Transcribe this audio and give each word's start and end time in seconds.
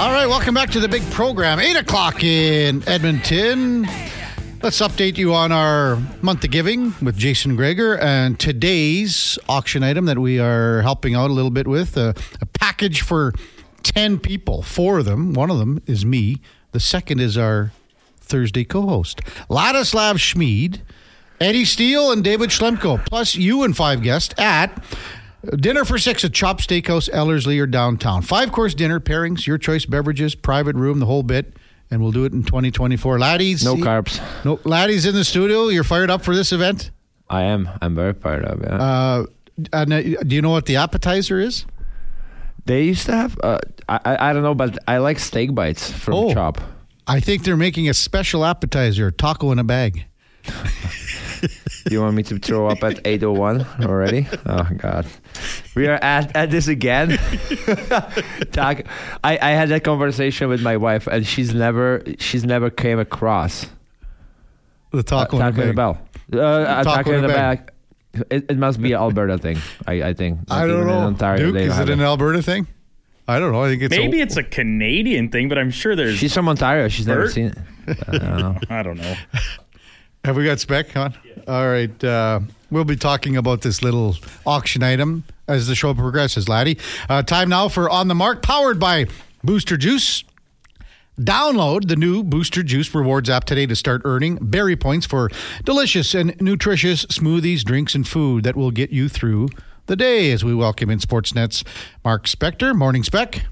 All 0.00 0.12
right, 0.12 0.26
welcome 0.26 0.54
back 0.54 0.70
to 0.70 0.80
the 0.80 0.88
big 0.88 1.02
program. 1.10 1.60
8 1.60 1.76
o'clock 1.76 2.24
in 2.24 2.82
Edmonton. 2.88 3.82
Let's 4.62 4.80
update 4.80 5.18
you 5.18 5.34
on 5.34 5.52
our 5.52 5.96
month 6.22 6.42
of 6.42 6.50
giving 6.50 6.94
with 7.02 7.18
Jason 7.18 7.54
Gregor 7.54 7.98
and 7.98 8.40
today's 8.40 9.38
auction 9.46 9.82
item 9.82 10.06
that 10.06 10.18
we 10.18 10.40
are 10.40 10.80
helping 10.80 11.14
out 11.14 11.28
a 11.28 11.34
little 11.34 11.50
bit 11.50 11.66
with 11.66 11.98
a, 11.98 12.14
a 12.40 12.46
package 12.46 13.02
for 13.02 13.34
10 13.82 14.20
people. 14.20 14.62
Four 14.62 15.00
of 15.00 15.04
them. 15.04 15.34
One 15.34 15.50
of 15.50 15.58
them 15.58 15.82
is 15.86 16.06
me. 16.06 16.40
The 16.72 16.80
second 16.80 17.20
is 17.20 17.36
our 17.36 17.72
Thursday 18.22 18.64
co 18.64 18.86
host, 18.86 19.20
Ladislav 19.50 20.14
Smid, 20.14 20.80
Eddie 21.42 21.66
Steele, 21.66 22.10
and 22.10 22.24
David 22.24 22.48
Schlemko, 22.48 23.04
plus 23.04 23.34
you 23.34 23.64
and 23.64 23.76
five 23.76 24.02
guests 24.02 24.34
at 24.38 24.82
Dinner 25.56 25.84
for 25.84 25.98
six 25.98 26.24
at 26.24 26.32
Chop 26.32 26.60
Steakhouse, 26.60 27.08
Ellerslie, 27.12 27.58
or 27.58 27.66
downtown. 27.66 28.20
Five 28.22 28.52
course 28.52 28.74
dinner, 28.74 29.00
pairings, 29.00 29.46
your 29.46 29.56
choice 29.58 29.86
beverages, 29.86 30.34
private 30.34 30.76
room, 30.76 30.98
the 31.00 31.06
whole 31.06 31.22
bit. 31.22 31.54
And 31.90 32.00
we'll 32.02 32.12
do 32.12 32.24
it 32.24 32.32
in 32.32 32.42
2024. 32.44 33.18
Laddies. 33.18 33.64
No 33.64 33.74
carbs. 33.76 34.20
No, 34.44 34.58
Laddies 34.58 35.06
in 35.08 35.14
the 35.14 35.24
studio. 35.24 35.68
You're 35.68 35.82
fired 35.82 36.10
up 36.10 36.22
for 36.22 36.36
this 36.36 36.52
event? 36.52 36.90
I 37.28 37.42
am. 37.42 37.68
I'm 37.80 37.94
very 37.96 38.12
fired 38.12 38.44
up. 38.44 38.60
Yeah. 38.60 38.74
Uh, 38.76 39.26
and, 39.72 39.92
uh, 39.92 40.00
do 40.00 40.36
you 40.36 40.42
know 40.42 40.50
what 40.50 40.66
the 40.66 40.76
appetizer 40.76 41.40
is? 41.40 41.64
They 42.66 42.84
used 42.84 43.06
to 43.06 43.12
have. 43.12 43.38
Uh, 43.42 43.58
I 43.88 44.30
I 44.30 44.32
don't 44.32 44.42
know, 44.42 44.54
but 44.54 44.78
I 44.86 44.98
like 44.98 45.18
steak 45.18 45.54
bites 45.54 45.90
from 45.90 46.14
Oh. 46.14 46.34
Chop. 46.34 46.60
I 47.06 47.18
think 47.18 47.42
they're 47.42 47.56
making 47.56 47.88
a 47.88 47.94
special 47.94 48.44
appetizer, 48.44 49.10
taco 49.10 49.50
in 49.50 49.58
a 49.58 49.64
bag. 49.64 50.04
Do 51.40 51.48
you 51.94 52.00
want 52.00 52.14
me 52.14 52.22
to 52.24 52.38
throw 52.38 52.68
up 52.68 52.82
at 52.84 53.02
8:01 53.04 53.84
already? 53.86 54.26
Oh 54.46 54.68
God, 54.76 55.06
we 55.74 55.86
are 55.86 55.98
at, 56.02 56.34
at 56.36 56.50
this 56.50 56.68
again. 56.68 57.10
Talk. 58.52 58.82
I, 59.24 59.38
I 59.40 59.50
had 59.50 59.68
that 59.70 59.84
conversation 59.84 60.48
with 60.48 60.62
my 60.62 60.76
wife, 60.76 61.06
and 61.06 61.26
she's 61.26 61.54
never 61.54 62.02
she's 62.18 62.44
never 62.44 62.70
came 62.70 62.98
across 62.98 63.66
The 64.90 65.02
taco 65.02 65.36
in 65.36 65.42
a 65.42 65.50
Taco 65.50 65.60
in 65.62 65.66
bag. 65.66 65.66
the 65.68 65.74
bell. 65.74 65.98
Uh, 66.32 66.84
Taco 66.84 66.96
taco 66.96 67.10
in 67.10 67.18
in 67.18 67.24
a 67.24 67.28
the 67.28 67.34
bag. 67.34 67.66
bag. 67.66 68.26
It, 68.30 68.50
it 68.50 68.58
must 68.58 68.82
be 68.82 68.92
an 68.92 68.98
Alberta 68.98 69.38
thing. 69.38 69.58
I, 69.86 70.02
I 70.02 70.14
think. 70.14 70.40
I 70.50 70.66
don't 70.66 70.86
know. 70.86 70.98
Ontario, 70.98 71.52
Duke, 71.52 71.56
is 71.62 71.78
it 71.78 71.88
an 71.90 72.00
Alberta 72.00 72.42
thing? 72.42 72.66
I 73.28 73.38
don't 73.38 73.52
know. 73.52 73.62
I 73.62 73.68
think 73.68 73.82
it's 73.82 73.96
Maybe 73.96 74.18
a, 74.18 74.24
it's 74.24 74.36
a 74.36 74.42
Canadian 74.42 75.28
thing, 75.30 75.48
but 75.48 75.58
I'm 75.58 75.70
sure 75.70 75.94
there's. 75.94 76.16
She's 76.18 76.34
from 76.34 76.48
Ontario. 76.48 76.88
She's 76.88 77.06
never 77.06 77.28
seen 77.28 77.46
it. 77.46 77.58
I 78.08 78.18
don't 78.18 78.38
know. 78.38 78.58
I 78.68 78.82
don't 78.82 78.96
know. 78.96 79.14
Have 80.24 80.36
we 80.36 80.44
got 80.44 80.60
spec 80.60 80.96
on? 80.96 81.14
All 81.48 81.66
right. 81.68 82.04
Uh, 82.04 82.40
we'll 82.70 82.84
be 82.84 82.96
talking 82.96 83.36
about 83.36 83.62
this 83.62 83.82
little 83.82 84.16
auction 84.46 84.82
item 84.82 85.24
as 85.48 85.66
the 85.66 85.74
show 85.74 85.94
progresses, 85.94 86.48
laddie. 86.48 86.78
Uh, 87.08 87.22
time 87.22 87.48
now 87.48 87.68
for 87.68 87.88
On 87.88 88.08
the 88.08 88.14
Mark, 88.14 88.42
powered 88.42 88.78
by 88.78 89.06
Booster 89.42 89.76
Juice. 89.76 90.24
Download 91.18 91.86
the 91.88 91.96
new 91.96 92.22
Booster 92.22 92.62
Juice 92.62 92.94
Rewards 92.94 93.28
app 93.28 93.44
today 93.44 93.66
to 93.66 93.76
start 93.76 94.02
earning 94.04 94.38
berry 94.40 94.76
points 94.76 95.06
for 95.06 95.30
delicious 95.64 96.14
and 96.14 96.38
nutritious 96.40 97.04
smoothies, 97.06 97.62
drinks, 97.62 97.94
and 97.94 98.06
food 98.06 98.44
that 98.44 98.56
will 98.56 98.70
get 98.70 98.90
you 98.90 99.08
through 99.08 99.48
the 99.86 99.96
day 99.96 100.32
as 100.32 100.44
we 100.44 100.54
welcome 100.54 100.88
in 100.88 100.98
Sportsnet's 100.98 101.64
Mark 102.04 102.24
Spector. 102.26 102.74
Morning, 102.74 103.02
Spec. 103.02 103.42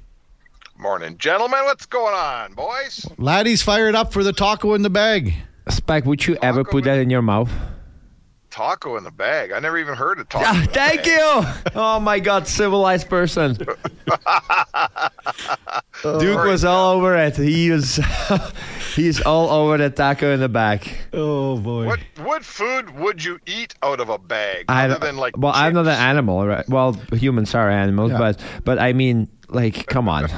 Morning, 0.78 1.18
gentlemen. 1.18 1.60
What's 1.64 1.86
going 1.86 2.14
on, 2.14 2.54
boys? 2.54 3.06
Laddie's 3.18 3.62
fired 3.62 3.94
up 3.94 4.12
for 4.12 4.22
the 4.22 4.32
taco 4.32 4.74
in 4.74 4.82
the 4.82 4.90
bag. 4.90 5.34
Spike, 5.70 6.04
would 6.06 6.26
you 6.26 6.36
ever 6.42 6.64
put 6.64 6.84
that 6.84 6.98
in 6.98 7.10
your 7.10 7.22
mouth? 7.22 7.50
Taco 8.50 8.96
in 8.96 9.04
the 9.04 9.10
bag. 9.10 9.52
I 9.52 9.58
never 9.60 9.76
even 9.78 9.94
heard 9.94 10.18
of 10.18 10.28
taco. 10.28 10.44
Ah, 10.48 10.66
thank 10.72 11.04
bag. 11.04 11.06
you. 11.06 11.44
Oh 11.80 12.00
my 12.00 12.18
God, 12.18 12.46
civilized 12.48 13.08
person. 13.08 13.52
Duke 16.02 16.44
was 16.44 16.64
all 16.64 16.94
over 16.96 17.16
it. 17.16 17.36
He 17.36 17.70
was, 17.70 18.00
he's 18.96 19.20
all 19.20 19.50
over 19.50 19.76
the 19.78 19.90
taco 19.90 20.32
in 20.32 20.40
the 20.40 20.48
bag. 20.48 20.88
Oh, 21.12 21.58
boy. 21.58 21.86
What 21.86 22.00
what 22.22 22.44
food 22.44 22.90
would 22.98 23.22
you 23.22 23.38
eat 23.46 23.74
out 23.82 24.00
of 24.00 24.08
a 24.08 24.18
bag 24.18 24.64
I 24.68 24.84
other 24.86 24.94
don't- 24.94 25.02
than 25.02 25.16
like? 25.18 25.36
well, 25.36 25.52
I'm 25.54 25.74
not 25.74 25.82
an 25.86 25.92
animal, 25.98 26.46
right? 26.46 26.66
Well, 26.68 26.94
humans 27.12 27.54
are 27.54 27.68
animals, 27.70 28.12
Yeah. 28.12 28.18
but 28.18 28.40
but 28.64 28.78
I 28.78 28.92
mean, 28.92 29.28
like, 29.48 29.86
come 29.86 30.08
on. 30.08 30.28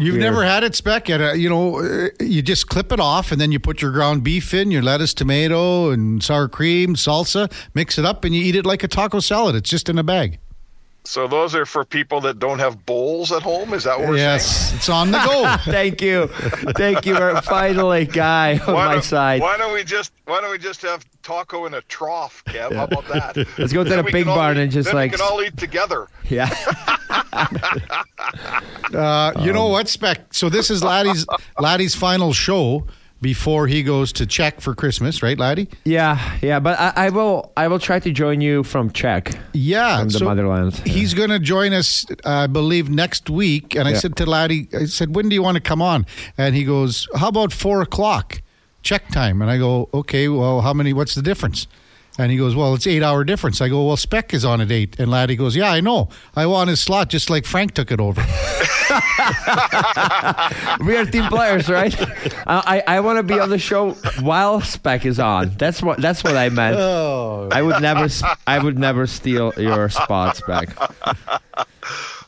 You've 0.00 0.14
We're- 0.14 0.24
never 0.24 0.44
had 0.44 0.64
it, 0.64 0.74
Spec? 0.74 1.10
At 1.10 1.20
a, 1.20 1.38
you 1.38 1.48
know, 1.48 1.78
uh, 1.80 2.08
you 2.20 2.42
just 2.42 2.68
clip 2.68 2.90
it 2.92 3.00
off, 3.00 3.30
and 3.32 3.40
then 3.40 3.52
you 3.52 3.58
put 3.60 3.82
your 3.82 3.90
ground 3.92 4.24
beef 4.24 4.54
in, 4.54 4.70
your 4.70 4.82
lettuce, 4.82 5.12
tomato, 5.14 5.90
and 5.90 6.22
sour 6.22 6.48
cream, 6.48 6.94
salsa. 6.94 7.52
Mix 7.74 7.98
it 7.98 8.04
up, 8.04 8.24
and 8.24 8.34
you 8.34 8.42
eat 8.42 8.56
it 8.56 8.64
like 8.66 8.82
a 8.82 8.88
taco 8.88 9.20
salad. 9.20 9.54
It's 9.54 9.68
just 9.70 9.88
in 9.88 9.98
a 9.98 10.02
bag. 10.02 10.38
So 11.04 11.26
those 11.26 11.54
are 11.54 11.64
for 11.66 11.84
people 11.84 12.20
that 12.22 12.38
don't 12.38 12.58
have 12.58 12.84
bowls 12.86 13.32
at 13.32 13.42
home. 13.42 13.72
Is 13.72 13.84
that 13.84 13.98
what 13.98 14.10
we're 14.10 14.16
saying? 14.18 14.28
yes, 14.28 14.74
it's 14.74 14.88
on 14.88 15.10
the 15.10 15.18
go. 15.18 15.56
Thank 15.72 16.02
you, 16.02 16.26
thank 16.76 17.06
you. 17.06 17.14
We're 17.14 17.40
finally 17.40 18.04
guy 18.04 18.58
on 18.58 18.74
Why 18.74 18.86
my 18.86 18.92
don't, 18.94 19.02
side. 19.04 19.40
why 19.40 19.56
don't 19.56 19.72
we 19.72 19.82
just 19.82 20.12
why 20.26 20.40
don't 20.40 20.50
we 20.50 20.58
just 20.58 20.82
have 20.82 21.04
taco 21.22 21.64
in 21.66 21.74
a 21.74 21.80
trough, 21.82 22.44
Kev? 22.46 22.74
How 22.76 22.84
about 22.84 23.08
that? 23.08 23.36
Let's 23.58 23.72
go 23.72 23.82
to 23.82 23.88
Then 23.90 24.04
the 24.04 24.12
big 24.12 24.26
barn 24.26 24.56
eat- 24.58 24.60
and 24.64 24.72
just 24.72 24.86
then 24.86 24.94
like- 24.94 25.12
we 25.12 25.18
can 25.18 25.26
all 25.26 25.42
eat 25.42 25.56
together. 25.56 26.08
Yeah. 26.28 26.48
Uh, 28.92 29.32
you 29.40 29.50
Um, 29.50 29.54
know 29.54 29.68
what, 29.68 29.88
Spec? 29.88 30.34
So 30.34 30.48
this 30.48 30.70
is 30.70 30.82
Laddie's 30.82 31.24
Laddie's 31.58 31.94
final 31.94 32.32
show 32.32 32.86
before 33.20 33.66
he 33.66 33.82
goes 33.82 34.12
to 34.14 34.26
Czech 34.26 34.60
for 34.60 34.74
Christmas, 34.74 35.22
right, 35.22 35.38
Laddie? 35.38 35.68
Yeah, 35.84 36.38
yeah, 36.40 36.60
but 36.60 36.78
I, 36.78 36.92
I 37.06 37.10
will 37.10 37.52
I 37.56 37.68
will 37.68 37.78
try 37.78 37.98
to 38.00 38.10
join 38.10 38.40
you 38.40 38.62
from 38.64 38.90
Czech. 38.90 39.32
Yeah, 39.52 39.98
From 39.98 40.08
the 40.08 40.18
so 40.18 40.24
motherland. 40.24 40.74
He's 40.86 41.14
going 41.14 41.30
to 41.30 41.38
join 41.38 41.72
us, 41.72 42.06
I 42.24 42.46
believe, 42.46 42.88
next 42.88 43.28
week. 43.28 43.74
And 43.74 43.86
I 43.88 43.94
said 43.94 44.16
to 44.16 44.26
Laddie, 44.26 44.68
I 44.72 44.86
said, 44.86 45.14
when 45.14 45.28
do 45.28 45.34
you 45.34 45.42
want 45.42 45.56
to 45.56 45.60
come 45.60 45.82
on? 45.82 46.06
And 46.38 46.54
he 46.54 46.64
goes, 46.64 47.08
how 47.16 47.28
about 47.28 47.52
four 47.52 47.82
o'clock, 47.82 48.42
Czech 48.82 49.08
time? 49.08 49.42
And 49.42 49.50
I 49.50 49.58
go, 49.58 49.88
okay, 49.92 50.28
well, 50.28 50.62
how 50.62 50.72
many? 50.72 50.92
What's 50.92 51.14
the 51.14 51.22
difference? 51.22 51.66
And 52.20 52.30
he 52.30 52.36
goes, 52.36 52.54
well, 52.54 52.74
it's 52.74 52.86
eight 52.86 53.02
hour 53.02 53.24
difference. 53.24 53.60
I 53.62 53.68
go, 53.70 53.86
well, 53.86 53.96
Spec 53.96 54.34
is 54.34 54.44
on 54.44 54.60
at 54.60 54.70
eight. 54.70 54.98
And 55.00 55.10
Laddie 55.10 55.36
goes, 55.36 55.56
yeah, 55.56 55.70
I 55.70 55.80
know. 55.80 56.10
I 56.36 56.44
want 56.46 56.68
his 56.68 56.78
slot 56.80 57.08
just 57.08 57.30
like 57.30 57.46
Frank 57.46 57.72
took 57.72 57.90
it 57.90 57.98
over. 58.00 58.22
We 60.84 60.96
are 60.96 61.04
team 61.04 61.24
players, 61.28 61.68
right? 61.68 61.94
I 62.46 62.82
I, 62.86 62.96
I 62.96 63.00
want 63.00 63.18
to 63.18 63.22
be 63.22 63.38
on 63.38 63.50
the 63.50 63.58
show 63.58 63.92
while 64.20 64.60
Spec 64.60 65.04
is 65.06 65.20
on. 65.20 65.54
That's 65.58 65.82
what 65.82 66.00
that's 66.00 66.24
what 66.24 66.36
I 66.36 66.48
meant. 66.48 66.76
oh, 66.76 67.48
I 67.52 67.62
would 67.62 67.80
never 67.80 68.08
I 68.46 68.58
would 68.58 68.78
never 68.78 69.06
steal 69.06 69.52
your 69.56 69.88
spot, 69.90 70.36
Spec. 70.36 70.70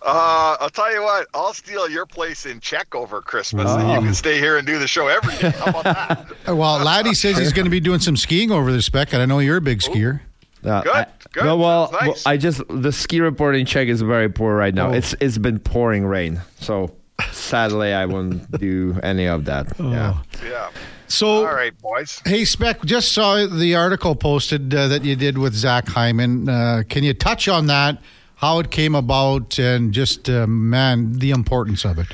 Uh, 0.04 0.56
I'll 0.60 0.70
tell 0.70 0.92
you 0.92 1.02
what. 1.02 1.26
I'll 1.34 1.54
steal 1.54 1.88
your 1.88 2.06
place 2.06 2.44
in 2.46 2.60
Czech 2.60 2.94
over 2.94 3.20
Christmas, 3.22 3.70
and 3.70 3.88
you 3.88 3.94
Oh. 3.96 4.00
can 4.02 4.14
stay 4.14 4.38
here 4.38 4.56
and 4.58 4.66
do 4.66 4.78
the 4.78 4.88
show 4.88 5.06
every 5.08 5.36
day. 5.36 5.50
How 5.50 5.66
about 5.66 5.84
that? 5.84 6.26
well, 6.56 6.78
Laddie 6.84 7.14
says 7.14 7.38
he's 7.38 7.52
going 7.52 7.66
to 7.66 7.70
be 7.70 7.80
doing 7.80 8.00
some 8.00 8.16
skiing 8.16 8.50
over 8.50 8.72
there, 8.72 8.80
Spec. 8.80 9.12
And 9.12 9.22
I 9.22 9.26
know 9.26 9.38
you're 9.38 9.58
a 9.58 9.60
big 9.60 9.78
skier. 9.80 10.20
Uh, 10.64 10.82
Good, 10.82 10.92
I, 10.94 11.06
good. 11.32 11.44
No, 11.44 11.56
well, 11.56 11.90
nice. 11.92 12.02
well, 12.06 12.16
I 12.26 12.36
just 12.36 12.62
the 12.68 12.92
ski 12.92 13.20
report 13.20 13.56
in 13.56 13.66
Czech 13.66 13.88
is 13.88 14.00
very 14.00 14.28
poor 14.28 14.54
right 14.56 14.72
now. 14.74 14.90
Oh. 14.90 14.92
It's 14.92 15.12
it's 15.20 15.36
been 15.38 15.58
pouring 15.58 16.04
rain, 16.06 16.40
so 16.60 16.94
sadly 17.32 17.92
I 17.92 18.06
won't 18.06 18.48
do 18.60 18.96
any 19.02 19.26
of 19.26 19.44
that. 19.46 19.66
Yeah. 19.80 20.18
Yeah. 20.44 20.70
So, 21.08 21.46
All 21.46 21.54
right, 21.54 21.76
boys. 21.82 22.22
Hey, 22.24 22.44
Spec, 22.44 22.82
just 22.84 23.12
saw 23.12 23.44
the 23.46 23.74
article 23.74 24.14
posted 24.14 24.72
uh, 24.74 24.86
that 24.88 25.04
you 25.04 25.14
did 25.16 25.36
with 25.36 25.52
Zach 25.52 25.86
Hyman. 25.88 26.48
Uh, 26.48 26.84
can 26.88 27.04
you 27.04 27.12
touch 27.12 27.48
on 27.48 27.66
that, 27.66 27.98
how 28.42 28.58
it 28.58 28.72
came 28.72 28.96
about, 28.96 29.56
and 29.58 29.92
just, 29.92 30.28
uh, 30.28 30.48
man, 30.48 31.18
the 31.20 31.30
importance 31.30 31.84
of 31.84 31.96
it? 31.96 32.08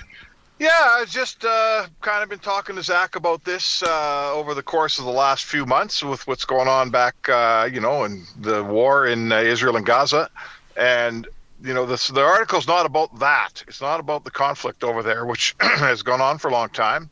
Yeah, 0.58 0.68
I've 0.90 1.08
just 1.08 1.44
uh, 1.44 1.86
kind 2.02 2.22
of 2.22 2.28
been 2.28 2.38
talking 2.38 2.76
to 2.76 2.82
Zach 2.82 3.16
about 3.16 3.44
this 3.44 3.82
uh, 3.82 4.32
over 4.34 4.54
the 4.54 4.62
course 4.62 4.98
of 4.98 5.06
the 5.06 5.10
last 5.10 5.46
few 5.46 5.64
months 5.64 6.02
with 6.02 6.26
what's 6.26 6.44
going 6.44 6.68
on 6.68 6.90
back, 6.90 7.14
uh, 7.28 7.68
you 7.72 7.80
know, 7.80 8.04
in 8.04 8.24
the 8.38 8.62
war 8.62 9.06
in 9.06 9.32
uh, 9.32 9.38
Israel 9.38 9.76
and 9.76 9.86
Gaza. 9.86 10.28
And, 10.76 11.26
you 11.62 11.72
know, 11.72 11.86
this, 11.86 12.08
the 12.08 12.22
article's 12.22 12.66
not 12.66 12.84
about 12.84 13.20
that. 13.20 13.64
It's 13.66 13.80
not 13.80 13.98
about 13.98 14.24
the 14.24 14.30
conflict 14.30 14.84
over 14.84 15.02
there, 15.02 15.24
which 15.24 15.56
has 15.60 16.02
gone 16.02 16.20
on 16.20 16.36
for 16.36 16.48
a 16.48 16.52
long 16.52 16.68
time. 16.68 17.08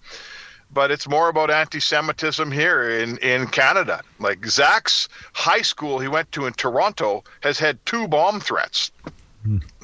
But 0.73 0.91
it's 0.91 1.09
more 1.09 1.29
about 1.29 1.51
anti 1.51 1.81
Semitism 1.81 2.51
here 2.51 2.91
in, 2.91 3.19
in 3.19 3.47
Canada. 3.47 4.03
Like 4.19 4.45
Zach's 4.47 5.09
high 5.33 5.63
school 5.63 5.99
he 5.99 6.09
went 6.09 6.31
to 6.33 6.47
in 6.47 6.53
Toronto 6.55 7.25
has 7.41 7.59
had 7.59 7.85
two 7.87 8.09
bomb 8.09 8.41
threats 8.41 8.91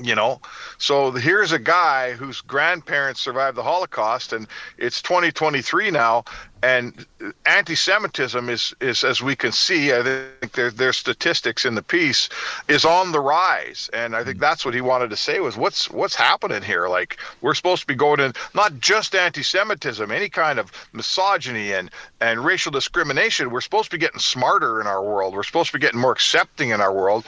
you 0.02 0.14
know? 0.14 0.40
So 0.78 1.10
here's 1.12 1.52
a 1.52 1.58
guy 1.58 2.12
whose 2.12 2.40
grandparents 2.40 3.20
survived 3.20 3.56
the 3.56 3.62
holocaust 3.62 4.32
and 4.32 4.46
it's 4.78 5.02
2023 5.02 5.90
now 5.90 6.24
and 6.62 7.06
anti-semitism 7.44 8.48
is 8.48 8.74
is 8.80 9.02
as 9.02 9.20
we 9.20 9.34
can 9.34 9.50
see 9.50 9.92
i 9.92 10.02
think 10.02 10.52
their 10.52 10.70
their 10.70 10.92
statistics 10.92 11.64
in 11.64 11.74
the 11.74 11.82
piece 11.82 12.28
is 12.68 12.84
on 12.84 13.12
the 13.12 13.20
rise. 13.20 13.90
And 13.92 14.14
i 14.14 14.22
think 14.22 14.36
hmm. 14.36 14.42
that's 14.42 14.64
what 14.64 14.74
he 14.74 14.80
wanted 14.80 15.10
to 15.10 15.16
say 15.16 15.40
was 15.40 15.56
what's 15.56 15.90
what's 15.90 16.14
happening 16.14 16.62
here? 16.62 16.88
Like 16.88 17.18
we're 17.40 17.54
supposed 17.54 17.82
to 17.82 17.86
be 17.86 17.94
going 17.94 18.20
in 18.20 18.32
not 18.54 18.78
just 18.78 19.14
anti-semitism 19.14 20.10
any 20.10 20.28
kind 20.28 20.58
of 20.58 20.70
misogyny 20.92 21.72
and 21.72 21.90
and 22.20 22.44
racial 22.44 22.70
discrimination. 22.70 23.50
We're 23.50 23.60
supposed 23.60 23.90
to 23.90 23.96
be 23.96 24.00
getting 24.00 24.20
smarter 24.20 24.80
in 24.80 24.86
our 24.86 25.02
world. 25.02 25.34
We're 25.34 25.42
supposed 25.42 25.72
to 25.72 25.78
be 25.78 25.82
getting 25.82 26.00
more 26.00 26.12
accepting 26.12 26.70
in 26.70 26.80
our 26.80 26.92
world 26.92 27.24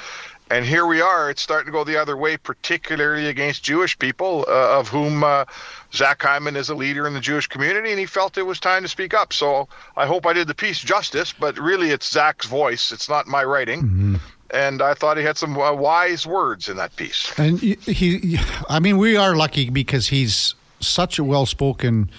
And 0.51 0.65
here 0.65 0.87
we 0.87 1.01
are. 1.01 1.31
It's 1.31 1.41
starting 1.41 1.67
to 1.67 1.73
go 1.73 1.85
the 1.85 1.97
other 1.97 2.17
way, 2.17 2.37
particularly 2.37 3.27
against 3.29 3.63
Jewish 3.63 3.99
people, 3.99 4.45
uh, 4.47 4.79
of 4.79 4.89
whom 4.89 5.25
uh, 5.25 5.47
Zach 5.93 6.23
Hyman 6.23 6.55
is 6.55 6.69
a 6.69 6.75
leader 6.75 7.07
in 7.07 7.15
the 7.15 7.21
Jewish 7.21 7.47
community, 7.47 7.91
and 7.91 7.99
he 7.99 8.05
felt 8.05 8.37
it 8.37 8.43
was 8.43 8.61
time 8.61 8.83
to 8.83 8.89
speak 8.89 9.15
up. 9.15 9.33
So 9.33 9.69
I 9.97 10.07
hope 10.07 10.27
I 10.27 10.35
did 10.35 10.47
the 10.47 10.55
piece 10.55 10.81
justice, 10.81 11.33
but 11.33 11.59
really 11.59 11.91
it's 11.91 12.11
Zach's 12.11 12.47
voice. 12.47 12.93
It's 12.93 13.09
not 13.09 13.27
my 13.27 13.43
writing. 13.43 13.83
Mm-hmm. 13.83 14.17
And 14.51 14.83
I 14.83 14.93
thought 14.93 15.17
he 15.17 15.25
had 15.25 15.39
some 15.39 15.59
uh, 15.59 15.73
wise 15.73 16.27
words 16.27 16.69
in 16.69 16.77
that 16.77 16.95
piece. 16.97 17.37
And 17.39 17.59
he, 17.59 17.75
he, 17.87 18.39
I 18.69 18.81
mean, 18.81 18.99
we 18.99 19.17
are 19.17 19.35
lucky 19.35 19.71
because 19.71 20.09
he's 20.09 20.55
such 20.79 21.19
a 21.19 21.25
well 21.25 21.47
spoken 21.47 22.11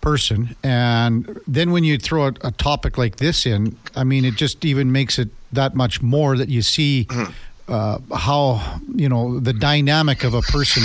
person. 0.00 0.54
And 0.62 1.40
then 1.48 1.72
when 1.72 1.82
you 1.82 1.98
throw 1.98 2.28
a, 2.28 2.34
a, 2.42 2.52
topic 2.52 2.96
like 2.96 3.16
this 3.16 3.44
in, 3.44 3.76
I 3.96 4.04
mean, 4.04 4.24
it 4.24 4.36
just 4.36 4.64
even 4.64 4.92
makes 4.92 5.18
it 5.18 5.30
that 5.52 5.74
much 5.74 6.00
more 6.00 6.36
that 6.36 6.48
you 6.48 6.62
see. 6.62 7.06
Mm-hmm 7.10 7.32
uh, 7.68 7.98
how 8.14 8.60
you 8.94 9.08
know 9.08 9.40
the 9.40 9.52
dynamic 9.52 10.24
of 10.24 10.34
a 10.34 10.42
person, 10.42 10.82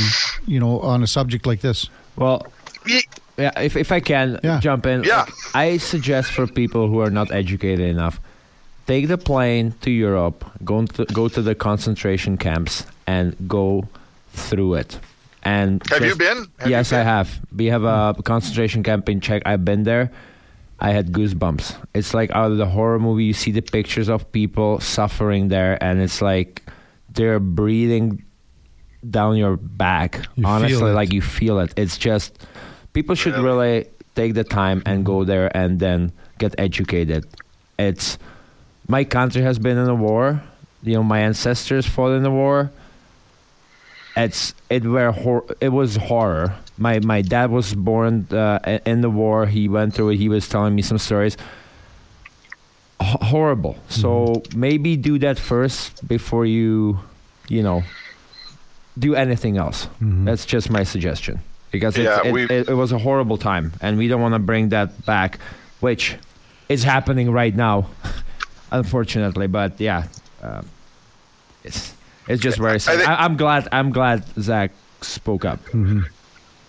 you 0.48 0.60
know, 0.60 0.80
on 0.82 1.04
a 1.04 1.08
subject 1.08 1.46
like 1.46 1.62
this. 1.62 1.90
Well, 2.16 2.46
yeah, 2.86 3.52
if 3.58 3.76
if 3.76 3.92
I 3.92 4.00
can 4.00 4.40
yeah. 4.44 4.60
jump 4.60 4.86
in, 4.86 5.04
yeah, 5.04 5.26
I 5.54 5.78
suggest 5.78 6.32
for 6.32 6.48
people 6.48 6.88
who 6.88 7.00
are 7.00 7.12
not 7.12 7.32
educated 7.32 7.88
enough, 7.90 8.20
take 8.88 9.08
the 9.08 9.18
plane 9.18 9.74
to 9.82 9.92
Europe, 9.92 10.46
go 10.64 10.86
to 10.86 11.06
go 11.06 11.28
to 11.28 11.42
the 11.42 11.56
concentration 11.56 12.38
camps, 12.38 12.86
and 13.08 13.36
go 13.48 13.88
through 14.34 14.76
it. 14.76 15.00
And 15.44 15.82
have 15.90 16.00
just, 16.00 16.10
you 16.10 16.16
been? 16.16 16.48
Have 16.60 16.70
yes, 16.70 16.92
you 16.92 16.98
been? 16.98 17.08
I 17.08 17.10
have. 17.10 17.40
We 17.56 17.66
have 17.68 17.84
a 17.84 18.16
concentration 18.24 18.84
camp 18.84 19.08
in 19.10 19.22
Czech. 19.22 19.44
I've 19.46 19.64
been 19.64 19.84
there. 19.84 20.12
I 20.82 20.92
had 20.92 21.12
goosebumps. 21.12 21.76
It's 21.94 22.14
like 22.14 22.32
out 22.32 22.52
of 22.52 22.58
the 22.58 22.66
horror 22.66 23.00
movie. 23.00 23.26
You 23.26 23.34
see 23.34 23.52
the 23.52 23.62
pictures 23.62 24.08
of 24.10 24.32
people 24.32 24.80
suffering 24.80 25.50
there, 25.50 25.82
and 25.84 26.02
it's 26.02 26.22
like 26.22 26.64
they're 27.14 27.40
breathing 27.40 28.24
down 29.10 29.36
your 29.38 29.58
back. 29.58 30.26
You 30.36 30.46
honestly, 30.46 30.92
like 30.92 31.12
you 31.14 31.22
feel 31.22 31.60
it. 31.60 31.74
It's 31.76 31.98
just 31.98 32.46
people 32.94 33.16
should 33.16 33.36
really 33.38 33.88
take 34.16 34.34
the 34.34 34.44
time 34.44 34.82
and 34.86 35.06
go 35.06 35.24
there 35.24 35.56
and 35.56 35.80
then 35.80 36.12
get 36.38 36.56
educated. 36.58 37.26
It's 37.78 38.18
my 38.88 39.04
country 39.04 39.42
has 39.42 39.60
been 39.60 39.78
in 39.78 39.88
a 39.88 39.96
war. 39.96 40.42
You 40.84 40.96
know, 40.96 41.04
my 41.04 41.20
ancestors 41.20 41.86
fought 41.86 42.12
in 42.12 42.24
the 42.24 42.32
war. 42.32 42.72
It's 44.16 44.54
it 44.70 44.84
were 44.84 45.12
hor- 45.12 45.46
it 45.62 45.70
was 45.70 45.96
horror. 45.98 46.56
My 46.80 47.00
my 47.00 47.22
dad 47.22 47.52
was 47.52 47.76
born 47.76 48.28
uh, 48.32 48.80
in 48.86 49.02
the 49.02 49.10
war. 49.10 49.46
He 49.46 49.68
went 49.68 49.94
through 49.94 50.10
it. 50.10 50.18
He 50.18 50.30
was 50.30 50.48
telling 50.48 50.76
me 50.76 50.82
some 50.82 50.98
stories 50.98 51.38
horrible. 53.00 53.78
So 53.90 54.10
mm-hmm. 54.26 54.60
maybe 54.60 54.98
do 54.98 55.20
that 55.20 55.40
first 55.40 56.08
before 56.08 56.46
you, 56.46 57.00
you 57.48 57.64
know, 57.64 57.84
do 58.98 59.16
anything 59.16 59.58
else. 59.58 59.86
Mm-hmm. 59.86 60.26
That's 60.26 60.46
just 60.46 60.70
my 60.70 60.84
suggestion 60.84 61.40
because 61.72 61.98
yeah, 61.98 62.22
it, 62.24 62.52
it, 62.52 62.70
it, 62.70 62.74
was 62.74 62.92
a 62.92 62.98
horrible 62.98 63.38
time, 63.38 63.74
and 63.82 63.98
we 63.98 64.08
don't 64.08 64.22
want 64.22 64.34
to 64.34 64.40
bring 64.40 64.70
that 64.70 65.06
back, 65.06 65.40
which 65.80 66.16
is 66.68 66.84
happening 66.84 67.32
right 67.32 67.56
now, 67.56 67.88
unfortunately. 68.72 69.48
But 69.48 69.80
yeah, 69.80 70.08
uh, 70.42 70.64
it's 71.64 71.94
it's 72.28 72.42
just 72.42 72.58
very 72.58 72.80
sad. 72.80 73.02
I 73.02 73.26
am 73.26 73.38
glad 73.38 73.68
I'm 73.72 73.92
glad 73.92 74.26
Zach 74.40 74.72
spoke 75.02 75.46
up. 75.46 75.64
Mm-hmm. 75.66 76.02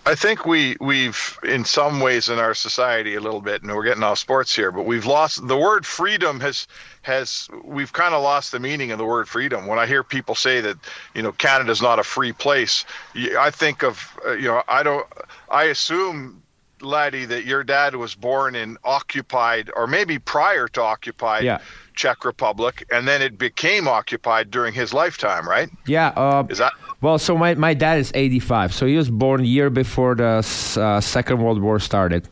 I 0.05 0.15
think 0.15 0.45
we 0.45 0.77
we've 0.79 1.37
in 1.43 1.63
some 1.63 1.99
ways 1.99 2.27
in 2.29 2.39
our 2.39 2.55
society 2.55 3.15
a 3.15 3.19
little 3.19 3.41
bit, 3.41 3.61
and 3.61 3.73
we're 3.73 3.83
getting 3.83 4.01
off 4.01 4.17
sports 4.17 4.55
here, 4.55 4.71
but 4.71 4.85
we've 4.85 5.05
lost 5.05 5.47
the 5.47 5.57
word 5.57 5.85
freedom 5.85 6.39
has 6.39 6.67
has 7.03 7.47
we've 7.63 7.93
kind 7.93 8.15
of 8.15 8.23
lost 8.23 8.51
the 8.51 8.59
meaning 8.59 8.91
of 8.91 8.97
the 8.97 9.05
word 9.05 9.29
freedom. 9.29 9.67
When 9.67 9.77
I 9.77 9.85
hear 9.85 10.03
people 10.03 10.33
say 10.33 10.59
that 10.61 10.77
you 11.13 11.21
know 11.21 11.31
Canada's 11.33 11.83
not 11.83 11.99
a 11.99 12.03
free 12.03 12.33
place, 12.33 12.83
I 13.15 13.51
think 13.51 13.83
of 13.83 14.17
uh, 14.25 14.31
you 14.31 14.47
know 14.47 14.63
I 14.67 14.81
don't 14.81 15.05
I 15.49 15.65
assume 15.65 16.41
laddie 16.81 17.25
that 17.25 17.45
your 17.45 17.63
dad 17.63 17.95
was 17.95 18.15
born 18.15 18.55
in 18.55 18.77
occupied 18.83 19.69
or 19.75 19.85
maybe 19.85 20.17
prior 20.17 20.67
to 20.69 20.81
occupied 20.81 21.43
yeah. 21.43 21.59
Czech 21.93 22.25
Republic, 22.25 22.87
and 22.91 23.07
then 23.07 23.21
it 23.21 23.37
became 23.37 23.87
occupied 23.87 24.49
during 24.49 24.73
his 24.73 24.93
lifetime, 24.93 25.47
right? 25.47 25.69
Yeah. 25.85 26.07
Uh, 26.15 26.47
is 26.49 26.57
that 26.57 26.73
well, 27.01 27.17
so 27.17 27.37
my, 27.37 27.55
my 27.55 27.73
dad 27.73 27.99
is 27.99 28.11
85. 28.13 28.73
So 28.73 28.85
he 28.85 28.95
was 28.95 29.09
born 29.09 29.41
a 29.41 29.45
year 29.45 29.69
before 29.69 30.15
the 30.15 30.45
uh, 30.79 31.01
Second 31.01 31.41
World 31.41 31.61
War 31.61 31.79
started. 31.79 32.29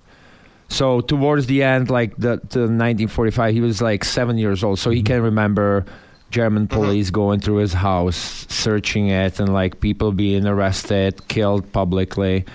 So 0.68 1.02
towards 1.02 1.48
the 1.48 1.64
end, 1.64 1.90
like 1.90 2.16
the, 2.16 2.38
the 2.50 2.70
1945, 2.70 3.54
he 3.54 3.62
was 3.62 3.82
like 3.82 4.04
seven 4.04 4.38
years 4.38 4.64
old. 4.64 4.78
So 4.78 4.92
he 4.92 5.02
can 5.02 5.22
remember 5.22 5.86
German 6.30 6.68
mm-hmm. 6.68 6.80
police 6.80 7.08
mm-hmm. 7.08 7.16
going 7.16 7.40
through 7.40 7.58
his 7.58 7.74
house, 7.74 8.46
searching 8.50 9.10
it, 9.10 9.40
and 9.40 9.52
like 9.52 9.80
people 9.80 10.12
being 10.12 10.46
arrested, 10.46 11.28
killed 11.28 11.72
publicly. 11.72 12.46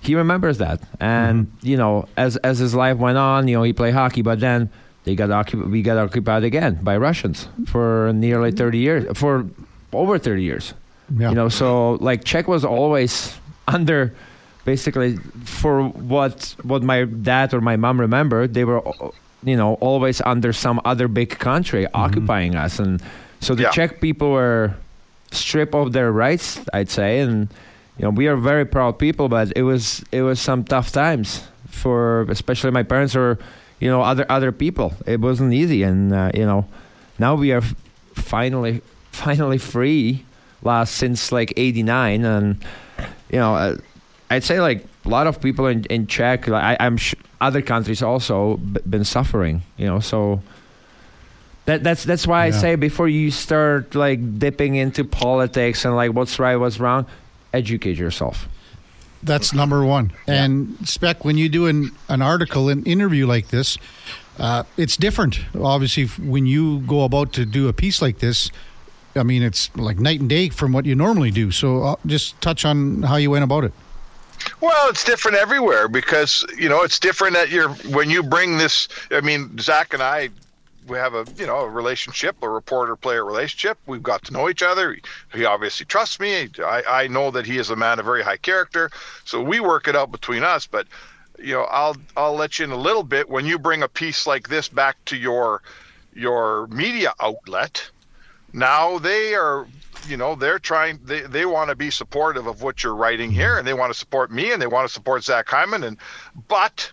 He 0.00 0.14
remembers 0.14 0.58
that, 0.58 0.80
and 1.00 1.46
mm-hmm. 1.46 1.66
you 1.66 1.76
know, 1.76 2.08
as 2.16 2.36
as 2.38 2.58
his 2.58 2.74
life 2.74 2.96
went 2.96 3.18
on, 3.18 3.48
you 3.48 3.56
know, 3.56 3.62
he 3.64 3.72
played 3.72 3.94
hockey, 3.94 4.22
but 4.22 4.40
then 4.40 4.70
they 5.04 5.14
got 5.14 5.30
occupied. 5.30 5.68
We 5.70 5.82
got 5.82 5.98
occupied 5.98 6.44
again 6.44 6.78
by 6.82 6.96
Russians 6.96 7.48
for 7.66 8.12
nearly 8.14 8.52
30 8.52 8.78
years, 8.78 9.18
for 9.18 9.46
over 9.92 10.18
30 10.18 10.42
years. 10.42 10.74
Yeah. 11.16 11.30
You 11.30 11.34
know, 11.34 11.48
so 11.48 11.92
like 12.00 12.24
Czech 12.24 12.48
was 12.48 12.64
always 12.64 13.36
under 13.68 14.14
basically 14.64 15.16
for 15.44 15.88
what 15.88 16.54
what 16.62 16.82
my 16.82 17.04
dad 17.04 17.54
or 17.54 17.60
my 17.60 17.76
mom 17.76 18.00
remembered, 18.00 18.54
they 18.54 18.64
were 18.64 18.82
you 19.42 19.56
know 19.56 19.74
always 19.74 20.20
under 20.22 20.52
some 20.52 20.80
other 20.84 21.08
big 21.08 21.38
country 21.38 21.84
mm-hmm. 21.84 21.96
occupying 21.96 22.54
us 22.56 22.78
and 22.78 23.00
so 23.40 23.54
the 23.54 23.62
yeah. 23.62 23.70
Czech 23.70 24.00
people 24.00 24.32
were 24.32 24.74
stripped 25.30 25.74
of 25.74 25.92
their 25.92 26.10
rights, 26.10 26.60
I'd 26.72 26.90
say, 26.90 27.20
and 27.20 27.48
you 27.98 28.04
know 28.04 28.10
we 28.10 28.26
are 28.26 28.36
very 28.36 28.64
proud 28.64 28.98
people, 28.98 29.28
but 29.28 29.52
it 29.56 29.62
was 29.62 30.04
it 30.12 30.22
was 30.22 30.40
some 30.40 30.64
tough 30.64 30.90
times 30.92 31.46
for 31.68 32.22
especially 32.28 32.70
my 32.70 32.82
parents 32.82 33.14
or 33.14 33.38
you 33.80 33.88
know 33.88 34.02
other 34.02 34.26
other 34.28 34.52
people. 34.52 34.92
It 35.06 35.20
wasn't 35.20 35.52
easy, 35.52 35.82
and 35.82 36.12
uh, 36.12 36.30
you 36.34 36.44
know 36.44 36.66
now 37.18 37.34
we 37.34 37.52
are 37.52 37.62
finally 38.14 38.82
finally 39.12 39.58
free 39.58 40.24
last 40.62 40.94
since 40.94 41.32
like 41.32 41.52
89 41.56 42.24
and 42.24 42.64
you 43.30 43.38
know 43.38 43.54
uh, 43.54 43.76
i'd 44.30 44.44
say 44.44 44.60
like 44.60 44.84
a 45.04 45.08
lot 45.08 45.26
of 45.26 45.40
people 45.40 45.66
in, 45.66 45.84
in 45.84 46.06
czech 46.06 46.46
like 46.48 46.80
I, 46.80 46.86
am 46.86 46.96
sh- 46.96 47.14
other 47.40 47.62
countries 47.62 48.02
also 48.02 48.56
b- 48.56 48.80
been 48.88 49.04
suffering 49.04 49.62
you 49.76 49.86
know 49.86 50.00
so 50.00 50.42
that, 51.68 51.84
that's 51.84 52.02
that's 52.02 52.26
why 52.26 52.46
yeah. 52.46 52.56
I 52.56 52.58
say 52.58 52.74
before 52.76 53.08
you 53.08 53.30
start 53.30 53.94
like 53.94 54.38
dipping 54.38 54.76
into 54.76 55.04
politics 55.04 55.84
and 55.84 55.94
like 55.94 56.14
what's 56.14 56.38
right, 56.38 56.56
what's 56.56 56.80
wrong, 56.80 57.04
educate 57.52 57.98
yourself. 57.98 58.48
That's 59.22 59.52
number 59.52 59.84
one. 59.84 60.12
Yeah. 60.26 60.44
And 60.44 60.88
spec 60.88 61.26
when 61.26 61.36
you 61.36 61.50
do 61.50 61.66
an 61.66 61.90
an 62.08 62.22
article, 62.22 62.70
an 62.70 62.84
interview 62.84 63.26
like 63.26 63.48
this, 63.48 63.76
uh, 64.38 64.62
it's 64.78 64.96
different. 64.96 65.40
Obviously, 65.60 66.06
when 66.26 66.46
you 66.46 66.80
go 66.80 67.04
about 67.04 67.34
to 67.34 67.44
do 67.44 67.68
a 67.68 67.74
piece 67.74 68.00
like 68.00 68.20
this, 68.20 68.50
I 69.18 69.22
mean, 69.22 69.42
it's 69.42 69.74
like 69.76 69.98
night 69.98 70.20
and 70.20 70.28
day 70.28 70.48
from 70.48 70.72
what 70.72 70.86
you 70.86 70.94
normally 70.94 71.30
do. 71.30 71.50
So 71.50 71.82
uh, 71.82 71.96
just 72.06 72.40
touch 72.40 72.64
on 72.64 73.02
how 73.02 73.16
you 73.16 73.30
went 73.30 73.44
about 73.44 73.64
it. 73.64 73.72
Well, 74.60 74.88
it's 74.88 75.04
different 75.04 75.36
everywhere 75.36 75.88
because 75.88 76.44
you 76.56 76.68
know 76.68 76.82
it's 76.82 76.98
different 76.98 77.36
at 77.36 77.50
your 77.50 77.70
when 77.90 78.08
you 78.10 78.22
bring 78.22 78.58
this. 78.58 78.88
I 79.10 79.20
mean, 79.20 79.58
Zach 79.58 79.94
and 79.94 80.02
I, 80.02 80.30
we 80.86 80.96
have 80.96 81.14
a 81.14 81.26
you 81.36 81.46
know 81.46 81.60
a 81.60 81.68
relationship, 81.68 82.36
a 82.42 82.48
reporter 82.48 82.96
player 82.96 83.24
relationship. 83.24 83.78
We've 83.86 84.02
got 84.02 84.24
to 84.24 84.32
know 84.32 84.48
each 84.48 84.62
other. 84.62 84.96
He 85.34 85.44
obviously 85.44 85.86
trusts 85.86 86.18
me. 86.20 86.48
I, 86.64 86.82
I 86.88 87.06
know 87.08 87.30
that 87.30 87.46
he 87.46 87.58
is 87.58 87.70
a 87.70 87.76
man 87.76 87.98
of 87.98 88.04
very 88.04 88.22
high 88.22 88.36
character, 88.36 88.90
so 89.24 89.42
we 89.42 89.60
work 89.60 89.88
it 89.88 89.96
out 89.96 90.10
between 90.10 90.42
us. 90.42 90.66
But 90.66 90.86
you 91.38 91.54
know, 91.54 91.64
I'll 91.64 91.96
I'll 92.16 92.34
let 92.34 92.58
you 92.58 92.64
in 92.64 92.70
a 92.70 92.76
little 92.76 93.02
bit 93.02 93.28
when 93.28 93.46
you 93.46 93.58
bring 93.58 93.82
a 93.82 93.88
piece 93.88 94.26
like 94.26 94.48
this 94.48 94.68
back 94.68 94.96
to 95.06 95.16
your 95.16 95.62
your 96.14 96.66
media 96.68 97.12
outlet 97.20 97.90
now 98.52 98.98
they 98.98 99.34
are 99.34 99.66
you 100.06 100.16
know 100.16 100.34
they're 100.34 100.58
trying 100.58 100.98
they, 101.04 101.20
they 101.22 101.46
want 101.46 101.70
to 101.70 101.76
be 101.76 101.90
supportive 101.90 102.46
of 102.46 102.62
what 102.62 102.82
you're 102.82 102.94
writing 102.94 103.30
here 103.30 103.58
and 103.58 103.66
they 103.66 103.74
want 103.74 103.92
to 103.92 103.98
support 103.98 104.30
me 104.30 104.52
and 104.52 104.60
they 104.62 104.66
want 104.66 104.86
to 104.86 104.92
support 104.92 105.24
zach 105.24 105.48
hyman 105.48 105.82
and 105.84 105.98
but 106.48 106.90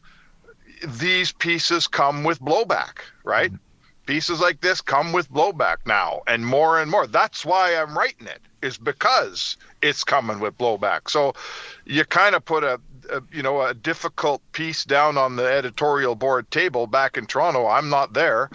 these 0.99 1.31
pieces 1.31 1.87
come 1.87 2.23
with 2.23 2.39
blowback 2.39 2.99
right? 3.23 3.51
Mm-hmm. 3.51 4.05
pieces 4.05 4.39
like 4.39 4.61
this 4.61 4.81
come 4.81 5.13
with 5.13 5.31
blowback 5.31 5.77
now 5.85 6.21
and 6.27 6.45
more 6.45 6.79
and 6.79 6.89
more. 6.91 7.07
That's 7.07 7.45
why 7.45 7.75
i'm 7.75 7.97
writing 7.97 8.27
it 8.27 8.41
is 8.61 8.77
because 8.77 9.57
it's 9.81 10.03
coming 10.03 10.39
with 10.39 10.57
blowback. 10.57 11.09
So 11.09 11.33
you 11.85 12.03
kind 12.05 12.35
of 12.35 12.43
put 12.43 12.63
a, 12.63 12.79
a 13.11 13.21
you 13.31 13.43
know 13.43 13.61
a 13.61 13.73
difficult 13.73 14.41
piece 14.51 14.83
down 14.83 15.17
on 15.17 15.35
the 15.35 15.45
editorial 15.45 16.15
board 16.15 16.49
table 16.51 16.87
back 16.87 17.17
in 17.17 17.27
toronto. 17.27 17.67
I'm 17.67 17.89
not 17.89 18.13
there 18.13 18.49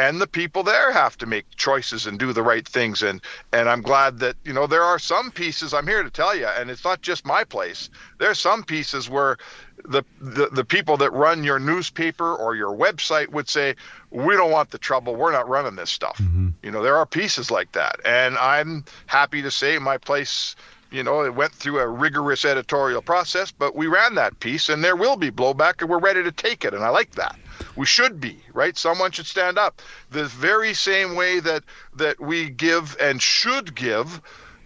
and 0.00 0.18
the 0.18 0.26
people 0.26 0.62
there 0.62 0.90
have 0.92 1.18
to 1.18 1.26
make 1.26 1.44
choices 1.56 2.06
and 2.06 2.18
do 2.18 2.32
the 2.32 2.42
right 2.42 2.66
things 2.66 3.02
and 3.02 3.20
and 3.52 3.68
I'm 3.68 3.82
glad 3.82 4.18
that 4.20 4.36
you 4.44 4.52
know 4.52 4.66
there 4.66 4.82
are 4.82 4.98
some 4.98 5.30
pieces 5.30 5.74
I'm 5.74 5.86
here 5.86 6.02
to 6.02 6.10
tell 6.10 6.34
you 6.34 6.46
and 6.46 6.70
it's 6.70 6.84
not 6.84 7.02
just 7.02 7.26
my 7.26 7.44
place 7.44 7.90
there's 8.18 8.38
some 8.38 8.64
pieces 8.64 9.10
where 9.10 9.36
the, 9.84 10.02
the 10.20 10.48
the 10.52 10.64
people 10.64 10.96
that 10.96 11.12
run 11.12 11.44
your 11.44 11.58
newspaper 11.58 12.34
or 12.34 12.56
your 12.56 12.74
website 12.74 13.28
would 13.28 13.48
say 13.48 13.74
we 14.10 14.34
don't 14.36 14.50
want 14.50 14.70
the 14.70 14.78
trouble 14.78 15.16
we're 15.16 15.32
not 15.32 15.48
running 15.48 15.76
this 15.76 15.90
stuff 15.90 16.16
mm-hmm. 16.16 16.48
you 16.62 16.70
know 16.70 16.82
there 16.82 16.96
are 16.96 17.06
pieces 17.06 17.50
like 17.50 17.72
that 17.72 18.00
and 18.06 18.38
I'm 18.38 18.84
happy 19.06 19.42
to 19.42 19.50
say 19.50 19.78
my 19.78 19.98
place 19.98 20.56
you 20.92 21.04
know, 21.04 21.22
it 21.22 21.36
went 21.36 21.52
through 21.52 21.78
a 21.78 21.86
rigorous 21.86 22.44
editorial 22.44 23.00
process, 23.00 23.52
but 23.52 23.76
we 23.76 23.86
ran 23.86 24.16
that 24.16 24.40
piece 24.40 24.68
and 24.68 24.82
there 24.82 24.96
will 24.96 25.16
be 25.16 25.30
blowback 25.30 25.80
and 25.80 25.88
we're 25.88 26.00
ready 26.00 26.20
to 26.24 26.32
take 26.32 26.64
it. 26.64 26.74
And 26.74 26.82
I 26.82 26.88
like 26.88 27.12
that. 27.12 27.38
We 27.76 27.86
should 27.86 28.20
be, 28.20 28.38
right? 28.52 28.76
Someone 28.76 29.12
should 29.12 29.26
stand 29.26 29.58
up. 29.58 29.82
The 30.10 30.24
very 30.24 30.74
same 30.74 31.14
way 31.16 31.40
that 31.40 31.64
that 31.96 32.20
we 32.20 32.50
give 32.50 32.96
and 33.00 33.20
should 33.20 33.74
give 33.74 34.20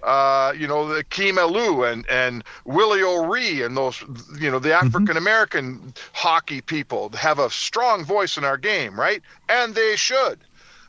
uh, 0.04 0.52
you 0.54 0.68
know, 0.68 0.92
Akim 0.92 1.36
Aliu 1.36 1.90
and, 1.90 2.06
and 2.10 2.44
Willie 2.66 3.02
O'Ree 3.02 3.62
and 3.62 3.74
those, 3.74 4.04
you 4.38 4.50
know, 4.50 4.58
the. 4.58 4.74
African 4.74 5.16
American 5.16 5.78
mm-hmm. 5.78 5.90
hockey 6.12 6.60
people 6.60 7.08
have 7.10 7.38
a 7.38 7.48
strong 7.48 8.04
voice 8.04 8.36
in 8.36 8.44
our 8.44 8.58
game, 8.58 9.00
right? 9.00 9.22
And 9.48 9.74
they 9.74 9.96
should 9.96 10.40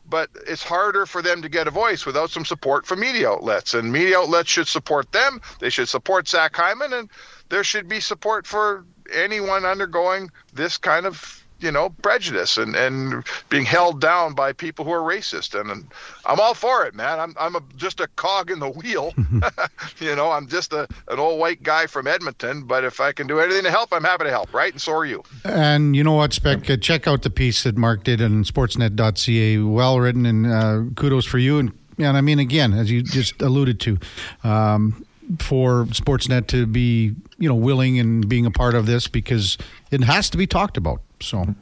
but 0.09 0.29
it's 0.47 0.63
harder 0.63 1.05
for 1.05 1.21
them 1.21 1.41
to 1.41 1.50
get 1.50 1.67
a 1.67 1.71
voice 1.71 2.05
without 2.05 2.29
some 2.29 2.45
support 2.45 2.85
from 2.85 3.00
media 3.00 3.29
outlets. 3.29 3.74
And 3.74 3.91
media 3.91 4.19
outlets 4.19 4.50
should 4.50 4.67
support 4.67 5.12
them. 5.12 5.41
They 5.59 5.69
should 5.69 5.89
support 5.89 6.27
Zach 6.27 6.55
Hyman, 6.55 6.93
and 6.93 7.09
there 7.50 7.63
should 7.63 7.88
be 7.88 8.00
support 8.00 8.45
for 8.45 8.85
anyone 9.12 9.65
undergoing 9.65 10.29
this 10.53 10.77
kind 10.77 11.05
of 11.05 11.43
you 11.59 11.71
know 11.71 11.89
prejudice 12.01 12.57
and 12.57 12.75
and 12.75 13.25
being 13.50 13.65
held 13.65 14.01
down 14.01 14.33
by 14.33 14.53
people 14.53 14.85
who 14.85 14.91
are 14.91 15.01
racist. 15.01 15.59
And, 15.59 15.69
and 15.69 15.85
I'm 16.25 16.39
all 16.39 16.53
for 16.53 16.85
it 16.85 16.93
man. 16.95 17.19
I'm 17.19 17.35
I'm 17.39 17.55
a, 17.55 17.62
just 17.75 18.00
a 18.00 18.07
cog 18.15 18.51
in 18.51 18.59
the 18.59 18.69
wheel. 18.69 19.13
You 20.00 20.15
know 20.15 20.31
I'm 20.31 20.47
just 20.47 20.74
a 20.74 20.88
an 21.07 21.19
old 21.19 21.39
white 21.39 21.63
guy 21.63 21.88
from 21.88 22.07
Edmonton 22.07 22.63
but 22.63 22.83
if 22.83 23.00
I 23.00 23.12
can 23.12 23.27
do 23.27 23.39
anything 23.39 23.63
to 23.63 23.71
help 23.71 23.89
I'm 23.91 24.03
happy 24.03 24.25
to 24.25 24.29
help 24.29 24.53
right? 24.53 24.71
And 24.71 24.81
so 24.81 24.93
are 24.93 25.05
you. 25.05 25.24
And 25.43 25.95
you 25.95 26.03
know 26.03 26.13
what 26.13 26.33
Spec? 26.33 26.69
Uh, 26.69 26.77
check 26.77 27.07
out 27.07 27.21
the 27.21 27.29
piece 27.29 27.63
that 27.63 27.77
Mark 27.77 28.03
did 28.03 28.21
on 28.21 28.43
sportsnet.ca 28.43 29.57
well 29.59 30.00
written 30.00 30.25
and 30.25 30.47
uh, 30.47 30.81
kudos 30.95 31.25
for 31.25 31.38
you. 31.38 31.59
And 31.59 31.71
and 31.97 32.17
I 32.17 32.21
mean 32.21 32.39
again 32.39 32.74
as 32.74 32.91
you 32.91 33.01
just 33.03 33.41
alluded 33.41 33.79
to 33.81 33.97
um, 34.43 35.05
for 35.39 35.86
Sportsnet 35.86 36.48
to 36.48 36.65
be, 36.65 37.15
you 37.38 37.50
know, 37.50 37.55
willing 37.55 38.00
and 38.00 38.27
being 38.27 38.46
a 38.46 38.51
part 38.51 38.75
of 38.75 38.86
this 38.86 39.08
because 39.08 39.58
it 39.91 40.03
has 40.03 40.29
to 40.32 40.38
be 40.38 40.48
talked 40.48 40.77
about. 40.77 41.01
So 41.20 41.55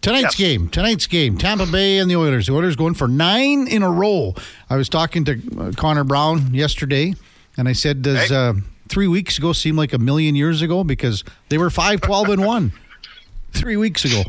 tonight's 0.00 0.38
yes. 0.38 0.48
game, 0.48 0.68
tonight's 0.68 1.06
game, 1.06 1.38
Tampa 1.38 1.66
Bay 1.66 1.98
and 1.98 2.10
the 2.10 2.16
Oilers. 2.16 2.46
The 2.46 2.54
Oilers 2.54 2.76
going 2.76 2.94
for 2.94 3.08
nine 3.08 3.66
in 3.66 3.82
a 3.82 3.90
row. 3.90 4.34
I 4.68 4.76
was 4.76 4.88
talking 4.88 5.24
to 5.24 5.40
uh, 5.58 5.72
Connor 5.76 6.04
Brown 6.04 6.54
yesterday, 6.54 7.14
and 7.56 7.68
I 7.68 7.72
said, 7.72 8.02
"Does 8.02 8.28
hey. 8.28 8.34
uh, 8.34 8.54
three 8.88 9.08
weeks 9.08 9.38
ago 9.38 9.52
seem 9.52 9.76
like 9.76 9.92
a 9.92 9.98
million 9.98 10.34
years 10.34 10.62
ago?" 10.62 10.84
Because 10.84 11.24
they 11.48 11.58
were 11.58 11.70
five, 11.70 12.00
twelve, 12.00 12.28
and 12.28 12.44
one 12.44 12.72
three 13.52 13.76
weeks 13.76 14.04
ago. 14.04 14.22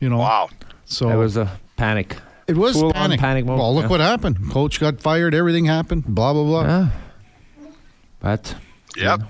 You 0.00 0.08
know, 0.08 0.18
wow. 0.18 0.50
So 0.84 1.08
it 1.10 1.16
was 1.16 1.36
a 1.36 1.58
panic. 1.76 2.16
It 2.46 2.56
was 2.56 2.78
Full 2.78 2.92
panic. 2.92 3.18
panic 3.18 3.44
mode. 3.44 3.58
Well, 3.58 3.74
look 3.74 3.84
yeah. 3.84 3.88
what 3.88 4.00
happened. 4.00 4.50
Coach 4.52 4.78
got 4.78 5.00
fired. 5.00 5.34
Everything 5.34 5.64
happened. 5.64 6.04
Blah 6.06 6.32
blah 6.32 6.44
blah. 6.44 6.62
Yeah. 6.62 6.88
But 8.26 8.56
yep. 8.96 9.20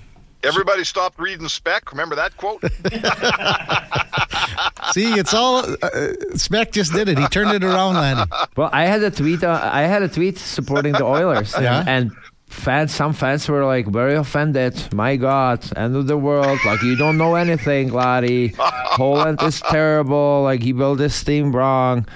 Everybody 0.41 0.83
stopped 0.83 1.19
reading 1.19 1.47
Spec. 1.47 1.91
Remember 1.91 2.15
that 2.15 2.35
quote? 2.35 2.61
See, 4.91 5.13
it's 5.13 5.35
all 5.35 5.63
uh, 5.83 6.13
Spec 6.33 6.71
just 6.71 6.93
did 6.93 7.07
it. 7.07 7.19
He 7.19 7.27
turned 7.27 7.51
it 7.51 7.63
around, 7.63 7.93
Lanny. 7.93 8.23
Well, 8.55 8.71
I 8.73 8.87
had 8.87 9.03
a 9.03 9.11
tweet. 9.11 9.43
Uh, 9.43 9.69
I 9.71 9.83
had 9.83 10.01
a 10.01 10.09
tweet 10.09 10.39
supporting 10.39 10.93
the 10.93 11.03
Oilers. 11.03 11.53
yeah. 11.61 11.83
And, 11.85 12.11
fans, 12.47 12.91
some 12.91 13.13
fans 13.13 13.47
were 13.47 13.65
like 13.65 13.85
very 13.85 14.15
offended. 14.15 14.91
My 14.91 15.15
God, 15.15 15.63
end 15.77 15.95
of 15.95 16.07
the 16.07 16.17
world! 16.17 16.57
Like 16.65 16.81
you 16.81 16.95
don't 16.95 17.19
know 17.19 17.35
anything, 17.35 17.93
Laddie. 17.93 18.55
Holland 18.57 19.43
is 19.43 19.61
terrible. 19.61 20.41
Like 20.41 20.63
he 20.63 20.71
built 20.71 20.97
this 20.97 21.23
team 21.23 21.55
wrong. 21.55 22.07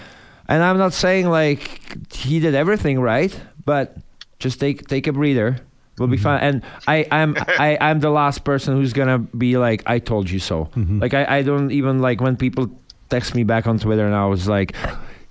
And 0.47 0.63
I'm 0.63 0.79
not 0.79 0.93
saying 0.93 1.29
like 1.29 2.11
he 2.11 2.39
did 2.39 2.55
everything 2.55 3.00
right, 3.00 3.39
but 3.65 3.97
just 4.39 4.59
take 4.59 4.88
take 4.88 5.05
a 5.05 5.13
breather 5.13 5.59
We'll 5.98 6.07
be 6.07 6.15
mm-hmm. 6.15 6.24
fine. 6.24 6.39
And 6.41 6.63
I, 6.88 7.07
I'm 7.12 7.36
I, 7.38 7.77
I'm 7.79 8.00
the 8.00 8.10
last 8.10 8.43
person 8.43 8.75
who's 8.75 8.93
gonna 8.93 9.19
be 9.19 9.57
like, 9.57 9.83
I 9.86 10.00
told 10.00 10.29
you 10.29 10.39
so. 10.39 10.65
Mm-hmm. 10.75 11.00
Like 11.00 11.13
I, 11.13 11.38
I 11.38 11.41
don't 11.41 11.71
even 11.71 12.00
like 12.00 12.21
when 12.21 12.38
people 12.38 12.71
text 13.10 13.36
me 13.36 13.43
back 13.43 13.67
on 13.67 13.77
Twitter 13.77 14.05
and 14.05 14.15
I 14.15 14.25
was 14.25 14.48
like, 14.48 14.75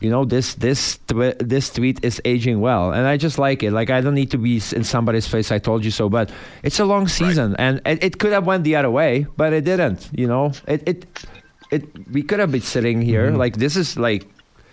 you 0.00 0.08
know, 0.08 0.24
this 0.24 0.54
this 0.54 0.98
twi- 1.08 1.36
this 1.38 1.70
tweet 1.70 2.04
is 2.04 2.20
aging 2.24 2.60
well, 2.60 2.92
and 2.92 3.06
I 3.06 3.16
just 3.16 3.38
like 3.38 3.62
it. 3.62 3.70
Like 3.72 3.90
I 3.90 4.00
don't 4.00 4.14
need 4.14 4.30
to 4.30 4.38
be 4.38 4.56
in 4.72 4.84
somebody's 4.84 5.26
face. 5.26 5.52
I 5.52 5.58
told 5.58 5.84
you 5.84 5.90
so, 5.90 6.08
but 6.08 6.30
it's 6.62 6.80
a 6.80 6.86
long 6.86 7.06
season, 7.06 7.52
right. 7.52 7.60
and 7.60 7.80
it, 7.84 8.04
it, 8.04 8.18
could 8.18 8.32
have 8.32 8.46
went 8.46 8.64
the 8.64 8.76
other 8.76 8.90
way, 8.90 9.26
but 9.36 9.52
it 9.52 9.64
didn't. 9.64 10.08
You 10.12 10.26
know, 10.26 10.52
it 10.66 10.82
it 10.88 11.26
it. 11.70 11.84
We 12.08 12.22
could 12.22 12.38
have 12.38 12.50
been 12.50 12.62
sitting 12.62 13.02
here 13.02 13.28
mm-hmm. 13.28 13.36
like 13.36 13.56
this 13.56 13.76
is 13.76 13.98
like 13.98 14.26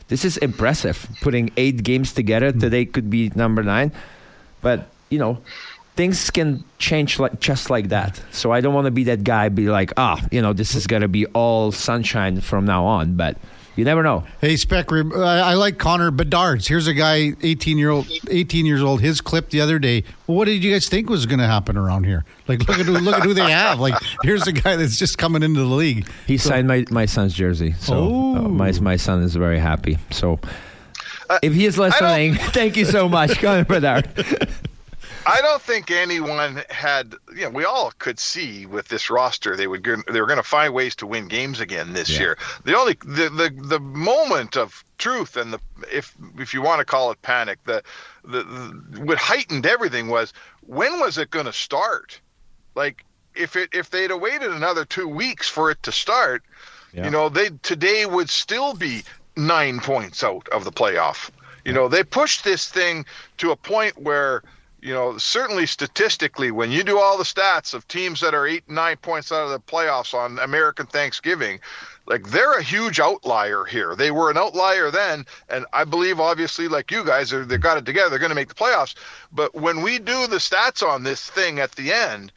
this 0.08 0.24
is 0.24 0.38
impressive. 0.38 1.08
Putting 1.20 1.52
eight 1.58 1.84
games 1.84 2.14
together 2.14 2.52
mm-hmm. 2.52 2.60
today 2.60 2.86
could 2.86 3.10
be 3.10 3.30
number 3.36 3.64
nine, 3.64 3.92
but 4.62 4.88
you 5.10 5.20
know 5.20 5.40
things 5.98 6.30
can 6.30 6.64
change 6.78 7.20
like 7.20 7.40
just 7.40 7.70
like 7.70 7.90
that. 7.90 8.22
So 8.32 8.52
I 8.52 8.62
don't 8.62 8.74
want 8.74 8.86
to 8.86 8.92
be 8.92 9.06
that 9.06 9.24
guy, 9.24 9.50
be 9.50 9.68
like, 9.70 9.92
ah, 9.98 10.24
you 10.32 10.42
know, 10.42 10.54
this 10.54 10.76
is 10.76 10.88
gonna 10.88 11.08
be 11.08 11.26
all 11.28 11.72
sunshine 11.72 12.40
from 12.40 12.66
now 12.66 12.86
on. 12.86 13.16
But 13.16 13.38
you 13.78 13.86
never 13.86 14.02
know. 14.02 14.24
Hey, 14.42 14.56
Spec, 14.58 14.92
I 14.92 15.54
like 15.54 15.78
Connor 15.78 16.10
Bedards. 16.10 16.68
Here's 16.68 16.88
a 16.88 16.96
guy, 16.96 17.34
18 17.44 17.78
year 17.78 17.92
old, 17.92 18.10
18 18.30 18.66
years 18.66 18.82
old. 18.82 19.02
His 19.02 19.22
clip 19.22 19.52
the 19.52 19.62
other 19.62 19.78
day. 19.78 20.04
Well, 20.26 20.36
what 20.36 20.46
did 20.46 20.64
you 20.64 20.72
guys 20.72 20.90
think 20.90 21.12
was 21.12 21.28
going 21.28 21.40
to 21.40 21.46
happen 21.46 21.78
around 21.78 22.06
here? 22.06 22.26
Like, 22.48 22.68
look 22.68 22.80
at 22.80 22.88
who, 22.88 22.94
look 22.94 23.18
at 23.18 23.24
who 23.24 23.36
they 23.36 23.52
have. 23.52 23.80
Like, 23.80 23.94
here's 24.24 24.48
a 24.48 24.52
guy 24.52 24.78
that's 24.78 24.98
just 24.98 25.20
coming 25.20 25.44
into 25.44 25.60
the 25.60 25.68
league. 25.68 26.08
He 26.26 26.40
so, 26.40 26.50
signed 26.50 26.68
my, 26.68 26.86
my 26.90 27.06
son's 27.06 27.36
jersey, 27.36 27.76
so 27.80 28.36
uh, 28.36 28.42
my 28.48 28.72
my 28.80 28.96
son 28.96 29.22
is 29.22 29.36
very 29.36 29.60
happy. 29.60 30.00
So. 30.12 30.40
Uh, 31.30 31.40
if 31.44 31.54
he 31.54 31.66
is 31.66 31.78
listening, 31.78 32.36
thank 32.36 32.78
you 32.78 32.86
so 32.86 33.10
much, 33.10 33.38
Connor 33.40 33.66
Bedard. 33.66 34.08
I 35.26 35.42
don't 35.42 35.62
think 35.62 35.92
anyone 35.92 36.64
had. 36.70 37.16
You 37.36 37.44
know, 37.44 37.50
we 37.50 37.66
all 37.66 37.92
could 38.00 38.20
see 38.20 38.66
with 38.66 38.88
this 38.88 39.10
roster 39.10 39.56
they 39.56 39.68
would 39.68 39.84
they 39.84 40.22
were 40.22 40.28
going 40.28 40.38
to 40.38 40.44
find 40.44 40.74
ways 40.74 40.96
to 40.98 41.08
win 41.08 41.28
games 41.28 41.60
again 41.60 41.94
this 41.94 42.10
yeah. 42.10 42.20
year. 42.20 42.38
The 42.64 42.78
only 42.78 42.94
the, 43.04 43.30
the 43.30 43.62
the 43.62 43.80
moment 43.80 44.58
of 44.58 44.84
truth 44.98 45.38
and 45.38 45.54
the 45.54 45.60
if 45.92 46.16
if 46.38 46.54
you 46.54 46.62
want 46.62 46.80
to 46.80 46.86
call 46.86 47.12
it 47.12 47.22
panic, 47.22 47.60
the 47.66 47.84
the, 48.24 48.44
the 48.44 49.02
what 49.02 49.18
heightened 49.18 49.66
everything 49.66 50.08
was 50.08 50.34
when 50.62 51.00
was 51.00 51.18
it 51.18 51.30
going 51.30 51.46
to 51.46 51.54
start? 51.54 52.20
Like 52.76 53.04
if 53.36 53.56
it 53.56 53.70
if 53.74 53.90
they'd 53.90 54.10
have 54.10 54.22
waited 54.22 54.52
another 54.52 54.86
two 54.86 55.08
weeks 55.08 55.50
for 55.50 55.72
it 55.72 55.82
to 55.84 55.92
start, 55.92 56.44
yeah. 56.94 57.06
you 57.06 57.12
know, 57.12 57.30
they 57.30 57.50
today 57.64 58.06
would 58.06 58.30
still 58.30 58.74
be 58.74 59.04
nine 59.36 59.80
points 59.80 60.24
out 60.24 60.48
of 60.50 60.64
the 60.64 60.72
playoff. 60.72 61.30
You 61.64 61.74
know, 61.74 61.90
they 61.90 62.04
pushed 62.04 62.46
this 62.46 62.70
thing 62.70 63.06
to 63.40 63.52
a 63.52 63.56
point 63.58 64.02
where 64.02 64.42
you 64.82 64.94
know, 64.94 65.18
certainly 65.18 65.66
statistically, 65.66 66.52
when 66.52 66.72
you 66.72 66.84
do 66.84 67.00
all 67.00 67.18
the 67.18 67.24
stats 67.24 67.74
of 67.74 67.88
teams 67.88 68.22
that 68.22 68.36
are 68.36 68.46
eight, 68.46 68.70
nine 68.70 68.98
points 68.98 69.32
out 69.32 69.44
of 69.44 69.50
the 69.50 69.60
playoffs 69.60 70.14
on 70.14 70.40
American 70.40 70.86
Thanksgiving, 70.86 71.60
like 72.06 72.28
they're 72.28 72.58
a 72.58 72.64
huge 72.64 73.00
outlier 73.00 73.66
here. 73.66 73.96
They 73.96 74.12
were 74.12 74.30
an 74.30 74.38
outlier 74.38 74.92
then, 74.92 75.26
and 75.50 75.66
I 75.74 75.84
believe, 75.84 76.20
obviously, 76.20 76.68
like 76.68 76.92
you 76.92 77.04
guys, 77.04 77.34
are 77.34 77.44
they 77.44 77.58
got 77.58 77.78
it 77.78 77.86
together. 77.86 78.10
They're 78.10 78.20
going 78.20 78.30
to 78.30 78.36
make 78.36 78.50
the 78.50 78.56
playoffs. 78.56 78.96
But 79.32 79.56
when 79.56 79.82
we 79.82 80.00
do 80.00 80.28
the 80.28 80.38
stats 80.38 80.88
on 80.88 81.04
this 81.04 81.30
thing 81.30 81.60
at 81.60 81.74
the 81.74 81.92
end, 81.92 82.32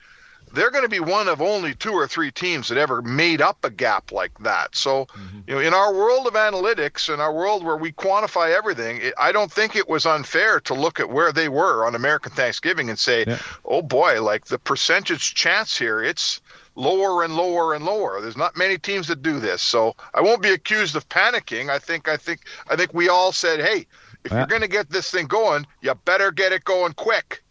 they're 0.52 0.70
going 0.70 0.84
to 0.84 0.88
be 0.88 1.00
one 1.00 1.28
of 1.28 1.40
only 1.40 1.74
two 1.74 1.92
or 1.92 2.06
three 2.06 2.30
teams 2.30 2.68
that 2.68 2.78
ever 2.78 3.02
made 3.02 3.40
up 3.40 3.64
a 3.64 3.70
gap 3.70 4.12
like 4.12 4.36
that. 4.40 4.74
So, 4.74 5.06
mm-hmm. 5.06 5.38
you 5.46 5.54
know, 5.54 5.60
in 5.60 5.74
our 5.74 5.94
world 5.94 6.26
of 6.26 6.34
analytics, 6.34 7.12
in 7.12 7.20
our 7.20 7.32
world 7.32 7.64
where 7.64 7.76
we 7.76 7.92
quantify 7.92 8.54
everything, 8.54 8.98
it, 9.00 9.14
I 9.18 9.32
don't 9.32 9.52
think 9.52 9.76
it 9.76 9.88
was 9.88 10.06
unfair 10.06 10.60
to 10.60 10.74
look 10.74 10.98
at 11.00 11.10
where 11.10 11.32
they 11.32 11.48
were 11.48 11.86
on 11.86 11.94
American 11.94 12.32
Thanksgiving 12.32 12.90
and 12.90 12.98
say, 12.98 13.24
yeah. 13.26 13.38
"Oh 13.64 13.82
boy, 13.82 14.22
like 14.22 14.46
the 14.46 14.58
percentage 14.58 15.34
chance 15.34 15.76
here, 15.76 16.02
it's 16.02 16.40
lower 16.74 17.22
and 17.22 17.36
lower 17.36 17.74
and 17.74 17.84
lower. 17.84 18.20
There's 18.20 18.36
not 18.36 18.56
many 18.56 18.78
teams 18.78 19.06
that 19.08 19.22
do 19.22 19.38
this." 19.38 19.62
So, 19.62 19.94
I 20.14 20.20
won't 20.20 20.42
be 20.42 20.50
accused 20.50 20.96
of 20.96 21.08
panicking. 21.08 21.70
I 21.70 21.78
think 21.78 22.08
I 22.08 22.16
think 22.16 22.40
I 22.68 22.76
think 22.76 22.92
we 22.92 23.08
all 23.08 23.32
said, 23.32 23.60
"Hey, 23.60 23.86
if 24.24 24.32
you're 24.32 24.46
going 24.46 24.62
to 24.62 24.68
get 24.68 24.90
this 24.90 25.10
thing 25.10 25.26
going, 25.26 25.66
you 25.80 25.94
better 26.04 26.32
get 26.32 26.52
it 26.52 26.64
going 26.64 26.94
quick." 26.94 27.42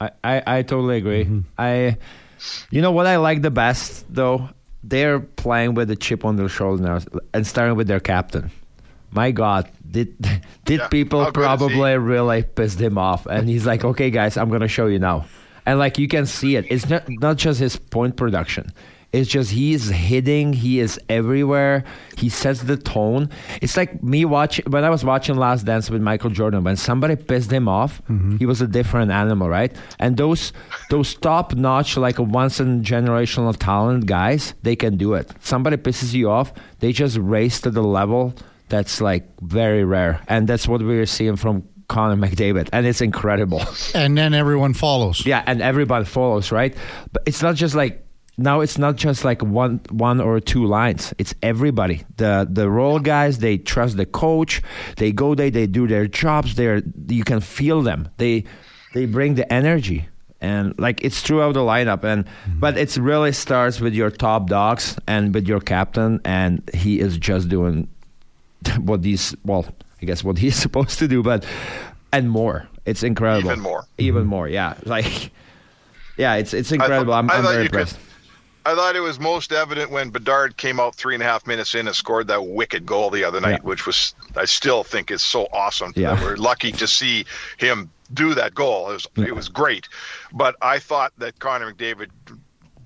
I 0.00 0.10
I, 0.22 0.42
I 0.58 0.62
totally 0.62 0.98
agree. 0.98 1.24
Mm-hmm. 1.24 1.40
I 1.58 1.96
you 2.70 2.82
know 2.82 2.92
what 2.92 3.06
I 3.06 3.16
like 3.16 3.42
the 3.42 3.50
best 3.50 4.04
though? 4.12 4.48
They're 4.82 5.20
playing 5.20 5.74
with 5.74 5.90
a 5.90 5.96
chip 5.96 6.24
on 6.24 6.36
their 6.36 6.48
shoulder 6.48 6.82
now 6.82 7.00
and 7.32 7.46
starting 7.46 7.76
with 7.76 7.86
their 7.86 8.00
captain. 8.00 8.50
My 9.10 9.30
God, 9.30 9.70
did 9.88 10.20
did 10.64 10.80
yeah, 10.80 10.88
people 10.88 11.30
probably 11.32 11.96
really 11.96 12.42
pissed 12.42 12.80
him 12.80 12.98
off? 12.98 13.26
And 13.26 13.48
he's 13.48 13.64
like, 13.64 13.84
"Okay, 13.84 14.10
guys, 14.10 14.36
I'm 14.36 14.50
gonna 14.50 14.68
show 14.68 14.86
you 14.86 14.98
now." 14.98 15.26
And 15.66 15.78
like 15.78 15.98
you 15.98 16.08
can 16.08 16.26
see 16.26 16.56
it, 16.56 16.66
it's 16.68 16.88
not 16.88 17.08
not 17.08 17.36
just 17.36 17.60
his 17.60 17.76
point 17.76 18.16
production; 18.16 18.72
It's 19.14 19.30
just 19.30 19.52
he 19.52 19.74
is 19.74 19.88
hitting. 19.90 20.52
He 20.52 20.80
is 20.80 20.98
everywhere. 21.08 21.84
He 22.18 22.28
sets 22.28 22.62
the 22.62 22.76
tone. 22.76 23.30
It's 23.62 23.76
like 23.76 24.02
me 24.02 24.24
watching 24.24 24.64
when 24.68 24.82
I 24.82 24.90
was 24.90 25.04
watching 25.04 25.36
Last 25.36 25.64
Dance 25.64 25.88
with 25.88 26.02
Michael 26.02 26.30
Jordan. 26.30 26.64
When 26.64 26.74
somebody 26.74 27.14
pissed 27.14 27.52
him 27.52 27.68
off, 27.68 28.02
mm-hmm. 28.10 28.38
he 28.38 28.46
was 28.46 28.60
a 28.60 28.66
different 28.66 29.12
animal, 29.12 29.48
right? 29.48 29.72
And 30.00 30.16
those 30.16 30.52
those 30.90 31.14
top 31.14 31.54
notch, 31.54 31.96
like 31.96 32.18
a 32.18 32.24
once 32.24 32.58
in 32.58 32.82
generational 32.82 33.56
talent 33.56 34.06
guys, 34.06 34.54
they 34.62 34.74
can 34.74 34.96
do 34.96 35.14
it. 35.14 35.30
Somebody 35.38 35.76
pisses 35.76 36.12
you 36.12 36.28
off, 36.28 36.52
they 36.80 36.90
just 36.90 37.16
raise 37.16 37.60
to 37.60 37.70
the 37.70 37.84
level 37.84 38.34
that's 38.68 39.00
like 39.00 39.28
very 39.40 39.84
rare, 39.84 40.20
and 40.26 40.48
that's 40.48 40.66
what 40.66 40.82
we're 40.82 41.06
seeing 41.06 41.36
from 41.36 41.62
Connor 41.86 42.16
McDavid, 42.16 42.68
and 42.72 42.84
it's 42.84 43.00
incredible. 43.00 43.62
And 43.94 44.18
then 44.18 44.34
everyone 44.34 44.74
follows. 44.74 45.24
Yeah, 45.24 45.44
and 45.46 45.62
everybody 45.62 46.04
follows, 46.04 46.50
right? 46.50 46.76
But 47.12 47.22
it's 47.26 47.42
not 47.42 47.54
just 47.54 47.76
like 47.76 48.03
now 48.36 48.60
it's 48.60 48.78
not 48.78 48.96
just 48.96 49.24
like 49.24 49.42
one 49.42 49.80
one 49.90 50.20
or 50.20 50.40
two 50.40 50.66
lines. 50.66 51.14
It's 51.18 51.34
everybody. 51.42 52.04
The 52.16 52.46
the 52.50 52.68
role 52.68 52.98
guys, 52.98 53.38
they 53.38 53.58
trust 53.58 53.96
the 53.96 54.06
coach. 54.06 54.62
They 54.96 55.12
go 55.12 55.34
there, 55.34 55.50
they 55.50 55.66
do 55.66 55.86
their 55.86 56.06
jobs. 56.06 56.54
They're 56.56 56.82
you 57.08 57.24
can 57.24 57.40
feel 57.40 57.82
them. 57.82 58.08
They 58.18 58.44
they 58.92 59.06
bring 59.06 59.34
the 59.34 59.50
energy. 59.52 60.08
And 60.40 60.78
like 60.78 61.02
it's 61.02 61.22
throughout 61.22 61.54
the 61.54 61.60
lineup, 61.60 62.04
and 62.04 62.26
mm-hmm. 62.26 62.60
but 62.60 62.76
it 62.76 62.96
really 62.96 63.32
starts 63.32 63.80
with 63.80 63.94
your 63.94 64.10
top 64.10 64.48
dogs 64.48 64.98
and 65.06 65.32
with 65.32 65.48
your 65.48 65.60
captain, 65.60 66.20
and 66.24 66.68
he 66.74 67.00
is 67.00 67.16
just 67.16 67.48
doing 67.48 67.88
what 68.78 69.04
he's 69.04 69.34
well, 69.44 69.64
I 70.02 70.04
guess 70.04 70.22
what 70.22 70.38
he's 70.44 70.56
supposed 70.56 70.98
to 70.98 71.08
do, 71.08 71.22
but 71.22 71.46
and 72.12 72.30
more. 72.30 72.68
It's 72.84 73.02
incredible. 73.02 73.50
Even 73.50 73.62
more. 73.62 73.86
Even 73.96 74.22
mm-hmm. 74.22 74.30
more. 74.30 74.48
Yeah. 74.48 74.74
Like 74.84 75.30
yeah, 76.16 76.34
it's 76.34 76.54
it's 76.54 76.72
incredible. 76.72 77.12
I, 77.12 77.18
I'm, 77.18 77.30
I 77.30 77.36
I'm 77.36 77.42
very 77.42 77.62
you 77.64 77.68
could- 77.70 77.80
impressed. 77.80 77.98
I 78.66 78.74
thought 78.74 78.96
it 78.96 79.00
was 79.00 79.20
most 79.20 79.52
evident 79.52 79.90
when 79.90 80.10
Bedard 80.10 80.56
came 80.56 80.80
out 80.80 80.94
three 80.94 81.14
and 81.14 81.22
a 81.22 81.26
half 81.26 81.46
minutes 81.46 81.74
in 81.74 81.86
and 81.86 81.94
scored 81.94 82.26
that 82.28 82.46
wicked 82.46 82.86
goal 82.86 83.10
the 83.10 83.24
other 83.24 83.40
night, 83.40 83.60
Yeah. 83.62 83.68
which 83.68 83.86
was 83.86 84.14
I 84.36 84.44
still 84.46 84.82
think 84.84 85.10
is 85.10 85.22
so 85.22 85.46
awesome. 85.52 85.92
Yeah. 85.96 86.20
We're 86.22 86.36
lucky 86.36 86.72
to 86.72 86.86
see 86.86 87.26
him 87.58 87.90
do 88.12 88.34
that 88.34 88.54
goal. 88.54 88.90
It 88.90 88.94
was 88.94 89.06
it 89.28 89.34
was 89.34 89.48
great, 89.48 89.88
but 90.32 90.56
I 90.62 90.78
thought 90.78 91.12
that 91.18 91.38
Connor 91.38 91.72
McDavid 91.72 92.08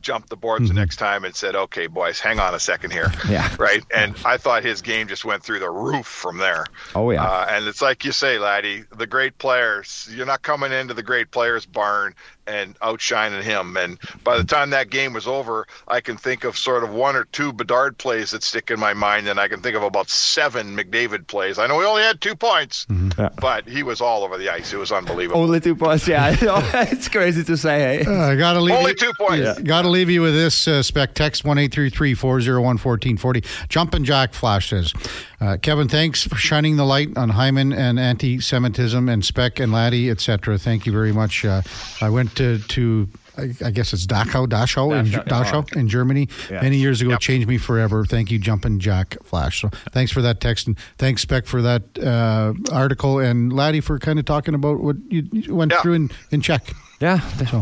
jumped 0.00 0.30
the 0.30 0.36
boards 0.36 0.68
the 0.68 0.74
next 0.74 0.96
time 0.96 1.24
and 1.24 1.34
said, 1.34 1.56
"Okay, 1.56 1.88
boys, 1.88 2.20
hang 2.20 2.38
on 2.38 2.54
a 2.54 2.60
second 2.60 2.92
here." 2.92 3.06
Mm-hmm. 3.06 3.32
Yeah. 3.32 3.54
Right. 3.58 3.84
And 3.94 4.14
I 4.24 4.36
thought 4.36 4.62
his 4.62 4.80
game 4.80 5.08
just 5.08 5.24
went 5.24 5.42
through 5.42 5.58
the 5.58 5.70
roof 5.70 6.06
from 6.06 6.38
there. 6.38 6.66
Oh, 6.94 7.10
yeah. 7.10 7.22
Uh, 7.24 7.46
and 7.50 7.66
it's 7.66 7.82
like 7.82 8.04
you 8.04 8.12
say, 8.12 8.38
laddie, 8.38 8.84
the 8.96 9.06
great 9.08 9.36
players. 9.38 10.08
You're 10.10 10.24
not 10.24 10.42
coming 10.42 10.72
into 10.72 10.94
the 10.94 11.02
great 11.02 11.30
players 11.32 11.66
barn 11.66 12.14
and 12.48 12.74
outshining 12.82 13.42
him. 13.42 13.76
And 13.76 13.98
by 14.24 14.38
the 14.38 14.44
time 14.44 14.70
that 14.70 14.90
game 14.90 15.12
was 15.12 15.26
over, 15.26 15.66
I 15.86 16.00
can 16.00 16.16
think 16.16 16.44
of 16.44 16.56
sort 16.56 16.82
of 16.82 16.90
one 16.90 17.14
or 17.14 17.24
two 17.26 17.52
Bedard 17.52 17.98
plays 17.98 18.30
that 18.30 18.42
stick 18.42 18.70
in 18.70 18.80
my 18.80 18.94
mind, 18.94 19.28
and 19.28 19.38
I 19.38 19.48
can 19.48 19.60
think 19.60 19.76
of 19.76 19.82
about 19.82 20.08
seven 20.08 20.76
McDavid 20.76 21.26
plays. 21.26 21.58
I 21.58 21.66
know 21.66 21.78
he 21.80 21.86
only 21.86 22.02
had 22.02 22.20
two 22.20 22.34
points, 22.34 22.86
Yeah. 23.18 23.28
but 23.40 23.68
he 23.68 23.82
was 23.82 24.00
all 24.00 24.24
over 24.24 24.38
the 24.38 24.48
ice. 24.48 24.72
It 24.72 24.78
was 24.78 24.90
unbelievable. 24.92 25.40
Only 25.42 25.60
two 25.60 25.74
points. 25.76 26.08
Yeah, 26.08 26.34
it's 26.90 27.08
crazy 27.08 27.44
to 27.44 27.56
say. 27.56 28.02
Hey? 28.02 28.04
Uh, 28.06 28.32
I 28.32 28.36
gotta 28.36 28.60
leave 28.60 28.74
Only 28.76 28.90
you, 28.92 28.96
two 28.96 29.12
points. 29.18 29.60
Got 29.60 29.82
to 29.82 29.88
leave 29.88 30.08
you 30.10 30.22
with 30.22 30.34
this 30.34 30.66
uh, 30.66 30.82
spec 30.82 31.14
text 31.14 31.44
one 31.44 31.58
eight 31.58 31.72
three 31.72 31.90
three 31.90 32.14
four 32.14 32.40
zero 32.40 32.62
one 32.62 32.78
fourteen 32.78 33.16
forty. 33.16 33.42
Jumpin' 33.68 34.04
Jack 34.04 34.32
Flash 34.32 34.70
says, 34.70 34.92
uh, 35.40 35.56
Kevin, 35.60 35.88
thanks 35.88 36.24
for 36.24 36.36
shining 36.36 36.76
the 36.76 36.84
light 36.84 37.16
on 37.16 37.28
Hyman 37.30 37.72
and 37.72 37.98
anti-Semitism 38.00 39.08
and 39.08 39.24
spec 39.24 39.60
and 39.60 39.72
laddie, 39.72 40.10
etc. 40.10 40.58
Thank 40.58 40.86
you 40.86 40.92
very 40.92 41.12
much. 41.12 41.44
Uh, 41.44 41.62
I 42.00 42.08
went 42.08 42.34
to 42.38 42.58
to. 42.58 43.08
I 43.36 43.54
I 43.64 43.70
guess 43.70 43.92
it's 43.92 44.04
Dachau, 44.04 44.48
Dachau, 44.48 44.98
in, 44.98 45.06
Dachau, 45.06 45.24
Dachau 45.64 45.76
in 45.76 45.88
Germany 45.88 46.28
Yeah. 46.50 46.60
many 46.60 46.78
years 46.78 47.00
ago. 47.00 47.10
Yep. 47.10 47.20
Changed 47.20 47.46
me 47.46 47.56
forever. 47.56 48.04
Thank 48.04 48.32
you, 48.32 48.38
Jumpin' 48.40 48.80
Jack 48.80 49.16
Flash. 49.22 49.60
So 49.60 49.70
thanks 49.92 50.10
for 50.10 50.20
that 50.22 50.40
text 50.40 50.66
and 50.66 50.76
thanks 50.98 51.22
Spec 51.22 51.46
for 51.46 51.62
that 51.62 51.82
uh, 52.02 52.54
article 52.74 53.20
and 53.20 53.52
Laddie 53.52 53.80
for 53.80 53.98
kind 54.00 54.18
of 54.18 54.24
talking 54.24 54.54
about 54.54 54.80
what 54.80 54.96
you, 55.08 55.28
you 55.30 55.54
went 55.54 55.70
Yeah. 55.70 55.82
through 55.82 55.92
in, 55.94 56.10
in 56.32 56.40
Czech. 56.40 56.64
Yeah. 57.00 57.20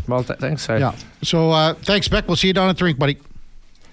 Well, 0.09 0.25
th- 0.25 0.39
thanks. 0.39 0.67
I- 0.71 0.79
Yeah. 0.79 0.95
So 1.23 1.51
uh, 1.51 1.75
thanks, 1.75 2.09
Beck. 2.09 2.27
We'll 2.27 2.37
see 2.39 2.47
you 2.47 2.55
down 2.55 2.71
at 2.71 2.79
the 2.79 2.85
rink, 2.85 2.99
buddy. 2.99 3.19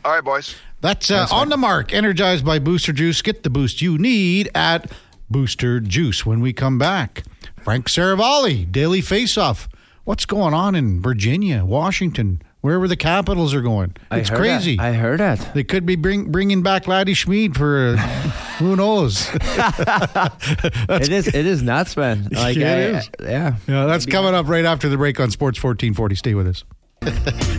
All 0.06 0.14
right, 0.14 0.24
boys. 0.24 0.56
That's 0.80 1.12
uh, 1.12 1.28
on 1.32 1.50
the 1.50 1.58
mark. 1.58 1.94
Energized 1.94 2.46
by 2.46 2.60
Booster 2.60 2.94
Juice. 2.94 3.22
Get 3.22 3.44
the 3.44 3.50
boost 3.50 3.82
you 3.82 3.98
need 3.98 4.50
at 4.56 4.90
Booster 5.30 5.82
Juice. 5.82 6.26
When 6.26 6.40
we 6.40 6.54
come 6.54 6.78
back, 6.78 7.24
Frank 7.62 7.88
Seravalli, 7.88 8.72
Daily 8.72 9.02
Faceoff. 9.02 9.68
What's 10.06 10.26
going 10.26 10.54
on 10.54 10.76
in 10.76 11.02
Virginia, 11.02 11.64
Washington, 11.64 12.42
wherever 12.60 12.90
the 12.90 12.98
capitals 12.98 13.54
are 13.54 13.62
going? 13.62 13.96
It's 14.12 14.28
heard 14.28 14.38
crazy. 14.38 14.76
That. 14.76 14.84
I 14.84 14.94
heard 14.94 15.22
that. 15.22 15.54
they 15.54 15.64
could 15.64 15.86
be 15.86 15.96
bring, 15.96 16.30
bringing 16.30 16.62
back 16.62 16.90
Laddie 16.90 17.14
Smid 17.14 17.56
for 17.56 17.96
uh, 17.98 17.98
who 18.60 18.76
knows. 18.76 19.30
it 19.34 21.10
is. 21.10 21.28
It 21.28 21.46
is 21.46 21.62
nuts, 21.64 21.96
man. 21.96 22.28
Like, 22.34 22.58
It 22.58 22.64
I- 22.66 22.98
is. 22.98 23.10
yeah. 23.22 23.56
Yeah, 23.66 23.86
that's 23.86 24.06
coming 24.06 24.34
up 24.34 24.50
right 24.50 24.66
after 24.66 24.90
the 24.90 24.98
break 24.98 25.22
on 25.22 25.32
Sports 25.32 25.64
1440. 25.64 26.16
Stay 26.16 26.34
with 26.34 26.48
us. 26.48 26.66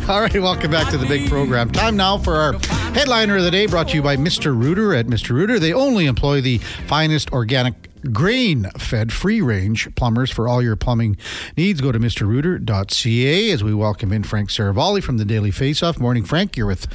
All 0.09 0.21
right, 0.21 0.33
welcome 0.35 0.71
back 0.71 0.91
to 0.91 0.99
the 0.99 1.07
big 1.07 1.29
program. 1.31 1.71
Time 1.71 1.97
now 1.97 2.19
for 2.19 2.35
our 2.37 2.53
headliner 2.93 3.37
of 3.39 3.43
the 3.45 3.51
day, 3.51 3.67
brought 3.67 3.89
to 3.89 3.95
you 3.95 4.03
by 4.03 4.17
Mr. 4.19 4.55
Rooter 4.59 4.95
at 4.95 5.07
Mr. 5.07 5.31
Rooter. 5.31 5.59
They 5.59 5.73
only 5.73 6.07
employ 6.07 6.41
the 6.43 6.59
finest 6.59 7.31
organic 7.33 7.75
grain 8.13 8.65
fed 8.79 9.13
free 9.13 9.41
range 9.41 9.93
plumbers 9.95 10.31
for 10.31 10.47
all 10.49 10.63
your 10.63 10.77
plumbing 10.77 11.17
needs. 11.57 11.81
Go 11.81 11.93
to 11.93 11.99
mrrooter.ca 11.99 13.51
as 13.51 13.65
we 13.65 13.75
welcome 13.75 14.13
in 14.13 14.23
Frank 14.25 14.51
Seravalli 14.51 15.03
from 15.03 15.17
the 15.19 15.25
Daily 15.25 15.51
Face 15.51 15.83
Off. 15.83 15.99
Morning, 15.99 16.25
Frank. 16.25 16.57
You're 16.57 16.67
with 16.67 16.87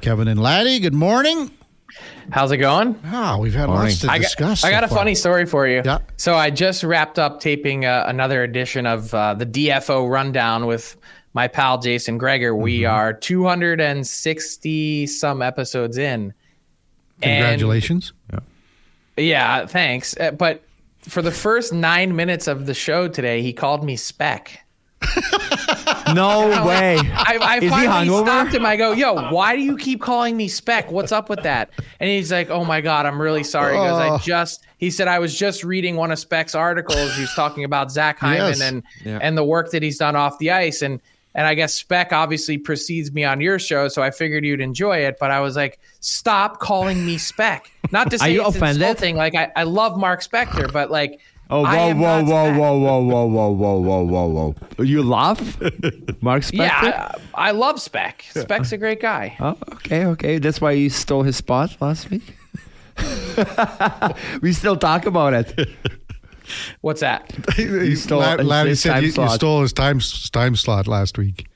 Kevin 0.00 0.28
and 0.28 0.40
Laddie. 0.40 0.80
Good 0.80 0.94
morning. 0.94 1.50
How's 2.30 2.50
it 2.50 2.56
going? 2.56 2.98
Ah, 3.04 3.36
we've 3.38 3.54
had 3.54 3.68
lots 3.68 4.00
to 4.00 4.10
I 4.10 4.18
got, 4.18 4.22
discuss. 4.24 4.64
I 4.64 4.70
got 4.70 4.82
a 4.82 4.88
far. 4.88 4.98
funny 4.98 5.14
story 5.14 5.46
for 5.46 5.68
you. 5.68 5.82
Yeah. 5.84 5.98
So 6.16 6.34
I 6.34 6.50
just 6.50 6.82
wrapped 6.82 7.18
up 7.18 7.38
taping 7.40 7.84
uh, 7.84 8.04
another 8.08 8.42
edition 8.42 8.86
of 8.86 9.12
uh, 9.14 9.34
the 9.34 9.46
DFO 9.46 10.08
rundown 10.10 10.66
with 10.66 10.96
my 11.34 11.46
pal 11.46 11.78
Jason 11.78 12.18
Gregor. 12.18 12.54
We 12.54 12.80
Mm-hmm. 12.80 12.92
are 12.94 13.12
260 13.12 15.06
some 15.06 15.42
episodes 15.42 15.98
in. 15.98 16.32
And- 17.22 17.42
Congratulations. 17.42 18.12
Yeah, 19.16 19.66
thanks. 19.66 20.16
Uh, 20.18 20.30
but 20.32 20.62
for 21.02 21.22
the 21.22 21.30
first 21.32 21.72
nine 21.72 22.16
minutes 22.16 22.46
of 22.48 22.66
the 22.66 22.74
show 22.74 23.08
today, 23.08 23.42
he 23.42 23.52
called 23.52 23.84
me 23.84 23.96
Spec. 23.96 24.60
No 26.14 26.48
way. 26.66 26.98
I, 26.98 27.38
I 27.40 27.56
Is 27.56 27.62
he 27.64 27.68
finally 27.70 28.06
hungover? 28.08 28.22
stopped 28.24 28.54
him. 28.54 28.64
I 28.66 28.76
go, 28.76 28.92
"Yo, 28.92 29.30
why 29.32 29.56
do 29.56 29.62
you 29.62 29.76
keep 29.76 30.00
calling 30.00 30.36
me 30.36 30.48
Spec? 30.48 30.90
What's 30.92 31.12
up 31.12 31.28
with 31.28 31.42
that?" 31.42 31.70
And 31.98 32.08
he's 32.08 32.30
like, 32.30 32.50
"Oh 32.50 32.64
my 32.64 32.80
god, 32.80 33.06
I'm 33.06 33.20
really 33.20 33.42
sorry." 33.42 33.72
Because 33.72 33.98
Oh. 33.98 34.14
I 34.14 34.18
just, 34.18 34.64
he 34.78 34.90
said, 34.90 35.08
I 35.08 35.18
was 35.18 35.36
just 35.36 35.64
reading 35.64 35.96
one 35.96 36.10
of 36.12 36.18
Spec's 36.18 36.54
articles. 36.54 37.14
He 37.16 37.22
was 37.22 37.32
talking 37.34 37.64
about 37.64 37.90
Zach 37.90 38.18
Hyman 38.18 38.36
Yes. 38.48 38.60
and 38.60 38.82
Yeah. 39.04 39.18
and 39.22 39.36
the 39.36 39.44
work 39.44 39.70
that 39.72 39.82
he's 39.82 39.98
done 39.98 40.14
off 40.14 40.38
the 40.38 40.50
ice, 40.52 40.82
and 40.82 41.00
and 41.34 41.46
I 41.46 41.54
guess 41.54 41.74
Spec 41.74 42.12
obviously 42.12 42.58
precedes 42.58 43.12
me 43.12 43.24
on 43.24 43.40
your 43.40 43.58
show, 43.58 43.88
so 43.88 44.02
I 44.02 44.10
figured 44.10 44.44
you'd 44.44 44.60
enjoy 44.60 44.98
it. 44.98 45.16
But 45.18 45.30
I 45.30 45.40
was 45.40 45.56
like, 45.56 45.80
"Stop 46.00 46.60
calling 46.60 47.04
me 47.04 47.18
Spec." 47.18 47.70
Not 47.90 48.10
to 48.10 48.18
say 48.18 48.32
you 48.34 48.46
it's 48.46 48.56
offended? 48.56 48.82
insulting. 48.82 49.16
Like 49.16 49.34
I, 49.34 49.50
I 49.56 49.64
love 49.64 49.98
Mark 49.98 50.22
Spector, 50.22 50.72
but 50.72 50.90
like. 50.90 51.20
Oh, 51.50 51.62
I 51.62 51.76
whoa, 51.76 51.90
am 51.90 51.98
whoa, 51.98 52.20
not 52.22 52.30
whoa, 52.30 52.46
Spec. 52.46 52.58
whoa, 52.58 52.78
whoa, 52.78 53.00
whoa, 53.02 53.26
whoa, 53.26 53.50
whoa, 53.52 53.78
whoa, 53.80 54.28
whoa, 54.28 54.54
whoa. 54.78 54.82
You 54.82 55.02
laugh? 55.02 55.60
Mark 56.22 56.42
Spector? 56.42 56.54
Yeah, 56.54 57.12
I, 57.34 57.48
I 57.48 57.50
love 57.50 57.82
Spec. 57.82 58.24
Spec's 58.30 58.72
a 58.72 58.78
great 58.78 59.00
guy. 59.00 59.36
Oh, 59.38 59.54
okay, 59.74 60.06
okay. 60.06 60.38
That's 60.38 60.62
why 60.62 60.70
you 60.72 60.88
stole 60.88 61.22
his 61.22 61.36
spot 61.36 61.76
last 61.82 62.10
week. 62.10 62.34
we 64.40 64.54
still 64.54 64.76
talk 64.76 65.04
about 65.04 65.34
it. 65.34 65.68
What's 66.80 67.00
that? 67.00 67.32
You 67.58 67.96
stole 67.96 68.20
La- 68.20 68.36
his 68.38 68.46
Laddie 68.46 68.74
said 68.74 68.92
time 68.94 69.02
you, 69.02 69.06
you 69.08 69.12
slot. 69.12 69.30
stole 69.32 69.62
his 69.62 69.72
time 69.72 70.00
time 70.32 70.56
slot 70.56 70.86
last 70.86 71.18
week. 71.18 71.46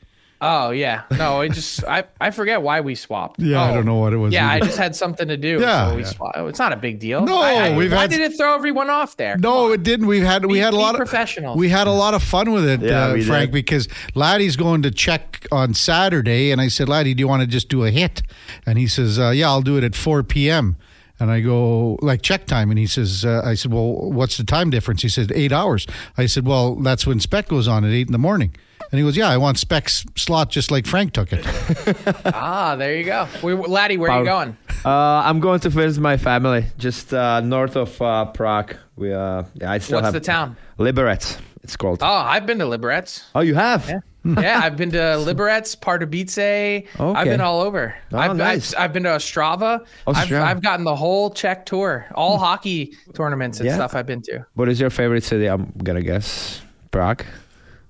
Oh 0.40 0.70
yeah, 0.70 1.02
no, 1.18 1.40
I 1.40 1.48
just 1.48 1.82
I, 1.88 2.04
I 2.20 2.30
forget 2.30 2.62
why 2.62 2.80
we 2.80 2.94
swapped. 2.94 3.40
Yeah, 3.40 3.60
I 3.60 3.70
Oh, 3.70 3.74
don't 3.74 3.86
know 3.86 3.96
what 3.96 4.12
it 4.12 4.18
was 4.18 4.32
Yeah, 4.32 4.48
I 4.48 4.60
just 4.60 4.78
had 4.78 4.94
something 4.94 5.26
to 5.26 5.36
do. 5.36 5.58
Yeah. 5.60 5.90
so 5.90 5.96
we 5.96 6.04
swapped. 6.04 6.36
It's 6.38 6.60
not 6.60 6.72
a 6.72 6.76
big 6.76 7.00
deal. 7.00 7.24
No, 7.24 7.40
I, 7.40 7.70
I, 7.70 7.76
we've 7.76 7.90
why 7.90 8.02
had- 8.02 8.10
did 8.10 8.20
it 8.20 8.36
throw 8.36 8.54
everyone 8.54 8.88
off 8.88 9.16
there? 9.16 9.36
No, 9.36 9.72
it 9.72 9.82
didn't. 9.82 10.06
We've 10.06 10.22
had 10.22 10.46
we 10.46 10.54
Be- 10.54 10.58
had 10.60 10.74
a 10.74 10.76
lot 10.76 10.94
of 10.94 10.98
professionals. 10.98 11.56
We 11.58 11.68
had 11.70 11.88
a 11.88 11.92
lot 11.92 12.14
of 12.14 12.22
fun 12.22 12.52
with 12.52 12.64
it, 12.68 12.80
Yeah, 12.82 13.06
uh, 13.06 13.22
Frank, 13.24 13.48
did. 13.50 13.52
because 13.52 13.88
Laddie's 14.14 14.54
going 14.54 14.82
to 14.82 14.92
Czech 14.92 15.44
on 15.50 15.74
Saturday, 15.74 16.52
and 16.52 16.60
I 16.60 16.68
said, 16.68 16.88
Laddie, 16.88 17.14
do 17.14 17.20
you 17.20 17.26
want 17.28 17.40
to 17.40 17.46
just 17.48 17.68
do 17.68 17.82
a 17.84 17.90
hit? 17.90 18.22
And 18.64 18.78
he 18.78 18.86
says, 18.86 19.18
uh, 19.18 19.30
Yeah, 19.30 19.48
I'll 19.48 19.62
do 19.62 19.76
it 19.76 19.82
at 19.82 19.96
four 19.96 20.22
p.m. 20.22 20.76
And 21.20 21.30
I 21.30 21.40
go 21.40 21.98
like 22.00 22.22
Czech 22.22 22.46
time, 22.46 22.70
and 22.70 22.78
he 22.78 22.86
says, 22.86 23.24
uh, 23.24 23.42
I 23.44 23.54
said, 23.54 23.72
Well, 23.72 24.10
what's 24.12 24.36
the 24.36 24.44
time 24.44 24.70
difference? 24.70 25.02
He 25.02 25.08
said 25.08 25.32
eight 25.34 25.52
hours. 25.52 25.86
I 26.16 26.26
said, 26.26 26.46
Well, 26.46 26.76
that's 26.76 27.06
when 27.06 27.18
Spec 27.20 27.48
goes 27.48 27.66
on 27.66 27.84
at 27.84 27.90
eight 27.90 28.06
in 28.06 28.12
the 28.12 28.18
morning. 28.18 28.54
And 28.90 28.98
he 28.98 29.04
goes, 29.04 29.16
Yeah, 29.16 29.28
I 29.28 29.36
want 29.36 29.58
Spec's 29.58 30.06
slot 30.16 30.50
just 30.50 30.70
like 30.70 30.86
Frank 30.86 31.12
took 31.12 31.32
it. 31.32 31.44
Ah, 32.24 32.76
there 32.76 32.96
you 32.96 33.04
go. 33.04 33.26
We, 33.42 33.54
Laddie, 33.54 33.96
where 33.96 34.10
are 34.10 34.20
you 34.20 34.24
going? 34.24 34.56
Uh, 34.84 34.90
I'm 35.24 35.40
going 35.40 35.60
to 35.60 35.68
visit 35.68 36.00
my 36.00 36.16
family 36.16 36.66
just 36.78 37.12
uh, 37.12 37.40
north 37.40 37.76
of 37.76 38.00
uh, 38.00 38.26
Prague. 38.26 38.76
We, 38.96 39.12
uh, 39.12 39.42
yeah, 39.54 39.72
I 39.72 39.78
still 39.78 39.96
What's 39.96 40.06
have 40.06 40.14
the 40.14 40.20
town? 40.20 40.56
Liberec. 40.78 41.40
It's 41.62 41.76
called. 41.76 41.98
Oh, 42.02 42.06
I've 42.06 42.46
been 42.46 42.58
to 42.60 42.64
Liberec. 42.64 43.22
Oh, 43.34 43.40
you 43.40 43.54
have? 43.56 43.88
yeah, 43.88 44.00
I've 44.36 44.76
been 44.76 44.90
to 44.90 44.98
Liberec, 44.98 45.78
Pardubice. 45.78 46.86
I've 46.98 47.24
been 47.24 47.40
all 47.40 47.60
over. 47.60 47.94
Oh, 48.12 48.18
I've, 48.18 48.36
nice. 48.36 48.74
I've, 48.74 48.80
I've 48.80 48.92
been 48.92 49.04
to 49.04 49.10
Ostrava. 49.10 49.86
Oh, 50.06 50.12
I've, 50.14 50.32
I've 50.32 50.62
gotten 50.62 50.84
the 50.84 50.96
whole 50.96 51.30
Czech 51.30 51.66
tour, 51.66 52.06
all 52.14 52.36
hmm. 52.36 52.44
hockey 52.44 52.96
tournaments 53.14 53.60
and 53.60 53.68
Yeah. 53.68 53.76
stuff 53.76 53.94
I've 53.94 54.06
been 54.06 54.22
to. 54.22 54.44
What 54.54 54.68
is 54.68 54.80
your 54.80 54.90
favorite 54.90 55.24
city? 55.24 55.46
I'm 55.46 55.72
gonna 55.82 56.02
guess 56.02 56.60
Prague. 56.90 57.24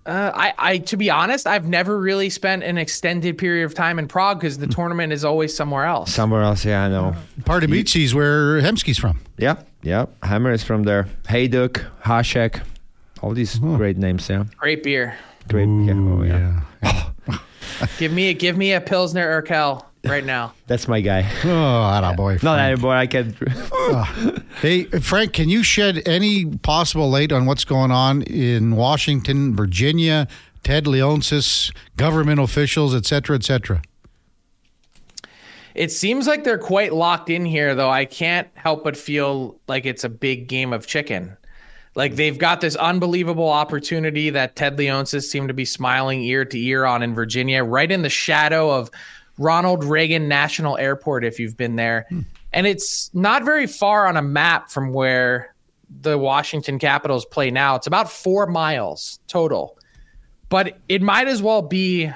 Uh, 0.06 0.32
I, 0.34 0.54
I, 0.58 0.78
to 0.78 0.96
be 0.96 1.10
honest, 1.10 1.46
I've 1.46 1.68
never 1.68 1.98
really 2.00 2.30
spent 2.30 2.62
an 2.62 2.78
extended 2.78 3.36
period 3.36 3.66
of 3.66 3.74
time 3.74 3.98
in 3.98 4.08
Prague 4.08 4.40
because 4.40 4.56
the 4.56 4.66
hmm. 4.66 4.72
tournament 4.72 5.12
is 5.12 5.24
always 5.24 5.54
somewhere 5.54 5.84
else. 5.84 6.14
Somewhere 6.14 6.42
else, 6.42 6.64
yeah, 6.64 6.84
I 6.84 6.88
know. 6.88 7.14
Pardubice 7.40 8.14
where 8.14 8.60
Hemsky's 8.60 8.98
from. 8.98 9.20
Yeah, 9.36 9.62
yeah. 9.82 10.06
Hammer 10.22 10.52
is 10.52 10.62
from 10.62 10.84
there. 10.84 11.08
Hejduk, 11.24 11.84
Hasek, 12.04 12.62
all 13.22 13.32
these 13.32 13.56
hmm. 13.56 13.76
great 13.76 13.96
names. 13.96 14.28
Yeah, 14.28 14.44
Great 14.56 14.82
beer. 14.82 15.18
Great. 15.48 15.68
yeah, 15.68 15.94
oh, 15.94 16.22
yeah. 16.22 17.38
Give 17.98 18.12
me, 18.12 18.34
give 18.34 18.56
me 18.56 18.72
a 18.72 18.80
Pilsner 18.80 19.40
Urquell 19.40 19.84
right 20.04 20.24
now. 20.24 20.52
That's 20.66 20.88
my 20.88 21.00
guy. 21.00 21.28
Oh, 21.44 22.14
boy. 22.16 22.38
Not 22.42 22.58
anymore. 22.58 22.94
I 22.94 23.06
can. 23.06 23.36
Hey, 24.60 24.84
Frank, 24.84 25.32
can 25.32 25.48
you 25.48 25.62
shed 25.62 26.02
any 26.04 26.44
possible 26.44 27.08
light 27.08 27.32
on 27.32 27.46
what's 27.46 27.64
going 27.64 27.90
on 27.92 28.22
in 28.22 28.74
Washington, 28.74 29.54
Virginia, 29.54 30.26
Ted 30.64 30.84
Leonsis, 30.84 31.72
government 31.96 32.40
officials, 32.40 32.94
et 32.94 33.06
cetera, 33.06 33.36
et 33.36 33.44
cetera? 33.44 33.80
It 35.74 35.92
seems 35.92 36.26
like 36.26 36.42
they're 36.44 36.58
quite 36.58 36.92
locked 36.92 37.30
in 37.30 37.46
here, 37.46 37.74
though. 37.74 37.88
I 37.88 38.04
can't 38.04 38.48
help 38.54 38.84
but 38.84 38.96
feel 38.96 39.58
like 39.68 39.86
it's 39.86 40.02
a 40.04 40.08
big 40.10 40.48
game 40.48 40.72
of 40.72 40.86
chicken. 40.86 41.36
Like 41.98 42.14
they've 42.14 42.38
got 42.38 42.60
this 42.60 42.76
unbelievable 42.76 43.48
opportunity 43.48 44.30
that 44.30 44.54
Ted 44.54 44.76
Leonsis 44.76 45.24
seemed 45.24 45.48
to 45.48 45.54
be 45.54 45.64
smiling 45.64 46.22
ear 46.22 46.44
to 46.44 46.56
ear 46.56 46.84
on 46.84 47.02
in 47.02 47.12
Virginia, 47.12 47.64
right 47.64 47.90
in 47.90 48.02
the 48.02 48.08
shadow 48.08 48.70
of 48.70 48.88
Ronald 49.36 49.82
Reagan 49.82 50.28
National 50.28 50.78
Airport, 50.78 51.24
if 51.24 51.40
you've 51.40 51.56
been 51.56 51.74
there. 51.74 52.06
Hmm. 52.08 52.20
And 52.52 52.68
it's 52.68 53.12
not 53.14 53.44
very 53.44 53.66
far 53.66 54.06
on 54.06 54.16
a 54.16 54.22
map 54.22 54.70
from 54.70 54.92
where 54.92 55.56
the 55.90 56.16
Washington 56.16 56.78
Capitals 56.78 57.26
play 57.26 57.50
now. 57.50 57.74
It's 57.74 57.88
about 57.88 58.08
four 58.08 58.46
miles 58.46 59.18
total. 59.26 59.76
But 60.50 60.78
it 60.88 61.02
might 61.02 61.26
as 61.26 61.42
well 61.42 61.62
be 61.62 62.12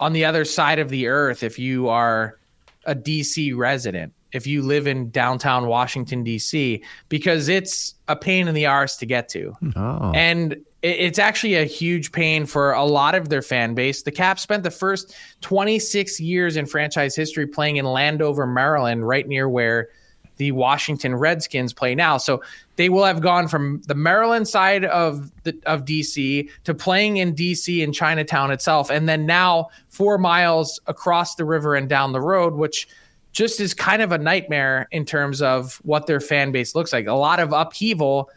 on 0.00 0.12
the 0.12 0.26
other 0.26 0.44
side 0.44 0.78
of 0.78 0.90
the 0.90 1.06
earth 1.06 1.42
if 1.42 1.58
you 1.58 1.88
are 1.88 2.38
a 2.84 2.94
DC 2.94 3.56
resident, 3.56 4.12
if 4.34 4.46
you 4.46 4.62
live 4.62 4.86
in 4.86 5.10
downtown 5.10 5.68
Washington, 5.68 6.24
DC, 6.24 6.82
because 7.08 7.48
it's 7.48 7.94
a 8.08 8.16
pain 8.16 8.48
in 8.48 8.54
the 8.54 8.66
arse 8.66 8.96
to 8.96 9.06
get 9.06 9.28
to. 9.30 9.56
Oh. 9.76 10.12
And 10.14 10.56
it's 10.82 11.18
actually 11.18 11.54
a 11.54 11.64
huge 11.64 12.12
pain 12.12 12.44
for 12.44 12.72
a 12.72 12.84
lot 12.84 13.14
of 13.14 13.30
their 13.30 13.40
fan 13.40 13.74
base. 13.74 14.02
The 14.02 14.10
Caps 14.10 14.42
spent 14.42 14.64
the 14.64 14.70
first 14.70 15.16
26 15.40 16.20
years 16.20 16.56
in 16.56 16.66
franchise 16.66 17.16
history 17.16 17.46
playing 17.46 17.76
in 17.76 17.86
Landover, 17.86 18.46
Maryland, 18.46 19.06
right 19.08 19.26
near 19.26 19.48
where 19.48 19.88
the 20.36 20.50
Washington 20.52 21.14
Redskins 21.14 21.72
play 21.72 21.94
now. 21.94 22.16
So 22.16 22.42
they 22.76 22.88
will 22.88 23.04
have 23.04 23.20
gone 23.20 23.46
from 23.46 23.82
the 23.86 23.94
Maryland 23.94 24.48
side 24.48 24.84
of 24.84 25.30
the 25.44 25.56
of 25.64 25.84
DC 25.84 26.50
to 26.64 26.74
playing 26.74 27.18
in 27.18 27.34
DC 27.34 27.82
in 27.82 27.92
Chinatown 27.92 28.50
itself, 28.50 28.90
and 28.90 29.08
then 29.08 29.26
now 29.26 29.68
four 29.88 30.18
miles 30.18 30.80
across 30.88 31.36
the 31.36 31.44
river 31.44 31.76
and 31.76 31.88
down 31.88 32.12
the 32.12 32.20
road, 32.20 32.54
which 32.54 32.88
just 33.34 33.60
is 33.60 33.74
kind 33.74 34.00
of 34.00 34.12
a 34.12 34.18
nightmare 34.18 34.88
in 34.92 35.04
terms 35.04 35.42
of 35.42 35.80
what 35.82 36.06
their 36.06 36.20
fan 36.20 36.52
base 36.52 36.74
looks 36.74 36.92
like. 36.92 37.06
A 37.06 37.12
lot 37.12 37.40
of 37.40 37.52
upheaval. 37.52 38.30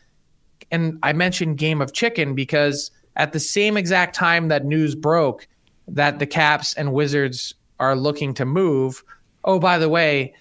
And 0.72 1.00
I 1.04 1.14
mentioned 1.14 1.60
Game 1.60 1.82
of 1.82 1.94
Chicken 1.94 2.34
because 2.34 2.92
at 3.16 3.32
the 3.32 3.40
same 3.40 3.78
exact 3.78 4.16
time 4.16 4.48
that 4.48 4.66
news 4.66 4.96
broke 4.96 5.48
that 5.88 6.18
the 6.18 6.26
Caps 6.26 6.74
and 6.74 6.94
Wizards 6.94 7.54
are 7.80 7.96
looking 7.96 8.34
to 8.34 8.46
move, 8.46 9.04
oh, 9.46 9.60
by 9.60 9.78
the 9.78 9.88
way, 9.88 10.34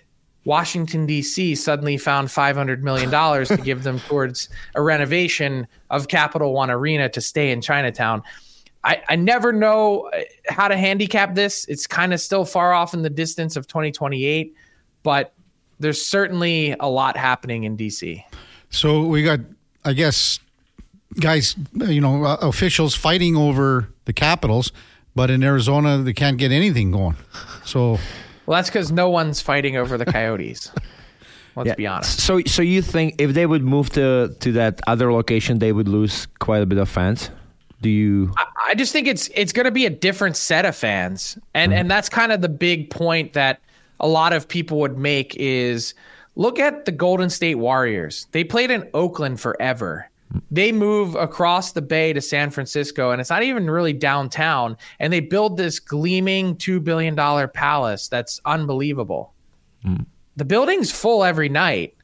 Washington, 0.46 1.06
D.C. 1.06 1.54
suddenly 1.56 1.98
found 1.98 2.28
$500 2.28 2.80
million 2.80 3.10
to 3.10 3.56
give 3.58 3.82
them 3.82 3.98
towards 4.08 4.48
a 4.74 4.80
renovation 4.80 5.66
of 5.90 6.08
Capital 6.08 6.54
One 6.54 6.70
Arena 6.70 7.08
to 7.10 7.20
stay 7.20 7.50
in 7.50 7.60
Chinatown. 7.60 8.22
I, 8.86 9.02
I 9.08 9.16
never 9.16 9.52
know 9.52 10.08
uh, 10.14 10.20
how 10.48 10.68
to 10.68 10.76
handicap 10.76 11.34
this. 11.34 11.64
It's 11.66 11.86
kind 11.86 12.14
of 12.14 12.20
still 12.20 12.44
far 12.44 12.72
off 12.72 12.94
in 12.94 13.02
the 13.02 13.10
distance 13.10 13.56
of 13.56 13.66
2028, 13.66 14.54
but 15.02 15.32
there's 15.80 16.00
certainly 16.04 16.74
a 16.78 16.88
lot 16.88 17.16
happening 17.16 17.64
in 17.64 17.74
D.C. 17.76 18.24
So 18.70 19.02
we 19.06 19.22
got, 19.24 19.40
I 19.84 19.92
guess, 19.92 20.38
guys, 21.20 21.56
you 21.74 22.00
know, 22.00 22.24
uh, 22.24 22.36
officials 22.42 22.94
fighting 22.94 23.36
over 23.36 23.88
the 24.04 24.12
capitals, 24.12 24.70
but 25.14 25.30
in 25.30 25.42
Arizona 25.42 25.98
they 25.98 26.12
can't 26.12 26.38
get 26.38 26.52
anything 26.52 26.92
going. 26.92 27.16
So 27.64 27.98
Well, 28.46 28.56
that's 28.58 28.68
because 28.70 28.92
no 28.92 29.10
one's 29.10 29.40
fighting 29.40 29.76
over 29.76 29.98
the 29.98 30.06
Coyotes. 30.06 30.70
Let's 31.56 31.68
Yeah. 31.68 31.74
be 31.74 31.86
honest. 31.86 32.20
So, 32.20 32.40
so 32.46 32.62
you 32.62 32.82
think 32.82 33.14
if 33.18 33.32
they 33.32 33.46
would 33.46 33.62
move 33.64 33.90
to 33.94 34.34
to 34.40 34.52
that 34.52 34.80
other 34.86 35.10
location, 35.12 35.58
they 35.58 35.72
would 35.72 35.88
lose 35.88 36.26
quite 36.38 36.62
a 36.62 36.66
bit 36.66 36.78
of 36.78 36.88
fans? 36.88 37.30
Do 37.86 37.92
you? 37.92 38.34
I 38.66 38.74
just 38.74 38.92
think 38.92 39.06
it's 39.06 39.30
it's 39.32 39.52
going 39.52 39.66
to 39.66 39.70
be 39.70 39.86
a 39.86 39.90
different 39.90 40.36
set 40.36 40.64
of 40.64 40.74
fans, 40.74 41.38
and 41.54 41.70
mm-hmm. 41.70 41.82
and 41.82 41.88
that's 41.88 42.08
kind 42.08 42.32
of 42.32 42.40
the 42.40 42.48
big 42.48 42.90
point 42.90 43.34
that 43.34 43.60
a 44.00 44.08
lot 44.08 44.32
of 44.32 44.48
people 44.48 44.80
would 44.80 44.98
make 44.98 45.36
is 45.36 45.94
look 46.34 46.58
at 46.58 46.84
the 46.84 46.90
Golden 46.90 47.30
State 47.30 47.54
Warriors. 47.54 48.26
They 48.32 48.42
played 48.42 48.72
in 48.72 48.90
Oakland 48.92 49.38
forever. 49.38 50.10
They 50.50 50.72
move 50.72 51.14
across 51.14 51.70
the 51.70 51.80
bay 51.80 52.12
to 52.12 52.20
San 52.20 52.50
Francisco, 52.50 53.12
and 53.12 53.20
it's 53.20 53.30
not 53.30 53.44
even 53.44 53.70
really 53.70 53.92
downtown. 53.92 54.76
And 54.98 55.12
they 55.12 55.20
build 55.20 55.56
this 55.56 55.78
gleaming 55.78 56.56
two 56.56 56.80
billion 56.80 57.14
dollar 57.14 57.46
palace 57.46 58.08
that's 58.08 58.40
unbelievable. 58.44 59.32
Mm. 59.84 60.06
The 60.34 60.44
building's 60.44 60.90
full 60.90 61.22
every 61.22 61.48
night, 61.48 61.94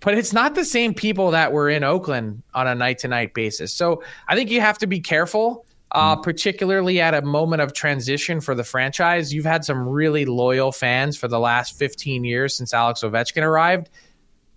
but 0.00 0.14
it's 0.16 0.32
not 0.32 0.54
the 0.54 0.64
same 0.64 0.94
people 0.94 1.30
that 1.30 1.52
were 1.52 1.68
in 1.68 1.84
Oakland 1.84 2.42
on 2.54 2.66
a 2.66 2.74
night 2.74 2.98
to 2.98 3.08
night 3.08 3.34
basis. 3.34 3.72
So 3.72 4.02
I 4.28 4.34
think 4.34 4.50
you 4.50 4.60
have 4.60 4.78
to 4.78 4.86
be 4.86 5.00
careful, 5.00 5.66
uh, 5.92 6.16
particularly 6.16 7.00
at 7.00 7.14
a 7.14 7.22
moment 7.22 7.62
of 7.62 7.74
transition 7.74 8.40
for 8.40 8.54
the 8.54 8.64
franchise. 8.64 9.32
You've 9.32 9.44
had 9.44 9.64
some 9.64 9.88
really 9.88 10.24
loyal 10.24 10.72
fans 10.72 11.16
for 11.16 11.28
the 11.28 11.38
last 11.38 11.78
15 11.78 12.24
years 12.24 12.54
since 12.54 12.72
Alex 12.72 13.02
Ovechkin 13.02 13.42
arrived. 13.42 13.90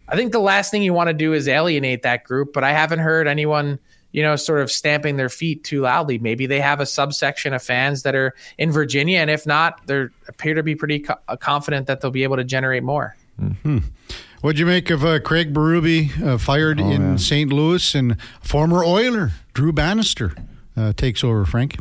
I 0.07 0.15
think 0.15 0.31
the 0.31 0.39
last 0.39 0.71
thing 0.71 0.81
you 0.83 0.93
want 0.93 1.07
to 1.07 1.13
do 1.13 1.33
is 1.33 1.47
alienate 1.47 2.03
that 2.03 2.23
group, 2.23 2.53
but 2.53 2.63
I 2.63 2.71
haven't 2.71 2.99
heard 2.99 3.27
anyone, 3.27 3.79
you 4.11 4.21
know, 4.21 4.35
sort 4.35 4.61
of 4.61 4.71
stamping 4.71 5.17
their 5.17 5.29
feet 5.29 5.63
too 5.63 5.81
loudly. 5.81 6.19
Maybe 6.19 6.45
they 6.45 6.59
have 6.59 6.79
a 6.79 6.85
subsection 6.85 7.53
of 7.53 7.63
fans 7.63 8.03
that 8.03 8.13
are 8.13 8.33
in 8.57 8.71
Virginia, 8.71 9.19
and 9.19 9.29
if 9.29 9.45
not, 9.45 9.85
they 9.87 10.07
appear 10.27 10.55
to 10.55 10.63
be 10.63 10.75
pretty 10.75 10.99
co- 10.99 11.15
uh, 11.27 11.35
confident 11.37 11.87
that 11.87 12.01
they'll 12.01 12.11
be 12.11 12.23
able 12.23 12.35
to 12.35 12.43
generate 12.43 12.83
more. 12.83 13.15
What'd 14.43 14.59
you 14.59 14.65
make 14.65 14.89
of 14.89 15.05
uh, 15.05 15.21
Craig 15.21 15.53
Berube, 15.53 16.21
uh, 16.21 16.37
fired 16.37 16.77
in 16.77 17.17
St. 17.17 17.53
Louis, 17.53 17.95
and 17.95 18.17
former 18.41 18.83
Oiler 18.83 19.31
Drew 19.53 19.71
Bannister 19.71 20.35
uh, 20.75 20.91
takes 20.91 21.23
over? 21.23 21.45
Frank 21.45 21.77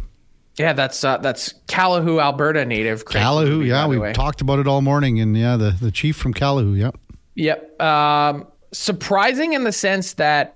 Yeah, 0.59 0.73
that's 0.73 1.03
uh, 1.03 1.17
that's 1.17 1.55
Calahoo, 1.67 2.23
Alberta 2.23 2.65
native. 2.65 3.05
Craig 3.05 3.21
Calahoo, 3.21 3.65
Berube, 3.65 3.67
yeah, 3.67 3.89
we 3.89 3.99
way. 3.99 4.13
talked 4.13 4.43
about 4.43 4.61
it 4.61 4.69
all 4.69 4.81
morning, 4.81 5.19
and 5.19 5.37
yeah, 5.37 5.57
the 5.57 5.73
the 5.73 5.91
chief 5.91 6.15
from 6.15 6.33
Calahoo, 6.33 6.79
yeah. 6.79 6.93
Yep. 7.35 7.83
Um, 7.83 8.47
surprising 8.71 9.55
in 9.55 9.65
the 9.65 9.73
sense 9.73 10.13
that 10.13 10.55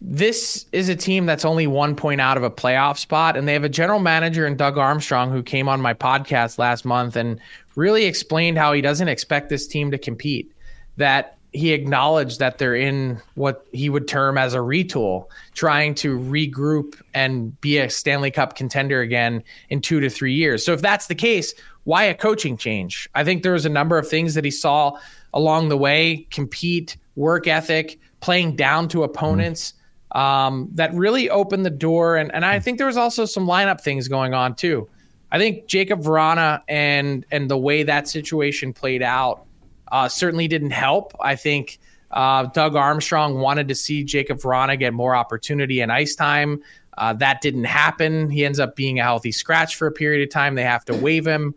this 0.00 0.66
is 0.70 0.88
a 0.88 0.94
team 0.94 1.26
that's 1.26 1.44
only 1.44 1.66
one 1.66 1.96
point 1.96 2.20
out 2.20 2.36
of 2.36 2.44
a 2.44 2.50
playoff 2.50 2.96
spot, 2.96 3.36
and 3.36 3.48
they 3.48 3.54
have 3.54 3.64
a 3.64 3.68
general 3.68 3.98
manager 3.98 4.46
in 4.46 4.56
Doug 4.56 4.78
Armstrong 4.78 5.32
who 5.32 5.42
came 5.42 5.68
on 5.68 5.80
my 5.80 5.94
podcast 5.94 6.58
last 6.58 6.84
month 6.84 7.16
and 7.16 7.40
really 7.74 8.04
explained 8.04 8.56
how 8.56 8.72
he 8.72 8.80
doesn't 8.80 9.08
expect 9.08 9.48
this 9.48 9.66
team 9.66 9.90
to 9.90 9.98
compete. 9.98 10.51
That 10.96 11.38
he 11.52 11.72
acknowledged 11.72 12.38
that 12.38 12.58
they're 12.58 12.74
in 12.74 13.20
what 13.34 13.66
he 13.72 13.90
would 13.90 14.08
term 14.08 14.38
as 14.38 14.54
a 14.54 14.58
retool, 14.58 15.26
trying 15.54 15.94
to 15.96 16.18
regroup 16.18 17.00
and 17.12 17.58
be 17.60 17.78
a 17.78 17.90
Stanley 17.90 18.30
Cup 18.30 18.56
contender 18.56 19.00
again 19.00 19.42
in 19.68 19.80
two 19.80 20.00
to 20.00 20.08
three 20.08 20.32
years. 20.32 20.64
So 20.64 20.72
if 20.72 20.80
that's 20.80 21.08
the 21.08 21.14
case, 21.14 21.52
why 21.84 22.04
a 22.04 22.14
coaching 22.14 22.56
change? 22.56 23.08
I 23.14 23.24
think 23.24 23.42
there 23.42 23.52
was 23.52 23.66
a 23.66 23.70
number 23.70 23.98
of 23.98 24.08
things 24.08 24.34
that 24.34 24.44
he 24.44 24.50
saw 24.50 24.98
along 25.34 25.68
the 25.68 25.76
way 25.76 26.26
compete, 26.30 26.96
work 27.16 27.46
ethic, 27.46 27.98
playing 28.20 28.56
down 28.56 28.88
to 28.88 29.02
opponents 29.02 29.74
um, 30.12 30.68
that 30.72 30.94
really 30.94 31.28
opened 31.28 31.66
the 31.66 31.70
door. 31.70 32.16
And, 32.16 32.32
and 32.34 32.44
I 32.44 32.60
think 32.60 32.78
there 32.78 32.86
was 32.86 32.96
also 32.96 33.24
some 33.26 33.46
lineup 33.46 33.80
things 33.80 34.08
going 34.08 34.32
on 34.32 34.54
too. 34.54 34.88
I 35.30 35.38
think 35.38 35.66
Jakub 35.66 36.02
Vrana 36.02 36.60
and 36.68 37.24
and 37.30 37.50
the 37.50 37.56
way 37.56 37.82
that 37.84 38.06
situation 38.06 38.74
played 38.74 39.02
out 39.02 39.46
uh, 39.92 40.08
certainly 40.08 40.48
didn't 40.48 40.72
help. 40.72 41.14
I 41.20 41.36
think 41.36 41.78
uh, 42.10 42.46
Doug 42.46 42.74
Armstrong 42.74 43.38
wanted 43.38 43.68
to 43.68 43.74
see 43.74 44.04
Jakub 44.04 44.40
Vrana 44.42 44.76
get 44.76 44.92
more 44.92 45.14
opportunity 45.14 45.80
and 45.80 45.92
ice 45.92 46.16
time. 46.16 46.60
Uh, 46.98 47.12
that 47.14 47.40
didn't 47.40 47.64
happen. 47.64 48.28
He 48.28 48.44
ends 48.44 48.58
up 48.58 48.74
being 48.74 48.98
a 48.98 49.02
healthy 49.02 49.32
scratch 49.32 49.76
for 49.76 49.86
a 49.86 49.92
period 49.92 50.22
of 50.26 50.30
time. 50.30 50.56
They 50.56 50.64
have 50.64 50.84
to 50.86 50.94
waive 50.94 51.26
him. 51.26 51.54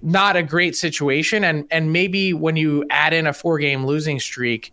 Not 0.00 0.36
a 0.36 0.44
great 0.44 0.76
situation, 0.76 1.42
and 1.42 1.64
and 1.72 1.92
maybe 1.92 2.32
when 2.32 2.54
you 2.54 2.84
add 2.90 3.12
in 3.12 3.26
a 3.26 3.32
four 3.32 3.58
game 3.58 3.84
losing 3.84 4.20
streak, 4.20 4.72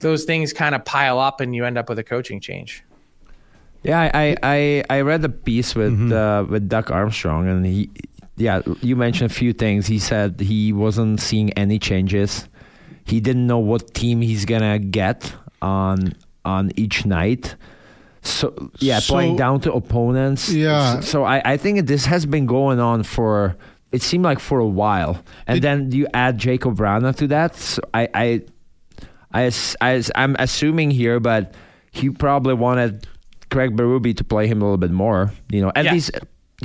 those 0.00 0.24
things 0.24 0.52
kind 0.52 0.74
of 0.74 0.84
pile 0.84 1.18
up, 1.18 1.40
and 1.40 1.54
you 1.54 1.64
end 1.64 1.78
up 1.78 1.88
with 1.88 1.98
a 1.98 2.04
coaching 2.04 2.38
change. 2.38 2.84
Yeah, 3.82 3.98
I 3.98 4.10
I, 4.12 4.36
I, 4.42 4.84
I 4.90 5.00
read 5.00 5.22
the 5.22 5.30
piece 5.30 5.74
with 5.74 5.94
Mm-hmm. 5.94 6.12
uh, 6.12 6.42
with 6.52 6.68
Doug 6.68 6.90
Armstrong, 6.90 7.48
and 7.48 7.64
he, 7.64 7.88
yeah, 8.36 8.60
you 8.80 8.96
mentioned 8.96 9.30
a 9.30 9.34
few 9.34 9.52
things. 9.52 9.86
He 9.86 9.98
said 9.98 10.40
he 10.40 10.72
wasn't 10.72 11.20
seeing 11.20 11.52
any 11.52 11.78
changes. 11.78 12.48
He 13.04 13.20
didn't 13.20 13.46
know 13.46 13.58
what 13.58 13.94
team 13.94 14.20
he's 14.20 14.44
gonna 14.44 14.78
get 14.78 15.32
on 15.60 16.14
on 16.44 16.70
each 16.76 17.04
night. 17.06 17.56
So 18.22 18.70
yeah, 18.78 19.00
So- 19.00 19.14
playing 19.14 19.36
down 19.36 19.60
to 19.62 19.72
opponents. 19.72 20.52
Yeah. 20.52 21.00
So, 21.00 21.00
so 21.00 21.24
I 21.24 21.42
I 21.44 21.56
think 21.56 21.86
this 21.86 22.06
has 22.06 22.26
been 22.26 22.46
going 22.46 22.78
on 22.80 23.02
for 23.02 23.56
it 23.90 24.00
seemed 24.02 24.24
like 24.24 24.38
for 24.40 24.58
a 24.58 24.66
while, 24.66 25.22
and 25.46 25.56
Did- 25.60 25.62
then 25.64 25.92
you 25.92 26.06
add 26.14 26.38
Jakub 26.38 26.76
Vrana 26.76 27.14
to 27.16 27.26
that. 27.28 27.56
So 27.56 27.82
I 27.92 28.08
I 28.14 28.40
I, 29.34 29.42
as- 29.44 29.76
I, 29.80 30.02
am 30.14 30.36
assuming 30.38 30.90
here, 30.90 31.18
but 31.18 31.54
he 31.90 32.10
probably 32.10 32.54
wanted 32.54 33.06
Craig 33.50 33.74
Berube 33.76 34.14
to 34.16 34.24
play 34.24 34.46
him 34.46 34.60
a 34.60 34.64
little 34.64 34.76
bit 34.78 34.90
more. 34.90 35.32
You 35.50 35.62
know, 35.62 35.72
at 35.74 35.84
Yeah. 35.86 35.92
least 35.94 36.10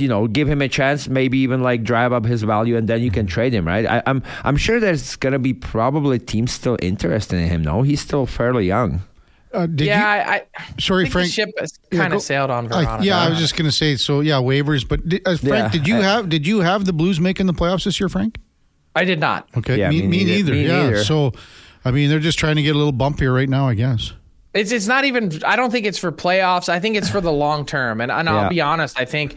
you 0.00 0.08
know, 0.08 0.26
give 0.26 0.48
him 0.48 0.62
a 0.62 0.68
chance. 0.68 1.08
Maybe 1.08 1.38
even 1.38 1.62
like 1.62 1.82
drive 1.82 2.12
up 2.12 2.24
his 2.24 2.42
value, 2.42 2.76
and 2.76 2.88
then 2.88 3.00
you 3.02 3.10
can 3.10 3.26
trade 3.26 3.52
him. 3.52 3.66
Right? 3.66 3.86
I, 3.86 4.02
I'm 4.06 4.22
I'm 4.44 4.56
sure 4.56 4.80
there's 4.80 5.16
gonna 5.16 5.38
be 5.38 5.54
probably 5.54 6.18
teams 6.18 6.52
still 6.52 6.76
interested 6.82 7.36
in 7.38 7.48
him. 7.48 7.62
No, 7.62 7.82
he's 7.82 8.00
still 8.00 8.26
fairly 8.26 8.66
young. 8.66 9.02
Uh, 9.52 9.64
did 9.66 9.86
yeah, 9.86 9.98
you? 10.26 10.30
I, 10.30 10.34
I 10.34 10.42
Sorry, 10.78 11.04
think 11.04 11.12
Frank. 11.12 11.28
the 11.28 11.32
ship 11.32 11.50
has 11.58 11.78
Yeah, 11.90 11.98
kind 12.00 12.10
go- 12.10 12.16
of 12.18 12.22
sailed 12.22 12.50
on 12.50 12.70
I- 12.70 13.00
yeah, 13.02 13.18
I 13.18 13.30
was 13.30 13.38
just 13.38 13.56
going 13.56 13.64
to 13.64 13.72
say. 13.72 13.96
So 13.96 14.20
yeah, 14.20 14.34
waivers. 14.34 14.86
But 14.86 15.08
did, 15.08 15.22
uh, 15.26 15.36
Frank, 15.38 15.44
Yeah, 15.44 15.68
did 15.70 15.88
you 15.88 15.96
I- 15.98 16.02
have 16.02 16.28
did 16.28 16.46
you 16.46 16.60
have 16.60 16.84
the 16.84 16.92
Blues 16.92 17.18
making 17.18 17.46
the 17.46 17.54
playoffs 17.54 17.84
this 17.84 17.98
year, 17.98 18.10
Frank? 18.10 18.36
I 18.94 19.04
did 19.04 19.20
not. 19.20 19.48
Okay, 19.56 19.78
Yeah, 19.78 19.88
me, 19.90 20.02
me 20.02 20.08
me 20.08 20.24
neither. 20.24 20.32
neither. 20.34 20.52
Me 20.52 20.66
yeah. 20.66 20.82
neither. 20.82 21.04
So, 21.04 21.32
I 21.84 21.92
mean, 21.92 22.10
they're 22.10 22.18
just 22.18 22.38
trying 22.38 22.56
to 22.56 22.62
get 22.62 22.74
a 22.74 22.78
little 22.78 22.92
bump 22.92 23.20
here 23.20 23.32
right 23.32 23.48
now, 23.48 23.68
I 23.68 23.74
guess. 23.74 24.12
It's 24.52 24.70
it's 24.72 24.86
not 24.86 25.04
even. 25.06 25.30
I 25.46 25.56
don't 25.56 25.70
think 25.70 25.86
it's 25.86 25.98
for 25.98 26.10
playoffs. 26.12 26.68
I 26.68 26.80
think 26.80 26.96
it's 26.96 27.08
for 27.08 27.20
the 27.20 27.30
long 27.32 27.64
term. 27.64 28.00
And, 28.00 28.10
and 28.12 28.28
I'll 28.28 28.48
be 28.50 28.60
honest. 28.60 28.98
I 29.00 29.04
think 29.06 29.36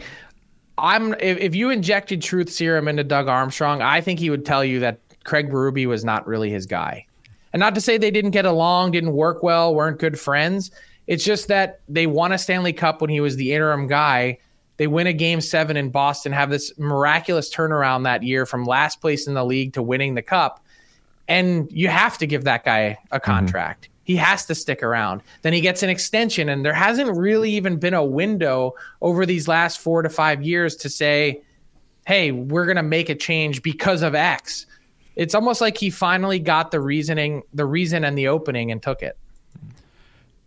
I'm. 0.78 1.14
If, 1.14 1.38
if 1.38 1.54
you 1.54 1.70
injected 1.70 2.22
truth 2.22 2.50
serum 2.50 2.88
into 2.88 3.04
Doug 3.04 3.28
Armstrong, 3.28 3.82
I 3.82 4.00
think 4.00 4.18
he 4.18 4.30
would 4.30 4.44
tell 4.46 4.64
you 4.64 4.80
that 4.80 4.98
Craig 5.24 5.50
Berube 5.50 5.86
was 5.86 6.04
not 6.04 6.26
really 6.26 6.50
his 6.50 6.66
guy. 6.66 7.06
And 7.52 7.60
not 7.60 7.74
to 7.74 7.80
say 7.80 7.98
they 7.98 8.10
didn't 8.10 8.30
get 8.30 8.46
along, 8.46 8.92
didn't 8.92 9.12
work 9.12 9.42
well, 9.42 9.74
weren't 9.74 9.98
good 9.98 10.18
friends. 10.18 10.70
It's 11.06 11.24
just 11.24 11.48
that 11.48 11.80
they 11.88 12.06
won 12.06 12.32
a 12.32 12.38
Stanley 12.38 12.72
Cup 12.72 13.00
when 13.00 13.10
he 13.10 13.20
was 13.20 13.36
the 13.36 13.52
interim 13.52 13.86
guy. 13.86 14.38
They 14.78 14.86
win 14.86 15.06
a 15.06 15.12
game 15.12 15.40
seven 15.42 15.76
in 15.76 15.90
Boston, 15.90 16.32
have 16.32 16.48
this 16.48 16.76
miraculous 16.78 17.54
turnaround 17.54 18.04
that 18.04 18.22
year 18.22 18.46
from 18.46 18.64
last 18.64 19.00
place 19.00 19.26
in 19.26 19.34
the 19.34 19.44
league 19.44 19.74
to 19.74 19.82
winning 19.82 20.14
the 20.14 20.22
cup 20.22 20.62
and 21.28 21.70
you 21.70 21.88
have 21.88 22.18
to 22.18 22.26
give 22.26 22.44
that 22.44 22.64
guy 22.64 22.98
a 23.10 23.18
mm-hmm. 23.18 23.24
contract. 23.24 23.88
He 24.04 24.16
has 24.16 24.46
to 24.46 24.54
stick 24.54 24.82
around. 24.82 25.22
Then 25.42 25.52
he 25.52 25.60
gets 25.60 25.82
an 25.82 25.90
extension, 25.90 26.48
and 26.48 26.64
there 26.64 26.74
hasn't 26.74 27.16
really 27.16 27.52
even 27.52 27.76
been 27.76 27.94
a 27.94 28.04
window 28.04 28.74
over 29.00 29.24
these 29.24 29.48
last 29.48 29.80
four 29.80 30.02
to 30.02 30.08
five 30.08 30.42
years 30.42 30.76
to 30.76 30.88
say, 30.88 31.42
"Hey, 32.06 32.32
we're 32.32 32.66
going 32.66 32.76
to 32.76 32.82
make 32.82 33.08
a 33.08 33.14
change 33.14 33.62
because 33.62 34.02
of 34.02 34.14
X." 34.14 34.66
It's 35.14 35.34
almost 35.34 35.60
like 35.60 35.76
he 35.76 35.90
finally 35.90 36.38
got 36.38 36.70
the 36.70 36.80
reasoning, 36.80 37.42
the 37.52 37.66
reason, 37.66 38.04
and 38.04 38.16
the 38.16 38.28
opening, 38.28 38.72
and 38.72 38.82
took 38.82 39.02
it. 39.02 39.16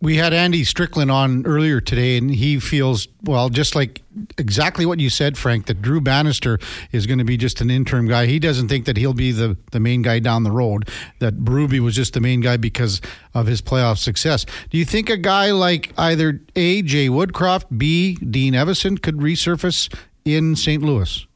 We 0.02 0.16
had 0.16 0.34
Andy 0.34 0.62
Strickland 0.62 1.10
on 1.10 1.46
earlier 1.46 1.80
today, 1.80 2.18
and 2.18 2.30
he 2.30 2.60
feels 2.60 3.08
well, 3.22 3.48
just 3.48 3.74
like 3.74 4.02
exactly 4.36 4.84
what 4.84 5.00
you 5.00 5.08
said, 5.08 5.38
Frank. 5.38 5.66
That 5.66 5.80
Drew 5.80 6.02
Bannister 6.02 6.58
is 6.92 7.06
going 7.06 7.18
to 7.18 7.24
be 7.24 7.38
just 7.38 7.62
an 7.62 7.70
interim 7.70 8.06
guy. 8.06 8.26
He 8.26 8.38
doesn't 8.38 8.68
think 8.68 8.84
that 8.84 8.98
he'll 8.98 9.14
be 9.14 9.32
the 9.32 9.56
the 9.72 9.80
main 9.80 10.02
guy 10.02 10.18
down 10.18 10.42
the 10.42 10.50
road. 10.50 10.88
That 11.20 11.38
Berube 11.38 11.80
was 11.80 11.94
just 11.96 12.12
the 12.12 12.20
main 12.20 12.40
guy 12.40 12.58
because 12.58 13.00
of 13.32 13.46
his 13.46 13.62
playoff 13.62 13.96
success. 13.96 14.44
Do 14.70 14.76
you 14.76 14.84
think 14.84 15.08
a 15.08 15.16
guy 15.16 15.50
like 15.52 15.92
either 15.96 16.42
A. 16.54 16.82
Jay 16.82 17.08
Woodcroft, 17.08 17.78
B. 17.78 18.16
Dean 18.16 18.52
Evason 18.52 19.00
could 19.00 19.16
resurface 19.16 19.92
in 20.26 20.56
St. 20.56 20.82
Louis? 20.82 21.26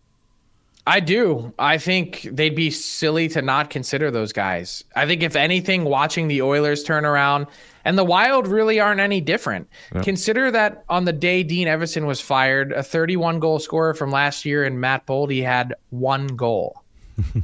I 0.87 1.01
do. 1.01 1.53
I 1.59 1.79
think 1.79 2.29
they'd 2.33 2.55
be 2.55 2.71
silly 2.71 3.29
to 3.29 3.43
not 3.43 3.71
consider 3.71 4.11
those 4.11 4.33
guys. 4.33 4.83
I 4.97 5.07
think 5.07 5.23
if 5.23 5.37
anything, 5.37 5.85
watching 5.85 6.27
the 6.29 6.43
Oilers 6.43 6.83
turn 6.83 7.05
around 7.05 7.47
and 7.85 7.97
the 7.97 8.05
Wild 8.05 8.47
really 8.47 8.81
aren't 8.81 9.01
any 9.01 9.21
different. 9.21 9.69
Consider 10.03 10.51
that 10.51 10.85
on 10.89 11.05
the 11.05 11.13
day 11.13 11.43
Dean 11.43 11.67
Evason 11.67 12.07
was 12.07 12.21
fired, 12.21 12.73
a 12.73 12.83
31 12.83 13.41
goal 13.41 13.59
scorer 13.59 13.95
from 13.95 14.11
last 14.11 14.45
year 14.45 14.65
and 14.65 14.81
Matt 14.81 15.07
Boldy 15.07 15.43
had 15.43 15.75
one 15.91 16.27
goal. 16.29 16.83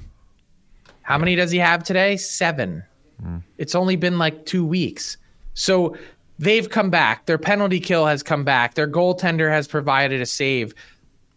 How 1.02 1.18
many 1.18 1.36
does 1.36 1.50
he 1.50 1.58
have 1.58 1.84
today? 1.84 2.16
Seven. 2.16 2.82
Hmm. 3.22 3.38
It's 3.58 3.74
only 3.74 3.96
been 3.96 4.18
like 4.18 4.44
two 4.44 4.66
weeks. 4.66 5.16
So 5.54 5.96
they've 6.38 6.68
come 6.68 6.90
back. 6.90 7.26
Their 7.26 7.38
penalty 7.38 7.80
kill 7.80 8.06
has 8.06 8.22
come 8.22 8.44
back. 8.44 8.74
Their 8.74 8.88
goaltender 8.88 9.50
has 9.50 9.68
provided 9.68 10.20
a 10.20 10.26
save. 10.26 10.74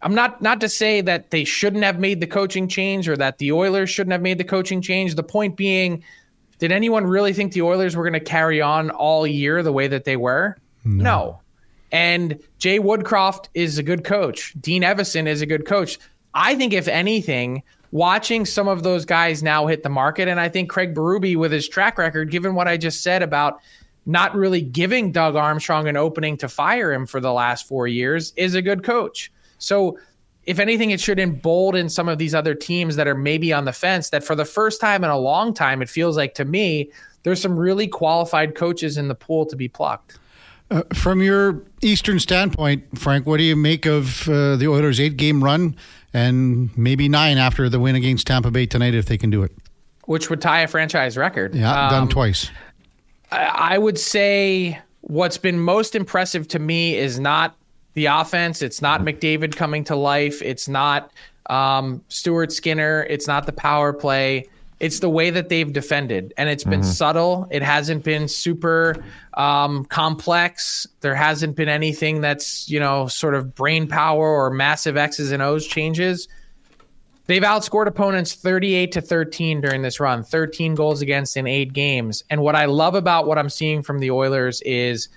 I'm 0.02 0.14
not 0.14 0.40
not 0.40 0.60
to 0.62 0.68
say 0.68 1.00
that 1.02 1.30
they 1.30 1.44
shouldn't 1.44 1.84
have 1.84 1.98
made 1.98 2.20
the 2.20 2.26
coaching 2.26 2.68
change 2.68 3.08
or 3.08 3.16
that 3.18 3.38
the 3.38 3.52
Oilers 3.52 3.90
shouldn't 3.90 4.12
have 4.12 4.22
made 4.22 4.38
the 4.38 4.44
coaching 4.44 4.80
change. 4.80 5.14
The 5.14 5.22
point 5.22 5.56
being, 5.56 6.02
did 6.60 6.70
anyone 6.70 7.06
really 7.06 7.32
think 7.32 7.52
the 7.52 7.62
Oilers 7.62 7.96
were 7.96 8.04
going 8.04 8.12
to 8.12 8.20
carry 8.20 8.60
on 8.60 8.90
all 8.90 9.26
year 9.26 9.62
the 9.62 9.72
way 9.72 9.88
that 9.88 10.04
they 10.04 10.16
were? 10.16 10.56
No. 10.84 11.40
And 11.90 12.38
Jay 12.58 12.78
Woodcroft 12.78 13.46
is 13.54 13.78
a 13.78 13.82
good 13.82 14.04
coach. 14.04 14.54
Dean 14.60 14.82
Evason 14.82 15.26
is 15.26 15.42
a 15.42 15.46
good 15.46 15.66
coach. 15.66 15.98
I 16.34 16.54
think 16.54 16.72
if 16.72 16.86
anything, 16.86 17.62
watching 17.90 18.44
some 18.46 18.68
of 18.68 18.82
those 18.82 19.04
guys 19.04 19.42
now 19.42 19.66
hit 19.66 19.82
the 19.82 19.88
market, 19.88 20.28
and 20.28 20.38
I 20.38 20.48
think 20.48 20.70
Craig 20.70 20.94
Berube 20.94 21.36
with 21.36 21.50
his 21.50 21.68
track 21.68 21.98
record, 21.98 22.30
given 22.30 22.54
what 22.54 22.68
I 22.68 22.76
just 22.76 23.02
said 23.02 23.22
about 23.22 23.60
not 24.06 24.34
really 24.34 24.60
giving 24.60 25.12
Doug 25.12 25.36
Armstrong 25.36 25.88
an 25.88 25.96
opening 25.96 26.36
to 26.38 26.48
fire 26.48 26.92
him 26.92 27.06
for 27.06 27.20
the 27.20 27.32
last 27.32 27.66
four 27.66 27.88
years, 27.88 28.32
is 28.36 28.54
a 28.54 28.62
good 28.62 28.84
coach. 28.84 29.32
So, 29.58 29.98
if 30.50 30.58
anything, 30.58 30.90
it 30.90 31.00
should 31.00 31.20
embolden 31.20 31.88
some 31.88 32.08
of 32.08 32.18
these 32.18 32.34
other 32.34 32.54
teams 32.54 32.96
that 32.96 33.06
are 33.06 33.14
maybe 33.14 33.52
on 33.52 33.64
the 33.64 33.72
fence 33.72 34.10
that 34.10 34.24
for 34.24 34.34
the 34.34 34.44
first 34.44 34.80
time 34.80 35.04
in 35.04 35.10
a 35.10 35.16
long 35.18 35.54
time, 35.54 35.80
it 35.80 35.88
feels 35.88 36.16
like 36.16 36.34
to 36.34 36.44
me, 36.44 36.90
there's 37.22 37.40
some 37.40 37.56
really 37.56 37.86
qualified 37.86 38.54
coaches 38.56 38.96
in 38.98 39.06
the 39.06 39.14
pool 39.14 39.46
to 39.46 39.54
be 39.54 39.68
plucked. 39.68 40.18
Uh, 40.72 40.82
from 40.92 41.22
your 41.22 41.62
Eastern 41.82 42.18
standpoint, 42.18 42.82
Frank, 42.98 43.26
what 43.26 43.36
do 43.36 43.44
you 43.44 43.54
make 43.54 43.86
of 43.86 44.28
uh, 44.28 44.56
the 44.56 44.66
Oilers' 44.68 44.98
eight-game 45.00 45.42
run 45.42 45.76
and 46.12 46.76
maybe 46.76 47.08
nine 47.08 47.38
after 47.38 47.68
the 47.68 47.78
win 47.78 47.94
against 47.94 48.26
Tampa 48.26 48.50
Bay 48.50 48.66
tonight 48.66 48.94
if 48.94 49.06
they 49.06 49.18
can 49.18 49.30
do 49.30 49.42
it? 49.44 49.52
Which 50.06 50.30
would 50.30 50.40
tie 50.40 50.62
a 50.62 50.68
franchise 50.68 51.16
record. 51.16 51.54
Yeah, 51.54 51.90
done 51.90 52.02
Um, 52.04 52.08
twice. 52.08 52.50
I 53.30 53.78
would 53.78 53.98
say 53.98 54.80
what's 55.02 55.38
been 55.38 55.60
most 55.60 55.94
impressive 55.94 56.48
to 56.48 56.58
me 56.58 56.96
is 56.96 57.20
not 57.20 57.56
the 57.94 58.06
offense. 58.06 58.62
It's 58.62 58.80
not 58.80 59.02
McDavid 59.02 59.56
coming 59.56 59.84
to 59.84 59.96
life. 59.96 60.42
It's 60.42 60.68
not 60.68 61.12
um, 61.46 62.02
Stuart 62.08 62.52
Skinner. 62.52 63.06
It's 63.10 63.26
not 63.26 63.46
the 63.46 63.52
power 63.52 63.92
play. 63.92 64.48
It's 64.78 65.00
the 65.00 65.10
way 65.10 65.28
that 65.28 65.50
they've 65.50 65.70
defended, 65.70 66.32
and 66.38 66.48
it's 66.48 66.64
been 66.64 66.82
subtle. 66.82 67.46
It 67.50 67.62
hasn't 67.62 68.02
been 68.02 68.28
super 68.28 69.04
um, 69.34 69.84
complex. 69.84 70.86
There 71.02 71.14
hasn't 71.14 71.54
been 71.54 71.68
anything 71.68 72.22
that's 72.22 72.66
you 72.66 72.80
know 72.80 73.06
sort 73.06 73.34
of 73.34 73.54
brain 73.54 73.86
power 73.86 74.26
or 74.26 74.48
massive 74.50 74.96
X's 74.96 75.32
and 75.32 75.42
O's 75.42 75.66
changes. 75.66 76.28
They've 77.26 77.42
outscored 77.42 77.86
opponents 77.86 78.34
38 78.34 78.90
to 78.92 79.00
13 79.02 79.60
during 79.60 79.82
this 79.82 80.00
run, 80.00 80.24
13 80.24 80.74
goals 80.74 81.02
against 81.02 81.36
in 81.36 81.46
eight 81.46 81.74
games. 81.74 82.24
And 82.30 82.40
what 82.40 82.56
I 82.56 82.64
love 82.64 82.94
about 82.94 83.26
what 83.26 83.38
I'm 83.38 83.50
seeing 83.50 83.82
from 83.82 84.00
the 84.00 84.10
Oilers 84.10 84.62
is 84.62 85.08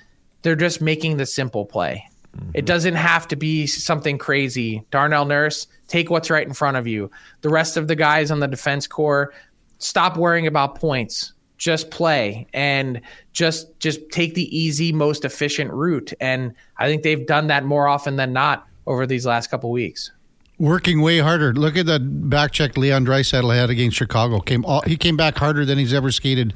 they're 0.42 0.56
just 0.56 0.82
making 0.82 1.18
the 1.18 1.26
simple 1.26 1.66
play. 1.66 2.06
It 2.34 2.40
mm-hmm. 2.40 2.66
doesn't 2.66 2.96
have 2.96 3.28
to 3.30 3.36
be 3.36 3.68
something 3.68 4.18
crazy. 4.18 4.84
Darnell 4.92 5.26
Nurse, 5.26 5.68
take 5.88 6.10
what's 6.10 6.30
right 6.30 6.48
in 6.48 6.54
front 6.54 6.78
of 6.78 6.88
you. 6.88 7.12
The 7.42 7.50
rest 7.50 7.78
of 7.78 7.88
the 7.88 7.96
guys 7.96 8.32
on 8.32 8.40
the 8.40 8.48
defense 8.48 8.88
corps, 8.88 9.34
stop 9.78 10.18
worrying 10.18 10.48
about 10.48 10.76
points. 10.76 11.34
Just 11.58 11.92
play 11.92 12.48
and 12.54 13.00
just 13.32 13.80
just 13.80 14.10
take 14.10 14.34
the 14.34 14.58
easy, 14.58 14.92
most 14.92 15.24
efficient 15.24 15.72
route. 15.72 16.12
And 16.20 16.54
I 16.78 16.90
think 16.90 17.04
they've 17.04 17.26
done 17.26 17.48
that 17.48 17.64
more 17.64 17.88
often 17.88 18.18
than 18.18 18.34
not 18.34 18.68
over 18.86 19.06
these 19.08 19.26
last 19.26 19.50
couple 19.50 19.72
weeks. 19.72 20.12
Working 20.60 21.02
way 21.02 21.20
harder. 21.20 21.54
Look 21.54 21.78
at 21.78 21.86
that 21.86 22.30
back 22.30 22.52
check 22.52 22.76
Leon 22.76 23.06
Draisaitl 23.06 23.56
had 23.56 23.70
against 23.70 23.96
Chicago. 23.96 24.40
Came 24.40 24.66
all, 24.66 24.82
he 24.82 24.98
came 24.98 25.16
back 25.16 25.38
harder 25.38 25.64
than 25.64 25.78
he's 25.78 25.94
ever 25.94 26.12
skated 26.12 26.54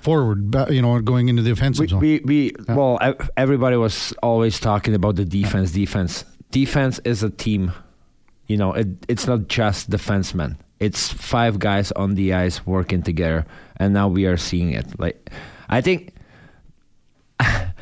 forward. 0.00 0.54
You 0.70 0.82
know, 0.82 1.00
going 1.00 1.28
into 1.28 1.42
the 1.42 1.50
offensive 1.50 1.82
We, 1.82 1.88
zone. 1.88 2.00
we, 2.00 2.20
we 2.24 2.52
well, 2.68 2.98
everybody 3.36 3.76
was 3.76 4.12
always 4.22 4.60
talking 4.60 4.94
about 4.94 5.16
the 5.16 5.24
defense. 5.24 5.72
Defense, 5.72 6.24
defense 6.50 7.00
is 7.04 7.22
a 7.22 7.30
team. 7.30 7.72
You 8.46 8.56
know, 8.56 8.72
it, 8.74 8.88
it's 9.08 9.26
not 9.26 9.48
just 9.48 9.90
defensemen. 9.90 10.56
It's 10.78 11.12
five 11.12 11.58
guys 11.58 11.90
on 11.92 12.14
the 12.14 12.34
ice 12.34 12.64
working 12.66 13.02
together, 13.02 13.46
and 13.78 13.92
now 13.94 14.08
we 14.08 14.26
are 14.26 14.36
seeing 14.36 14.70
it. 14.72 15.00
Like, 15.00 15.30
I 15.68 15.80
think 15.80 16.12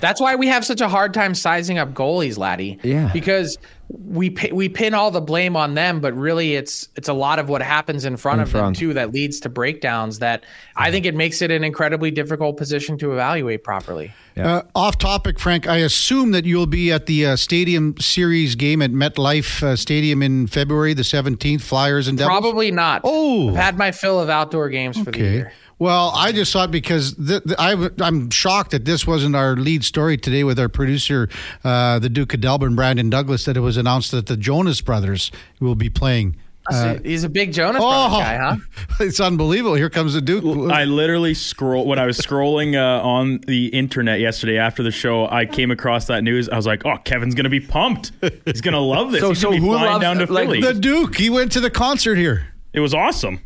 That's 0.01 0.21
why 0.21 0.37
we 0.37 0.49
have 0.49 0.65
such 0.65 0.81
a 0.81 0.89
hard 0.89 1.15
time 1.15 1.35
sizing 1.35 1.79
up 1.79 1.93
goalies, 1.95 2.37
laddie. 2.39 2.79
Yeah. 2.83 3.11
Because 3.13 3.59
we 3.89 4.31
pi- 4.31 4.51
we 4.53 4.69
pin 4.69 4.95
all 4.95 5.11
the 5.11 5.21
blame 5.21 5.57
on 5.57 5.75
them, 5.75 6.01
but 6.01 6.15
really 6.15 6.55
it's 6.55 6.89
it's 6.97 7.09
a 7.09 7.13
lot 7.13 7.39
of 7.39 7.49
what 7.49 7.63
happens 7.63 8.05
in 8.05 8.17
front 8.17 8.41
In 8.41 8.43
of 8.43 8.53
them 8.53 8.73
too 8.73 8.95
that 8.95 9.13
leads 9.13 9.41
to 9.41 9.49
breakdowns. 9.49 10.21
That 10.21 10.45
I 10.77 10.91
think 10.91 11.07
it 11.07 11.15
makes 11.15 11.43
it 11.43 11.51
an 11.51 11.65
incredibly 11.65 12.11
difficult 12.11 12.57
position 12.57 12.99
to 12.99 13.13
evaluate 13.13 13.63
properly. 13.65 14.13
Uh, 14.37 14.63
off 14.75 14.99
topic, 14.99 15.39
Frank. 15.39 15.69
I 15.69 15.77
assume 15.77 16.33
that 16.33 16.45
you'll 16.45 16.67
be 16.67 16.91
at 16.91 17.07
the 17.07 17.25
uh, 17.27 17.37
Stadium 17.37 17.95
Series 18.01 18.57
game 18.57 18.83
at 18.83 18.91
MetLife 18.91 19.63
uh, 19.63 19.77
Stadium 19.77 20.23
in 20.23 20.49
February 20.49 20.95
the 20.95 21.05
seventeenth. 21.05 21.63
Flyers 21.63 22.09
and 22.09 22.19
Devils. 22.19 22.41
Probably 22.41 22.71
not. 22.71 23.03
Oh. 23.05 23.51
I've 23.51 23.57
had 23.57 23.79
my 23.79 23.93
fill 23.93 24.21
of 24.21 24.29
outdoor 24.29 24.69
games 24.69 24.99
for 24.99 25.11
the 25.11 25.19
year. 25.19 25.53
Well, 25.79 26.13
I 26.15 26.33
just 26.33 26.53
thought 26.53 26.71
because 26.71 27.15
th- 27.15 27.43
th- 27.45 27.57
I, 27.59 27.73
am 28.07 28.31
shocked 28.31 28.71
that 28.71 28.85
this 28.85 29.07
wasn't 29.07 29.35
our 29.35 29.57
lead 29.57 29.85
story 29.85 30.17
today 30.17 30.45
with 30.45 30.59
our 30.59 30.69
producer, 30.69 31.29
uh, 31.65 31.99
the 31.99 32.09
Duke 32.09 32.33
of 32.35 32.41
Delburn, 32.41 32.77
Brandon 32.77 33.11
Douglas, 33.11 33.45
that 33.47 33.57
it 33.57 33.61
was 33.61 33.77
announced 33.77 34.11
that 34.13 34.27
the 34.27 34.37
Jonas 34.37 34.81
Brothers 34.81 35.31
will 35.61 35.75
be 35.75 35.91
playing. 35.91 36.37
So 36.71 36.99
he's 37.05 37.25
a 37.25 37.29
big 37.29 37.53
Jonas 37.53 37.83
Oh, 37.85 38.19
guy, 38.21 38.39
huh? 38.39 38.57
it's 39.01 39.21
unbelievable. 39.21 39.75
Here 39.75 39.91
comes 39.91 40.15
the 40.15 40.23
Duke. 40.23 40.45
I 40.73 40.85
literally 40.85 41.35
scroll 41.35 41.85
when 41.85 41.99
I 41.99 42.07
was 42.07 42.17
scrolling 42.19 42.75
uh, 42.75 43.05
on 43.07 43.41
the 43.47 43.67
internet 43.67 44.19
yesterday 44.21 44.57
after 44.57 44.83
the 44.83 44.91
show. 44.91 45.29
I 45.29 45.45
came 45.45 45.71
across 45.71 46.07
that 46.07 46.25
news. 46.25 46.49
I 46.49 46.57
was 46.57 46.65
like, 46.67 46.87
"Oh, 46.87 46.97
Kevin's 47.05 47.35
gonna 47.35 47.51
be 47.51 47.61
pumped. 47.61 48.13
He's 48.47 48.63
gonna 48.63 48.81
love 48.81 49.13
this. 49.13 49.21
So- 49.21 49.29
He's 49.29 49.41
so 49.41 49.49
gonna 49.51 49.61
be 49.61 49.67
who 49.67 49.73
flying 49.75 49.93
loves- 49.93 50.03
down 50.03 50.17
to 50.27 50.33
like, 50.33 50.47
Philly." 50.47 50.61
the 50.63 50.73
Duke. 50.73 51.17
He 51.17 51.29
went 51.29 51.53
to 51.53 51.61
the 51.61 51.69
concert 51.69 52.15
here. 52.15 52.47
it 52.73 52.81
was 52.81 52.95
awesome. 52.95 53.41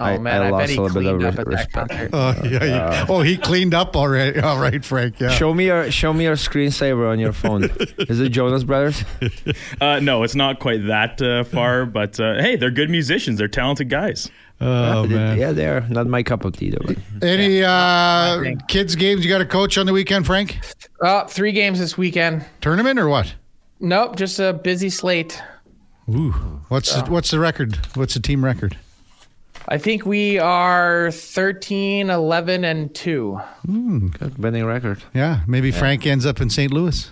Oh 0.00 0.04
I- 0.04 0.18
man, 0.18 0.42
I 0.42 0.46
I, 0.46 0.50
bet 0.50 0.52
lost 0.52 0.70
he 0.70 0.76
a 0.76 0.80
little 0.80 1.02
bit 1.02 1.08
cleaned 1.08 1.22
of 1.24 1.34
up 1.34 1.38
at 1.40 1.46
res- 1.46 1.66
that 1.72 1.86
respect. 1.86 1.88
concert. 1.90 2.10
Oh, 2.12 2.48
yeah. 2.48 3.04
he, 3.06 3.12
oh, 3.12 3.20
he 3.22 3.36
cleaned 3.36 3.74
up 3.74 3.94
already. 3.96 4.40
All 4.40 4.58
right, 4.58 4.84
Frank. 4.84 5.20
Yeah. 5.20 5.28
Show 5.30 5.52
me 5.54 5.66
your 5.66 5.90
show 5.90 6.12
me 6.12 6.24
your 6.24 6.36
screensaver 6.36 7.08
on 7.10 7.18
your 7.18 7.32
phone. 7.32 7.64
Is 7.98 8.18
it 8.20 8.30
Jonas 8.30 8.64
Brothers? 8.64 9.04
Uh, 9.80 9.98
no, 10.00 10.22
it's 10.22 10.34
not 10.34 10.58
quite 10.60 10.86
that 10.86 11.20
uh, 11.22 11.44
far, 11.44 11.86
but 11.86 12.18
uh, 12.20 12.34
hey, 12.40 12.56
they're 12.56 12.70
good 12.70 12.90
musicians. 12.90 13.38
They're 13.38 13.48
talented 13.48 13.88
guys. 13.88 14.30
Oh, 14.60 15.06
man. 15.06 15.38
Yeah, 15.38 15.52
they're 15.52 15.80
not 15.88 16.06
my 16.06 16.22
cup 16.22 16.44
of 16.44 16.54
tea 16.56 16.70
though. 16.70 16.94
Any 17.26 17.62
uh, 17.62 18.54
kids' 18.68 18.94
games 18.94 19.24
you 19.24 19.30
got 19.30 19.38
to 19.38 19.46
coach 19.46 19.78
on 19.78 19.86
the 19.86 19.92
weekend, 19.92 20.26
Frank? 20.26 20.58
Uh, 21.00 21.24
three 21.26 21.52
games 21.52 21.78
this 21.78 21.96
weekend. 21.96 22.44
Tournament 22.60 22.98
or 22.98 23.08
what? 23.08 23.34
Nope, 23.80 24.16
just 24.16 24.38
a 24.38 24.52
busy 24.52 24.90
slate. 24.90 25.40
Ooh. 26.10 26.30
What's 26.68 26.92
the, 26.94 27.02
what's 27.10 27.30
the 27.30 27.38
record? 27.38 27.76
What's 27.94 28.14
the 28.14 28.20
team 28.20 28.44
record? 28.44 28.76
I 29.68 29.78
think 29.78 30.04
we 30.04 30.38
are 30.38 31.10
13, 31.10 32.10
11, 32.10 32.64
and 32.64 32.94
2. 32.94 33.40
Good 34.18 34.38
winning 34.38 34.64
record. 34.64 35.02
Yeah, 35.14 35.40
maybe 35.46 35.70
Frank 35.70 36.06
ends 36.06 36.26
up 36.26 36.40
in 36.40 36.50
St. 36.50 36.72
Louis. 36.72 37.10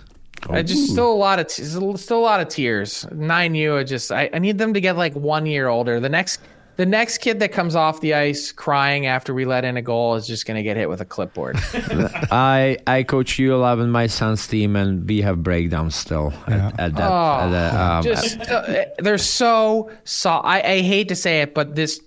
I 0.49 0.63
just 0.63 0.89
still 0.89 1.11
a 1.11 1.15
lot 1.15 1.39
of 1.39 1.47
t- 1.47 1.63
still 1.63 2.19
a 2.19 2.19
lot 2.19 2.39
of 2.39 2.47
tears. 2.47 3.05
Nine 3.11 3.55
U. 3.55 3.77
I 3.77 3.83
just 3.83 4.11
I, 4.11 4.29
I 4.33 4.39
need 4.39 4.57
them 4.57 4.73
to 4.73 4.81
get 4.81 4.95
like 4.95 5.13
one 5.13 5.45
year 5.45 5.67
older. 5.67 5.99
The 5.99 6.07
next 6.07 6.39
the 6.77 6.85
next 6.85 7.17
kid 7.17 7.41
that 7.41 7.51
comes 7.51 7.75
off 7.75 7.99
the 7.99 8.13
ice 8.13 8.53
crying 8.53 9.05
after 9.05 9.33
we 9.33 9.43
let 9.43 9.65
in 9.65 9.75
a 9.75 9.81
goal 9.81 10.15
is 10.15 10.25
just 10.25 10.45
going 10.45 10.55
to 10.55 10.63
get 10.63 10.77
hit 10.77 10.87
with 10.87 11.01
a 11.01 11.05
clipboard. 11.05 11.57
I 12.31 12.77
I 12.87 13.03
coach 13.03 13.33
U11 13.33 13.89
my 13.89 14.07
son's 14.07 14.47
team 14.47 14.77
and 14.77 15.05
we 15.07 15.21
have 15.21 15.43
breakdowns 15.43 15.95
still 15.95 16.31
at, 16.47 16.79
at 16.79 16.95
that. 16.95 17.11
Oh, 17.11 17.39
at 17.41 17.49
the, 17.49 17.81
um, 17.81 18.03
just 18.03 18.39
uh, 18.49 18.85
they're 18.99 19.17
so 19.17 19.91
soft. 20.05 20.47
I, 20.47 20.61
I 20.61 20.79
hate 20.79 21.09
to 21.09 21.15
say 21.15 21.41
it, 21.41 21.53
but 21.53 21.75
this 21.75 21.99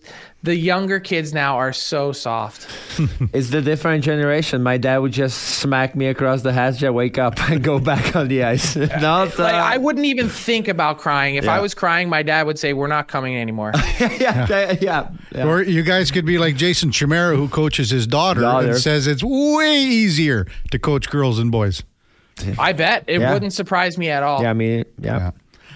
the 0.42 0.56
younger 0.56 0.98
kids 1.00 1.32
now 1.32 1.56
are 1.58 1.72
so 1.72 2.12
soft. 2.12 2.66
It's 3.32 3.50
the 3.50 3.62
different 3.62 4.04
generation. 4.04 4.62
My 4.62 4.76
dad 4.76 4.98
would 4.98 5.12
just 5.12 5.38
smack 5.38 5.94
me 5.94 6.06
across 6.08 6.42
the 6.42 6.52
head, 6.52 6.76
just 6.76 6.92
wake 6.92 7.16
up 7.16 7.40
and 7.48 7.62
go 7.62 7.78
back 7.90 8.14
on 8.16 8.28
the 8.28 8.42
ice. 8.44 8.76
Not, 9.00 9.38
uh, 9.38 9.42
Like 9.44 9.54
I 9.54 9.78
wouldn't 9.78 10.04
even 10.04 10.28
think 10.28 10.68
about 10.68 10.98
crying. 10.98 11.36
If 11.36 11.48
I 11.48 11.60
was 11.60 11.74
crying, 11.74 12.08
my 12.08 12.22
dad 12.22 12.46
would 12.46 12.58
say, 12.58 12.72
"We're 12.72 12.88
not 12.88 13.08
coming 13.08 13.36
anymore." 13.36 13.72
yeah, 14.00 14.46
yeah, 14.50 14.76
yeah, 14.80 15.08
yeah. 15.34 15.46
Or 15.46 15.62
you 15.62 15.82
guys 15.82 16.10
could 16.10 16.26
be 16.26 16.38
like 16.38 16.56
Jason 16.56 16.90
Chimera, 16.90 17.36
who 17.36 17.48
coaches 17.48 17.90
his 17.90 18.06
daughter, 18.06 18.40
Daughter. 18.42 18.68
and 18.70 18.76
says 18.78 19.06
it's 19.06 19.22
way 19.24 19.80
easier 19.82 20.46
to 20.70 20.78
coach 20.78 21.08
girls 21.08 21.38
and 21.38 21.50
boys. 21.50 21.82
I 22.58 22.72
bet 22.72 23.04
it 23.06 23.20
Yeah. 23.20 23.32
wouldn't 23.32 23.52
surprise 23.52 23.96
me 23.96 24.08
at 24.10 24.22
all. 24.22 24.42
Yeah, 24.42 24.50
I 24.50 24.54
mean, 24.54 24.84
yeah, 25.00 25.16
Yeah. 25.18 25.30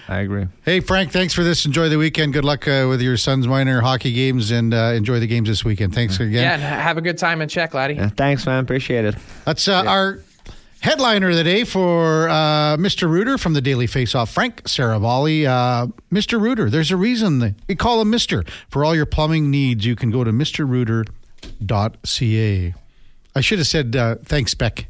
I 0.09 0.19
agree. 0.19 0.45
Hey, 0.63 0.79
Frank, 0.79 1.11
thanks 1.11 1.33
for 1.33 1.43
this. 1.43 1.65
Enjoy 1.65 1.89
the 1.89 1.97
weekend. 1.97 2.31
Good 2.33 2.45
luck 2.45 2.65
uh, 2.67 2.85
with 2.89 3.01
your 3.01 3.17
son's 3.17 3.45
minor 3.47 3.81
hockey 3.81 4.13
games 4.13 4.51
and 4.51 4.73
uh, 4.73 4.93
enjoy 4.95 5.19
the 5.19 5.27
games 5.27 5.49
this 5.49 5.65
weekend. 5.65 5.93
Thanks 5.93 6.17
again. 6.19 6.43
Yeah, 6.43 6.53
and 6.53 6.61
have 6.61 6.97
a 6.97 7.01
good 7.01 7.17
time 7.17 7.41
in 7.41 7.49
Czech, 7.49 7.73
laddie. 7.73 7.95
Yeah, 7.95 8.09
thanks, 8.09 8.45
man. 8.45 8.63
Appreciate 8.63 9.03
it. 9.03 9.15
That's 9.43 9.67
uh, 9.67 9.83
our 9.85 10.19
headliner 10.79 11.29
of 11.29 11.35
the 11.35 11.43
day 11.43 11.65
for 11.65 12.29
uh, 12.29 12.77
Mr. 12.77 13.09
Rooter 13.09 13.37
from 13.37 13.53
the 13.53 13.61
Daily 13.61 13.87
Faceoff, 13.87 14.31
Frank 14.31 14.63
Seravalli. 14.63 15.45
Uh, 15.45 15.87
Mr. 16.11 16.39
Rooter, 16.39 16.69
there's 16.69 16.91
a 16.91 16.97
reason 16.97 17.39
they, 17.39 17.55
we 17.67 17.75
call 17.75 17.99
him 17.99 18.09
Mr. 18.11 18.47
For 18.69 18.85
all 18.85 18.95
your 18.95 19.05
plumbing 19.05 19.51
needs, 19.51 19.85
you 19.85 19.97
can 19.97 20.09
go 20.09 20.23
to 20.23 20.31
mrrooter.ca. 20.31 22.73
I 23.35 23.41
should 23.41 23.59
have 23.59 23.67
said 23.67 23.95
uh, 23.95 24.15
thanks, 24.23 24.53
Beck. 24.53 24.87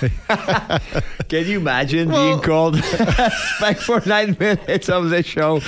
Can 1.28 1.46
you 1.46 1.58
imagine 1.60 2.08
Well- 2.10 2.26
being 2.36 2.40
called 2.42 2.74
back 3.60 3.78
for 3.78 4.00
nine 4.06 4.36
minutes 4.38 4.88
of 4.88 5.10
the 5.10 5.22
show? 5.22 5.60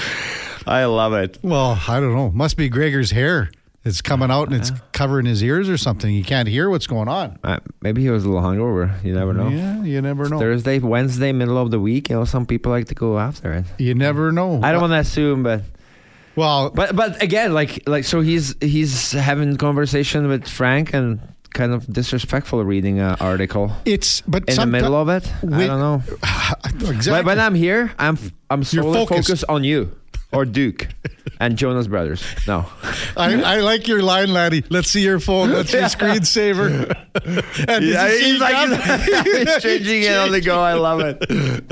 I 0.66 0.84
love 0.84 1.12
it. 1.14 1.38
Well, 1.42 1.78
I 1.88 2.00
don't 2.00 2.14
know. 2.14 2.30
Must 2.30 2.56
be 2.56 2.68
Gregor's 2.68 3.10
hair. 3.10 3.50
It's 3.84 4.00
coming 4.00 4.30
out 4.30 4.46
and 4.46 4.56
it's 4.56 4.70
covering 4.92 5.26
his 5.26 5.42
ears 5.42 5.68
or 5.68 5.76
something. 5.76 6.14
You 6.14 6.22
can't 6.22 6.46
hear 6.46 6.70
what's 6.70 6.86
going 6.86 7.08
on. 7.08 7.36
Uh, 7.42 7.58
maybe 7.80 8.00
he 8.00 8.10
was 8.10 8.24
a 8.24 8.30
little 8.30 8.48
hungover. 8.48 9.02
You 9.02 9.12
never 9.12 9.32
know. 9.32 9.48
Yeah, 9.48 9.82
you 9.82 10.00
never 10.00 10.28
know. 10.28 10.38
Thursday, 10.38 10.78
Wednesday, 10.78 11.32
middle 11.32 11.58
of 11.58 11.72
the 11.72 11.80
week. 11.80 12.08
You 12.08 12.14
know, 12.16 12.24
some 12.24 12.46
people 12.46 12.70
like 12.70 12.86
to 12.88 12.94
go 12.94 13.18
after 13.18 13.52
it. 13.52 13.64
You 13.78 13.94
never 13.96 14.30
know. 14.30 14.60
I 14.62 14.70
don't 14.70 14.82
want 14.82 14.92
to 14.92 14.98
assume, 14.98 15.42
but 15.42 15.62
Well, 16.36 16.70
but 16.70 16.94
but 16.94 17.20
again, 17.20 17.54
like 17.54 17.82
like 17.88 18.04
so 18.04 18.20
he's 18.20 18.54
he's 18.60 19.10
having 19.10 19.56
conversation 19.56 20.28
with 20.28 20.46
Frank 20.46 20.94
and 20.94 21.18
kind 21.52 21.72
of 21.72 21.86
disrespectful 21.92 22.64
reading 22.64 23.00
an 23.00 23.16
article 23.20 23.72
it's 23.84 24.20
but 24.22 24.48
in 24.48 24.56
the 24.56 24.66
middle 24.66 24.94
of 24.94 25.08
it. 25.08 25.30
I 25.42 25.66
don't 25.66 25.80
know. 25.80 26.02
exactly. 26.90 27.10
But 27.10 27.24
when 27.24 27.40
I'm 27.40 27.54
here, 27.54 27.92
I'm 27.98 28.18
I'm 28.50 28.64
solely 28.64 28.98
focused. 28.98 29.28
focused 29.28 29.44
on 29.48 29.64
you 29.64 29.96
or 30.32 30.44
Duke 30.44 30.88
and 31.40 31.56
Jonas 31.56 31.86
Brothers. 31.86 32.22
No, 32.46 32.66
I, 33.16 33.40
I 33.42 33.60
like 33.60 33.86
your 33.88 34.02
line, 34.02 34.32
laddie. 34.32 34.64
Let's 34.70 34.88
see 34.90 35.02
your 35.02 35.20
phone. 35.20 35.50
Let's 35.50 35.70
see 35.70 35.78
your 35.78 35.88
screensaver. 35.88 36.96
and 37.68 37.84
you 37.84 37.94
see 37.94 38.32
he's 38.32 38.40
like 38.40 39.24
he's 39.26 39.62
changing 39.62 40.02
it 40.02 40.16
on 40.16 40.30
the 40.32 40.40
go. 40.40 40.58
I 40.60 40.74
love 40.74 41.00
it. 41.00 41.64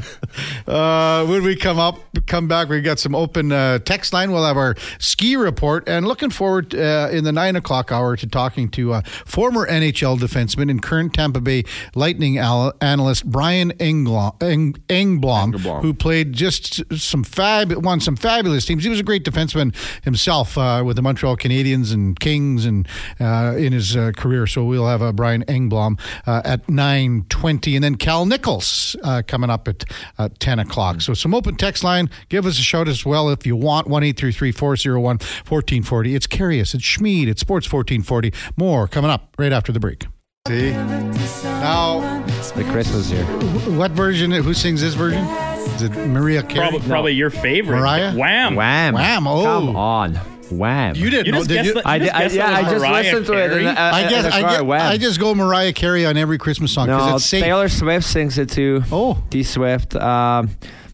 Uh, 0.67 1.27
when 1.27 1.43
we 1.43 1.57
come 1.57 1.79
up, 1.79 1.99
come 2.27 2.47
back, 2.49 2.69
we 2.69 2.81
got 2.81 2.99
some 2.99 3.15
open 3.15 3.53
uh, 3.53 3.79
text 3.81 4.13
line. 4.13 4.33
We'll 4.33 4.45
have 4.45 4.57
our 4.57 4.75
ski 4.99 5.37
report, 5.37 5.89
and 5.89 6.07
looking 6.07 6.31
forward 6.31 6.75
uh, 6.75 7.09
in 7.11 7.25
the 7.25 7.33
nine 7.33 7.57
o'clock 7.57 7.91
hour 7.93 8.17
to 8.17 8.27
talking 8.27 8.69
to 8.71 8.93
uh, 8.95 9.03
former 9.25 9.67
NHL 9.67 10.19
defenseman 10.19 10.71
and 10.71 10.83
current 10.83 11.15
Tampa 11.15 11.41
Bay 11.41 11.65
Lightning 11.95 12.39
al- 12.39 12.73
analyst 12.81 13.25
Brian 13.31 13.73
Engblom, 13.73 14.41
Eng- 14.43 14.75
Engblom, 14.89 15.55
Engblom. 15.55 15.83
who 15.83 15.95
played 15.95 16.33
just 16.33 16.83
some 16.99 17.25
fab, 17.25 17.73
won 17.73 18.01
some 18.01 18.17
fabulous 18.17 18.50
teams. 18.59 18.83
He 18.85 18.91
was 18.91 18.99
a 19.01 19.03
great 19.03 19.25
defenseman 19.25 19.75
himself 20.05 20.59
uh, 20.59 20.83
with 20.85 20.97
the 20.97 21.03
Montreal 21.03 21.37
Canadiens 21.37 21.93
and 21.93 22.19
Kings, 22.19 22.65
and 22.65 22.87
uh, 23.21 23.55
in 23.57 23.73
his 23.73 23.97
uh, 23.97 24.13
career. 24.17 24.47
So 24.47 24.65
we'll 24.65 24.87
have 24.87 25.03
uh, 25.03 25.13
Brian 25.13 25.45
Engblom 25.45 25.99
uh, 26.27 26.43
at 26.45 26.69
nine 26.69 27.27
twenty, 27.29 27.75
and 27.77 27.85
then 27.85 27.95
Cal 27.95 28.27
Nichols 28.27 28.97
uh, 29.03 29.23
coming 29.27 29.51
up 29.51 29.69
at 29.69 29.85
uh, 30.19 30.29
ten 30.39 30.59
o'clock. 30.59 31.01
So 31.01 31.15
some 31.15 31.35
open 31.35 31.57
text 31.57 31.85
line. 31.85 32.11
Give 32.29 32.47
us 32.47 32.59
a 32.59 32.63
shout 32.63 32.89
as 32.89 33.05
well 33.07 33.31
if 33.31 33.47
you 33.47 33.57
want. 33.57 33.87
One 33.87 34.03
eight 34.03 34.17
three 34.19 34.33
three 34.33 34.53
four 34.53 34.77
zero 34.77 35.01
one 35.01 35.19
fourteen 35.19 35.83
forty. 35.83 36.15
It's 36.15 36.27
Karius. 36.27 36.75
It's 36.75 36.85
Smid. 36.85 37.29
It's 37.29 37.41
Sports 37.41 37.67
fourteen 37.67 38.03
forty. 38.03 38.33
More 38.57 38.89
coming 38.89 39.11
up 39.11 39.35
right 39.39 39.53
after 39.53 39.73
the 39.73 39.81
break. 39.81 40.07
See 40.49 40.71
now, 40.71 42.25
It's 42.29 42.51
The 42.53 42.65
Christmas 42.65 43.11
here. 43.11 43.25
what 43.77 43.91
version? 43.91 44.31
Who 44.31 44.55
sings 44.55 44.81
this 44.81 44.95
version? 44.95 45.27
Is 45.77 45.83
it 45.83 45.93
Mariah 46.09 46.43
Carey? 46.43 46.69
Probably, 46.69 46.89
probably 46.89 47.13
your 47.13 47.31
favorite. 47.31 47.79
Mariah? 47.79 48.15
Wham. 48.15 48.55
Wham! 48.55 48.95
Wham, 48.95 49.27
oh. 49.27 49.45
Come 49.45 49.77
on, 49.77 50.15
Wham! 50.51 50.95
You 50.95 51.09
didn't 51.11 51.27
You 51.27 51.33
know, 51.33 51.39
just 51.39 51.49
did 51.49 51.55
guessed 51.57 51.67
you? 51.69 51.75
that- 51.75 51.87
I, 51.87 51.95
you 51.97 52.01
did, 52.03 52.07
just 52.09 52.17
I, 52.17 52.23
guessed 52.23 52.35
yeah, 52.35 52.47
I 52.57 52.63
just 52.63 52.75
Mariah 52.77 53.03
listened 53.03 53.27
to 53.27 53.33
it. 53.33 53.49
Carey? 53.51 53.61
In, 53.63 53.67
uh, 53.69 53.75
I 53.95 54.09
guess 54.09 54.25
the 54.25 54.35
I, 54.35 54.41
get, 54.57 54.67
Wham. 54.67 54.81
I 54.93 54.99
just 54.99 55.21
go 55.21 55.35
Mariah 55.35 55.73
Carey 55.73 56.05
on 56.07 56.17
every 56.17 56.39
Christmas 56.39 56.73
song 56.73 56.87
because 56.87 57.09
no, 57.09 57.17
it's 57.17 57.25
safe. 57.25 57.43
Taylor 57.45 57.69
Swift 57.69 58.07
sings 58.07 58.37
it 58.37 58.51
too. 58.51 58.83
Oh. 58.93 59.23
D 59.31 59.43
Swift. 59.43 59.95
Um, 59.97 60.51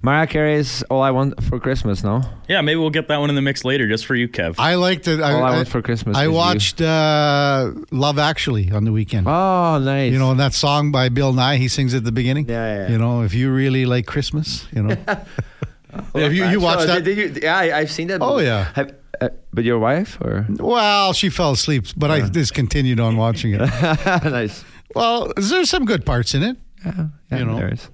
Mariah 0.07 0.29
Carey's 0.29 0.85
"All 0.85 1.03
I 1.03 1.11
Want 1.11 1.42
for 1.42 1.59
Christmas." 1.59 2.05
No, 2.05 2.23
Yeah, 2.49 2.61
maybe 2.61 2.79
we'll 2.79 2.90
get 2.90 3.09
that 3.09 3.19
one 3.19 3.29
in 3.29 3.35
the 3.35 3.42
mix 3.42 3.64
later 3.64 3.88
just 3.88 4.07
for 4.07 4.14
you, 4.14 4.29
Kev. 4.29 4.55
I 4.57 4.77
liked 4.77 5.09
it. 5.09 5.21
I, 5.21 5.33
All 5.33 5.42
I 5.42 5.49
I- 5.49 5.57
Want 5.57 5.69
for 5.69 5.83
Christmas 5.83 6.16
I 6.16 6.29
watched 6.29 6.81
uh, 6.81 7.73
Love 7.90 8.19
Actually 8.19 8.71
on 8.71 8.85
the 8.85 8.92
weekend. 8.92 9.27
oh, 9.27 9.79
nice. 9.83 10.12
You 10.12 10.19
know, 10.21 10.31
and 10.31 10.38
that 10.38 10.55
song 10.55 10.92
by 10.92 11.09
Bill 11.09 11.33
Nighy, 11.33 11.59
he 11.59 11.69
sings 11.69 11.92
at 11.92 12.05
the 12.05 12.12
beginning. 12.12 12.49
Yeah, 12.49 12.55
yeah, 12.55 12.83
yeah. 12.87 12.92
You 12.92 12.99
know, 12.99 13.23
if 13.23 13.35
you 13.35 13.51
really 13.53 13.85
like 13.85 14.07
Christmas, 14.07 14.66
you 14.73 14.83
know. 14.85 14.97
Have 16.14 16.33
you, 16.35 16.45
you 16.47 16.61
watched 16.61 16.83
So, 16.83 16.87
that? 16.87 17.05
Did, 17.05 17.16
did 17.16 17.37
you, 17.37 17.42
yeah, 17.42 17.57
I, 17.57 17.79
I've 17.79 17.90
seen 17.90 18.07
that. 18.09 18.21
Oh, 18.23 18.38
yeah. 18.38 18.71
Have, 18.75 18.95
uh, 19.21 19.31
but 19.53 19.64
your 19.64 19.79
wife 19.81 20.19
or 20.21 20.47
Well, 20.51 21.14
she 21.14 21.31
fell 21.31 21.53
asleep, 21.53 21.87
but 21.97 22.11
I 22.12 22.29
just 22.29 22.55
continued 22.55 23.01
on 23.01 23.16
watching 23.16 23.55
it. 23.55 23.61
nice? 24.25 24.62
well, 24.95 25.33
there's 25.37 25.71
some 25.71 25.85
good 25.85 26.05
parts 26.07 26.35
in 26.35 26.42
it. 26.45 26.57
Yeah, 26.85 27.07
yeah, 27.33 27.38
You 27.38 27.45
know. 27.47 27.57
there 27.57 27.73
is. 27.73 27.88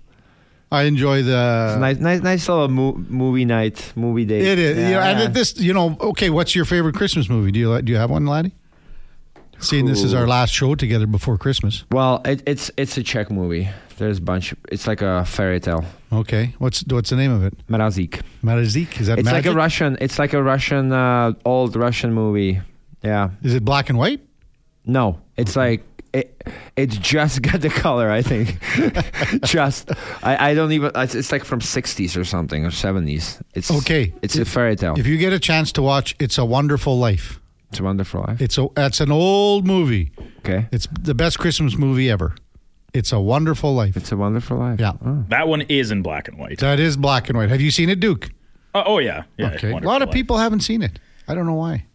I 0.72 0.82
enjoy 0.84 1.22
the. 1.22 1.76
nice, 1.78 1.98
nice, 1.98 2.22
nice 2.22 2.48
little 2.48 2.68
mo- 2.68 2.96
movie 3.08 3.44
night, 3.44 3.92
movie 3.94 4.24
day. 4.24 4.40
It 4.52 4.58
is, 4.58 4.76
Yeah, 4.78 4.88
you 4.88 4.94
know, 4.94 5.00
and 5.00 5.18
yeah. 5.18 5.24
it- 5.26 5.34
this, 5.34 5.58
you 5.58 5.72
know. 5.74 5.96
Okay, 6.00 6.30
what's 6.30 6.54
your 6.54 6.64
favorite 6.64 6.94
Christmas 6.94 7.28
movie? 7.28 7.50
Do 7.52 7.58
you 7.60 7.82
do 7.82 7.92
you 7.92 7.98
have 7.98 8.10
one, 8.10 8.26
laddie? 8.26 8.52
Seeing 9.58 9.86
this 9.86 10.02
is 10.02 10.12
our 10.12 10.26
last 10.26 10.52
show 10.52 10.74
together 10.74 11.06
before 11.06 11.38
Christmas. 11.38 11.84
Well, 11.92 12.20
it, 12.24 12.42
it's 12.46 12.70
it's 12.76 12.96
a 12.98 13.02
Czech 13.02 13.30
movie. 13.30 13.68
There's 13.98 14.18
a 14.18 14.22
bunch. 14.22 14.54
It's 14.72 14.86
like 14.88 15.02
a 15.02 15.24
fairy 15.24 15.60
tale. 15.60 15.84
Okay, 16.10 16.54
what's 16.58 16.82
what's 16.88 17.10
the 17.10 17.16
name 17.16 17.30
of 17.30 17.44
it? 17.44 17.54
Mrazík. 17.68 18.22
Mrazík? 18.42 19.00
Is 19.00 19.06
that 19.06 19.18
It's 19.20 19.30
like 19.30 19.46
a 19.46 19.52
Russian. 19.54 19.96
It's 20.00 20.18
like 20.18 20.32
a 20.32 20.42
Russian, 20.42 20.90
uh, 20.92 21.34
old 21.44 21.76
Russian 21.76 22.12
movie. 22.12 22.60
Yeah. 23.04 23.30
Is 23.44 23.54
it 23.54 23.64
black 23.64 23.88
and 23.90 23.98
white? 23.98 24.20
No, 24.84 25.20
it's 25.36 25.54
like 25.54 25.84
it. 26.12 26.46
It's 26.76 26.96
just 26.96 27.42
got 27.42 27.60
the 27.60 27.68
color. 27.70 28.10
I 28.10 28.22
think. 28.22 28.58
just. 29.44 29.90
I, 30.22 30.50
I 30.50 30.54
don't 30.54 30.72
even. 30.72 30.90
It's, 30.94 31.14
it's 31.14 31.32
like 31.32 31.44
from 31.44 31.60
'60s 31.60 32.16
or 32.16 32.24
something 32.24 32.64
or 32.64 32.70
'70s. 32.70 33.40
It's 33.54 33.70
Okay. 33.70 34.12
It's 34.22 34.36
a 34.36 34.44
fairy 34.44 34.76
tale. 34.76 34.94
If 34.98 35.06
you 35.06 35.16
get 35.18 35.32
a 35.32 35.38
chance 35.38 35.72
to 35.72 35.82
watch, 35.82 36.14
it's 36.18 36.38
a 36.38 36.44
Wonderful 36.44 36.98
Life. 36.98 37.40
it's 37.70 37.80
a 37.80 37.84
wonderful 37.84 38.20
life. 38.26 38.40
It's 38.40 38.58
a 38.58 38.68
that's 38.74 39.00
an 39.00 39.10
old 39.12 39.66
movie. 39.66 40.12
Okay. 40.40 40.66
It's 40.72 40.86
the 41.00 41.14
best 41.14 41.38
Christmas 41.38 41.76
movie 41.76 42.10
ever. 42.10 42.34
It's 42.94 43.12
a 43.12 43.20
Wonderful 43.20 43.74
Life. 43.74 43.96
It's 43.96 44.12
a 44.12 44.16
wonderful 44.18 44.58
life. 44.58 44.78
Yeah. 44.78 44.92
Oh. 45.04 45.24
That 45.28 45.48
one 45.48 45.62
is 45.62 45.90
in 45.90 46.02
black 46.02 46.28
and 46.28 46.38
white. 46.38 46.58
That 46.58 46.78
is 46.78 46.96
black 46.98 47.28
and 47.30 47.38
white. 47.38 47.48
Have 47.48 47.60
you 47.62 47.70
seen 47.70 47.88
it, 47.88 48.00
Duke? 48.00 48.28
Oh, 48.74 48.82
oh, 48.86 48.98
yeah, 48.98 49.24
yeah. 49.38 49.52
okay. 49.54 49.70
A 49.70 49.78
lot 49.78 50.02
of 50.02 50.08
Life. 50.08 50.14
people 50.14 50.36
haven't 50.38 50.60
seen 50.60 50.82
it. 50.82 50.98
I 51.28 51.34
don't 51.34 51.46
know 51.46 51.54
why. 51.54 51.86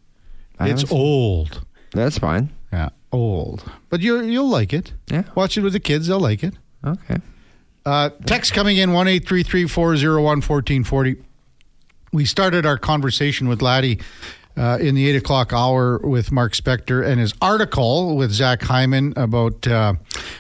I 0.60 0.70
it's 0.70 0.92
old. 0.92 1.62
That's 1.92 2.18
fine. 2.18 2.50
Old. 3.12 3.70
But 3.90 4.02
you 4.02 4.22
you'll 4.22 4.50
like 4.50 4.74
it. 4.74 4.94
Yeah. 5.10 5.24
Watch 5.36 5.58
it 5.58 5.62
with 5.62 5.74
the 5.74 5.80
kids. 5.80 6.08
They'll 6.08 6.20
like 6.20 6.44
it. 6.44 6.54
Okay. 6.86 7.18
Uh, 7.86 8.10
text 8.26 8.54
coming 8.54 8.78
in 8.78 8.92
one 8.92 9.08
eight 9.08 9.26
three 9.28 9.44
three 9.44 9.66
four 9.68 9.96
zero 9.96 10.22
one 10.22 10.42
fourteen 10.42 10.84
forty. 10.84 11.16
We 12.12 12.26
started 12.26 12.66
our 12.66 12.78
conversation 12.78 13.48
with 13.48 13.62
Laddie 13.62 14.00
uh, 14.58 14.78
in 14.82 14.96
the 14.96 15.08
eight 15.08 15.16
o'clock 15.16 15.54
hour 15.54 16.00
with 16.00 16.32
Mark 16.32 16.54
Spector 16.54 17.06
and 17.06 17.20
his 17.20 17.34
article 17.42 18.16
with 18.18 18.32
Zach 18.32 18.62
Hyman 18.62 19.14
about 19.16 19.66
uh, 19.68 19.94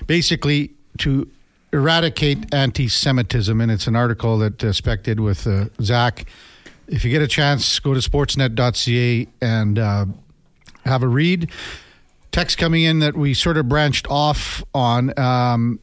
basically 0.05 0.71
to 0.99 1.29
eradicate 1.71 2.53
anti-Semitism, 2.53 3.59
and 3.61 3.71
it's 3.71 3.87
an 3.87 3.95
article 3.95 4.37
that 4.39 4.63
uh, 4.63 4.73
Spec 4.73 5.03
did 5.03 5.19
with 5.19 5.45
uh, 5.45 5.65
Zach. 5.81 6.25
If 6.87 7.03
you 7.03 7.11
get 7.11 7.21
a 7.21 7.27
chance, 7.27 7.79
go 7.79 7.93
to 7.93 7.99
sportsnet.ca 7.99 9.27
and 9.41 9.79
uh, 9.79 10.05
have 10.85 11.03
a 11.03 11.07
read. 11.07 11.51
Text 12.31 12.57
coming 12.57 12.83
in 12.83 12.99
that 12.99 13.15
we 13.15 13.33
sort 13.33 13.57
of 13.57 13.67
branched 13.67 14.07
off 14.09 14.63
on. 14.73 15.17
Um, 15.19 15.79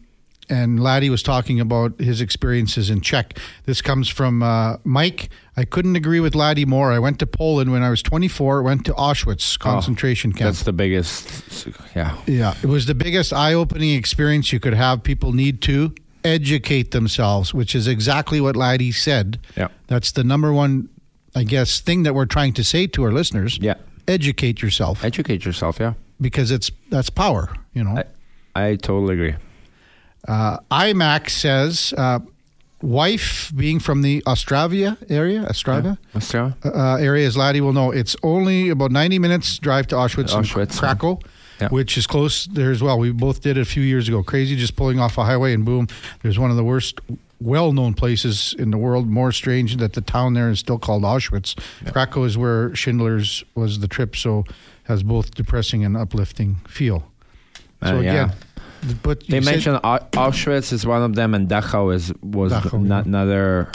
and 0.50 0.82
Laddie 0.82 1.10
was 1.10 1.22
talking 1.22 1.58
about 1.58 1.98
his 1.98 2.20
experiences 2.20 2.90
in 2.90 3.00
Czech. 3.00 3.38
This 3.64 3.80
comes 3.80 4.08
from 4.08 4.42
uh, 4.42 4.76
Mike. 4.84 5.30
I 5.56 5.64
couldn't 5.64 5.96
agree 5.96 6.20
with 6.20 6.34
Laddie 6.34 6.66
more. 6.66 6.92
I 6.92 6.98
went 6.98 7.18
to 7.20 7.26
Poland 7.26 7.72
when 7.72 7.82
I 7.82 7.90
was 7.90 8.02
24. 8.02 8.62
Went 8.62 8.84
to 8.86 8.92
Auschwitz 8.92 9.58
concentration 9.58 10.32
camp. 10.32 10.48
That's 10.48 10.64
the 10.64 10.72
biggest. 10.72 11.66
Yeah. 11.94 12.18
Yeah, 12.26 12.54
it 12.62 12.66
was 12.66 12.86
the 12.86 12.94
biggest 12.94 13.32
eye-opening 13.32 13.94
experience 13.94 14.52
you 14.52 14.60
could 14.60 14.74
have. 14.74 15.02
People 15.02 15.32
need 15.32 15.62
to 15.62 15.94
educate 16.24 16.90
themselves, 16.90 17.54
which 17.54 17.74
is 17.74 17.86
exactly 17.86 18.40
what 18.40 18.56
Laddie 18.56 18.92
said. 18.92 19.38
Yeah. 19.56 19.68
That's 19.86 20.12
the 20.12 20.24
number 20.24 20.52
one, 20.52 20.88
I 21.34 21.44
guess, 21.44 21.80
thing 21.80 22.02
that 22.02 22.14
we're 22.14 22.26
trying 22.26 22.52
to 22.54 22.64
say 22.64 22.86
to 22.88 23.04
our 23.04 23.12
listeners. 23.12 23.58
Yeah. 23.60 23.74
Educate 24.06 24.60
yourself 24.60 25.02
Educate 25.02 25.46
yourself. 25.46 25.78
Yeah. 25.80 25.94
Because 26.24 26.50
it's 26.50 26.72
that's 26.88 27.10
power. 27.10 27.54
You 27.74 27.84
know. 27.84 28.02
I, 28.56 28.70
I 28.70 28.76
totally 28.76 29.14
agree. 29.14 29.34
Uh, 30.26 30.58
IMAC 30.70 31.28
says, 31.28 31.92
uh, 31.98 32.18
wife 32.80 33.52
being 33.54 33.78
from 33.78 34.00
the 34.00 34.22
Ostravia 34.22 34.96
area, 35.10 35.42
Ostravia 35.42 35.98
Australia. 36.16 36.56
uh, 36.64 36.96
area, 36.96 37.26
as 37.26 37.36
Laddie 37.36 37.60
will 37.60 37.74
know, 37.74 37.90
it's 37.90 38.16
only 38.22 38.70
about 38.70 38.90
90 38.90 39.18
minutes 39.18 39.58
drive 39.58 39.86
to 39.88 39.96
Auschwitz, 39.96 40.30
Auschwitz, 40.30 40.78
Krakow, 40.78 41.20
yeah. 41.60 41.68
which 41.68 41.98
is 41.98 42.06
close 42.06 42.46
there 42.46 42.70
as 42.70 42.82
well. 42.82 42.98
We 42.98 43.12
both 43.12 43.42
did 43.42 43.58
it 43.58 43.60
a 43.60 43.66
few 43.66 43.82
years 43.82 44.08
ago. 44.08 44.22
Crazy, 44.22 44.56
just 44.56 44.76
pulling 44.76 44.98
off 44.98 45.18
a 45.18 45.24
highway 45.24 45.52
and 45.52 45.64
boom, 45.64 45.88
there's 46.22 46.38
one 46.38 46.50
of 46.50 46.56
the 46.56 46.64
worst 46.64 47.00
well-known 47.40 47.92
places 47.92 48.54
in 48.58 48.70
the 48.70 48.78
world. 48.78 49.08
More 49.08 49.30
strange 49.30 49.76
that 49.76 49.92
the 49.92 50.00
town 50.00 50.32
there 50.32 50.48
is 50.48 50.58
still 50.60 50.78
called 50.78 51.02
Auschwitz. 51.02 51.58
Krakow 51.92 52.24
is 52.24 52.38
where 52.38 52.74
Schindler's 52.74 53.44
was 53.54 53.80
the 53.80 53.88
trip, 53.88 54.16
so 54.16 54.44
has 54.84 55.02
both 55.02 55.34
depressing 55.34 55.84
and 55.84 55.96
uplifting 55.96 56.56
feel. 56.68 57.10
So 57.82 57.96
Uh, 57.98 58.00
yeah. 58.00 58.10
again, 58.12 58.32
but 59.02 59.26
They 59.28 59.40
mentioned 59.40 59.80
Auschwitz 60.12 60.72
is 60.72 60.86
one 60.86 61.02
of 61.02 61.14
them, 61.14 61.34
and 61.34 61.48
Dachau 61.48 61.94
is 61.94 62.12
was 62.22 62.52
Dachau, 62.52 62.74
n- 62.78 62.86
yeah. 62.86 63.02
another 63.04 63.68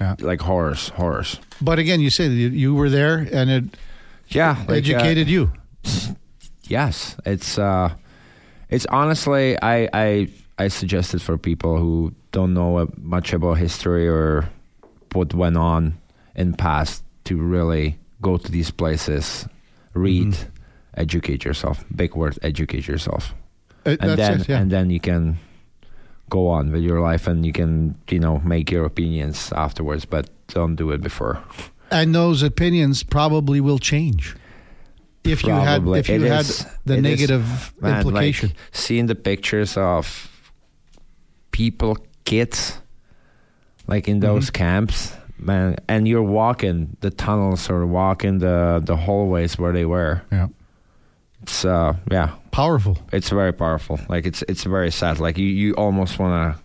Yeah. 0.00 0.14
like 0.20 0.42
horrors, 0.42 0.88
horrors. 0.96 1.40
But 1.60 1.78
again, 1.78 2.00
you 2.00 2.10
said 2.10 2.32
you, 2.32 2.48
you 2.48 2.74
were 2.74 2.90
there 2.90 3.26
and 3.32 3.50
it 3.50 3.64
Yeah, 4.28 4.56
like, 4.68 4.68
uh, 4.68 4.72
educated 4.96 5.28
you. 5.28 5.50
yes, 6.68 7.16
it's 7.24 7.58
uh, 7.58 7.90
it's 8.68 8.86
honestly 8.90 9.56
I 9.62 9.88
I 9.92 10.28
I 10.58 10.68
suggest 10.68 11.14
it 11.14 11.22
for 11.22 11.38
people 11.38 11.78
who 11.78 12.12
don't 12.32 12.52
know 12.54 12.78
uh, 12.78 12.86
much 13.00 13.32
about 13.32 13.58
history 13.58 14.08
or 14.08 14.48
what 15.12 15.32
went 15.34 15.56
on 15.56 15.94
in 16.34 16.52
past 16.54 17.02
to 17.24 17.36
really 17.36 17.96
go 18.20 18.36
to 18.36 18.50
these 18.52 18.70
places, 18.70 19.46
read, 19.96 20.32
Mm-hmm. 20.32 21.00
educate 21.00 21.44
yourself. 21.44 21.84
Big 21.94 22.14
word, 22.14 22.38
educate 22.42 22.86
yourself. 22.88 23.34
Uh, 23.84 23.96
and 24.00 24.18
then 24.18 24.40
it. 24.40 24.48
Yeah. 24.48 24.60
and 24.60 24.70
then 24.70 24.90
you 24.90 25.00
can 25.00 25.38
go 26.28 26.48
on 26.48 26.72
with 26.72 26.82
your 26.82 27.00
life 27.00 27.26
and 27.30 27.46
you 27.46 27.52
can 27.52 27.94
you 28.10 28.18
know 28.18 28.40
make 28.44 28.68
your 28.74 28.84
opinions 28.84 29.52
afterwards 29.52 30.04
but 30.04 30.28
don't 30.48 30.74
do 30.74 30.90
it 30.90 31.00
before 31.00 31.38
and 31.92 32.12
those 32.12 32.42
opinions 32.42 33.04
probably 33.04 33.60
will 33.60 33.78
change 33.78 34.34
if 35.22 35.44
you 35.44 35.52
had 35.54 35.86
if 35.86 36.08
you 36.08 36.16
It 36.24 36.26
had 36.28 36.40
is- 36.50 36.66
the 36.84 36.94
it 36.94 36.98
is, 36.98 37.02
negative 37.10 37.72
Man, 37.80 37.98
implication. 37.98 38.48
like 38.48 38.58
seeing 38.72 39.06
the 39.06 39.14
pictures 39.14 39.76
of 39.76 40.26
people 41.52 41.96
kids 42.24 42.78
like 43.86 44.08
in 44.08 44.18
those 44.20 44.50
Mm-hmm. 44.50 44.64
camps 44.64 45.12
man 45.38 45.76
and 45.88 46.06
you're 46.08 46.22
walking 46.22 46.96
the 47.00 47.10
tunnels 47.10 47.68
or 47.70 47.86
walking 47.86 48.38
the 48.38 48.80
the 48.84 48.96
hallways 48.96 49.58
where 49.58 49.72
they 49.72 49.84
were 49.84 50.22
yeah, 50.32 50.48
it's 51.42 51.64
uh 51.64 51.94
yeah 52.10 52.30
powerful. 52.50 52.96
it's 53.12 53.28
very 53.30 53.52
powerful. 53.52 53.98
Like 54.08 54.26
it's 54.26 54.42
it's 54.48 54.64
very 54.64 54.90
sad. 54.90 55.20
Like 55.20 55.36
you, 55.38 55.46
you 55.46 55.74
almost 55.74 56.18
want 56.18 56.56
to 56.56 56.62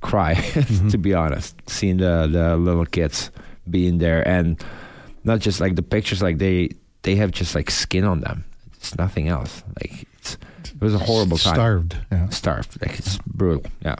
cry, 0.00 0.34
Mm-hmm. 0.34 0.88
to 0.92 0.98
be 0.98 1.12
honest. 1.14 1.54
Seeing 1.68 1.98
the 1.98 2.26
the 2.30 2.56
little 2.56 2.86
kids 2.86 3.30
being 3.68 3.98
there 3.98 4.26
and 4.26 4.62
not 5.24 5.40
just 5.40 5.60
like 5.60 5.76
the 5.76 5.82
pictures. 5.82 6.22
Like 6.22 6.38
they 6.38 6.70
they 7.02 7.16
have 7.16 7.30
just 7.32 7.54
like 7.54 7.70
skin 7.70 8.04
on 8.04 8.20
them. 8.20 8.44
It's 8.74 8.96
nothing 8.96 9.28
else. 9.28 9.62
Like 9.80 10.06
it's 10.18 10.38
it 10.64 10.80
was 10.80 10.94
a 10.94 10.98
horrible 10.98 11.36
time. 11.36 11.54
Starved. 11.54 11.96
Yeah. 12.10 12.28
Starved. 12.30 12.80
Like 12.80 12.98
it's 12.98 13.18
brutal. 13.26 13.70
Yeah. 13.84 13.96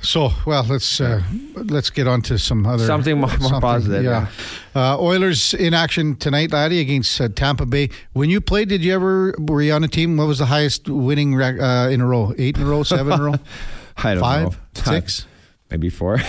So 0.00 0.30
well, 0.46 0.64
let's 0.68 1.00
uh, 1.00 1.22
let's 1.54 1.90
get 1.90 2.06
on 2.06 2.22
to 2.22 2.38
some 2.38 2.64
other 2.66 2.86
Something 2.86 3.18
more- 3.20 3.36
more 3.38 3.60
positive, 3.60 4.04
Yeah. 4.04 4.28
Uh, 4.74 4.96
Oilers 5.00 5.54
in 5.54 5.74
action 5.74 6.14
tonight, 6.16 6.52
laddie, 6.52 6.78
against 6.80 7.20
uh, 7.20 7.28
Tampa 7.28 7.66
Bay. 7.66 7.90
When 8.12 8.30
you 8.30 8.40
played, 8.40 8.68
did 8.68 8.84
you 8.84 8.94
ever 8.94 9.34
were 9.38 9.60
you 9.60 9.72
on 9.72 9.82
a 9.82 9.88
team? 9.88 10.16
What 10.16 10.28
was 10.28 10.38
the 10.38 10.46
highest 10.46 10.88
winning 10.88 11.34
rec- 11.34 11.60
uh, 11.60 11.90
in 11.90 12.00
a 12.00 12.06
row? 12.06 12.32
Eight 12.38 12.56
in 12.56 12.62
a 12.62 12.66
row, 12.66 12.84
seven 12.84 13.12
in 13.12 13.20
a 13.20 13.22
row, 13.22 13.34
I 13.96 14.14
don't 14.14 14.20
five, 14.22 14.42
know. 14.52 14.56
six? 14.92 15.26
maybe 15.70 15.90
four. 15.90 16.16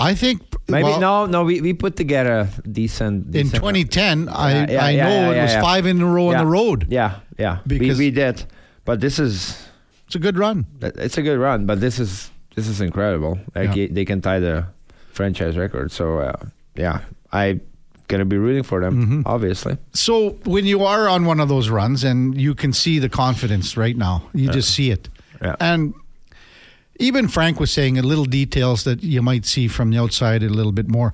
I 0.00 0.14
think 0.14 0.42
maybe 0.68 0.84
well, 0.84 1.00
no, 1.00 1.26
no. 1.26 1.44
We 1.44 1.60
we 1.60 1.72
put 1.74 1.94
together 1.96 2.48
a 2.64 2.68
decent. 2.68 3.26
In 3.26 3.30
decent 3.46 3.54
2010, 3.54 4.28
I 4.28 4.50
Yeah, 4.52 4.66
yeah, 4.70 4.84
I 4.84 4.90
yeah, 4.90 5.04
know 5.04 5.10
yeah, 5.10 5.30
it 5.30 5.36
yeah, 5.36 5.42
was 5.44 5.52
yeah. 5.52 5.62
five 5.62 5.86
in 5.86 6.02
a 6.02 6.06
row 6.06 6.28
on 6.34 6.38
the 6.38 6.46
road. 6.46 6.86
Yeah, 6.90 7.20
yeah. 7.38 7.58
Because- 7.66 7.98
we, 7.98 8.06
we 8.06 8.10
did, 8.10 8.44
but 8.84 9.00
this 9.00 9.18
is 9.20 9.56
It's 10.06 10.16
a 10.16 10.18
good 10.18 10.36
run. 10.36 10.66
it's 10.82 11.16
a 11.18 11.22
good 11.22 11.38
run. 11.38 11.66
But 11.66 11.80
this 11.80 11.98
is 12.00 12.30
this 12.54 12.68
is 12.68 12.80
incredible. 12.80 13.38
Like 13.54 13.74
Yeah. 13.76 13.86
they 13.90 14.04
can 14.04 14.20
tie 14.20 14.38
the 14.40 14.66
franchise 15.12 15.56
record. 15.56 15.92
So 15.92 16.18
uh, 16.18 16.46
yeah, 16.74 17.00
I 17.32 17.60
gonna 18.08 18.24
be 18.24 18.38
rooting 18.38 18.64
for 18.64 18.80
them. 18.80 19.02
Mm-hmm. 19.04 19.22
Obviously, 19.26 19.76
So 19.92 20.30
when 20.44 20.64
you 20.66 20.84
are 20.84 21.08
on 21.08 21.24
one 21.26 21.38
of 21.40 21.48
those 21.48 21.68
runs 21.68 22.02
and 22.04 22.38
you 22.40 22.54
can 22.54 22.72
see 22.72 22.98
the 22.98 23.08
confidence 23.08 23.76
right 23.76 23.96
now, 23.96 24.24
you 24.34 24.50
just 24.50 24.74
see 24.74 24.90
it. 24.90 25.08
Yeah. 25.40 25.54
And 25.60 25.94
even 26.98 27.28
Frank 27.28 27.60
was 27.60 27.70
saying 27.70 27.98
a 27.98 28.02
little 28.02 28.24
details 28.26 28.84
that 28.84 29.02
you 29.02 29.22
might 29.22 29.46
see 29.46 29.68
from 29.68 29.90
the 29.90 29.98
outside 29.98 30.42
a 30.42 30.48
little 30.48 30.72
bit 30.72 30.88
more. 30.88 31.12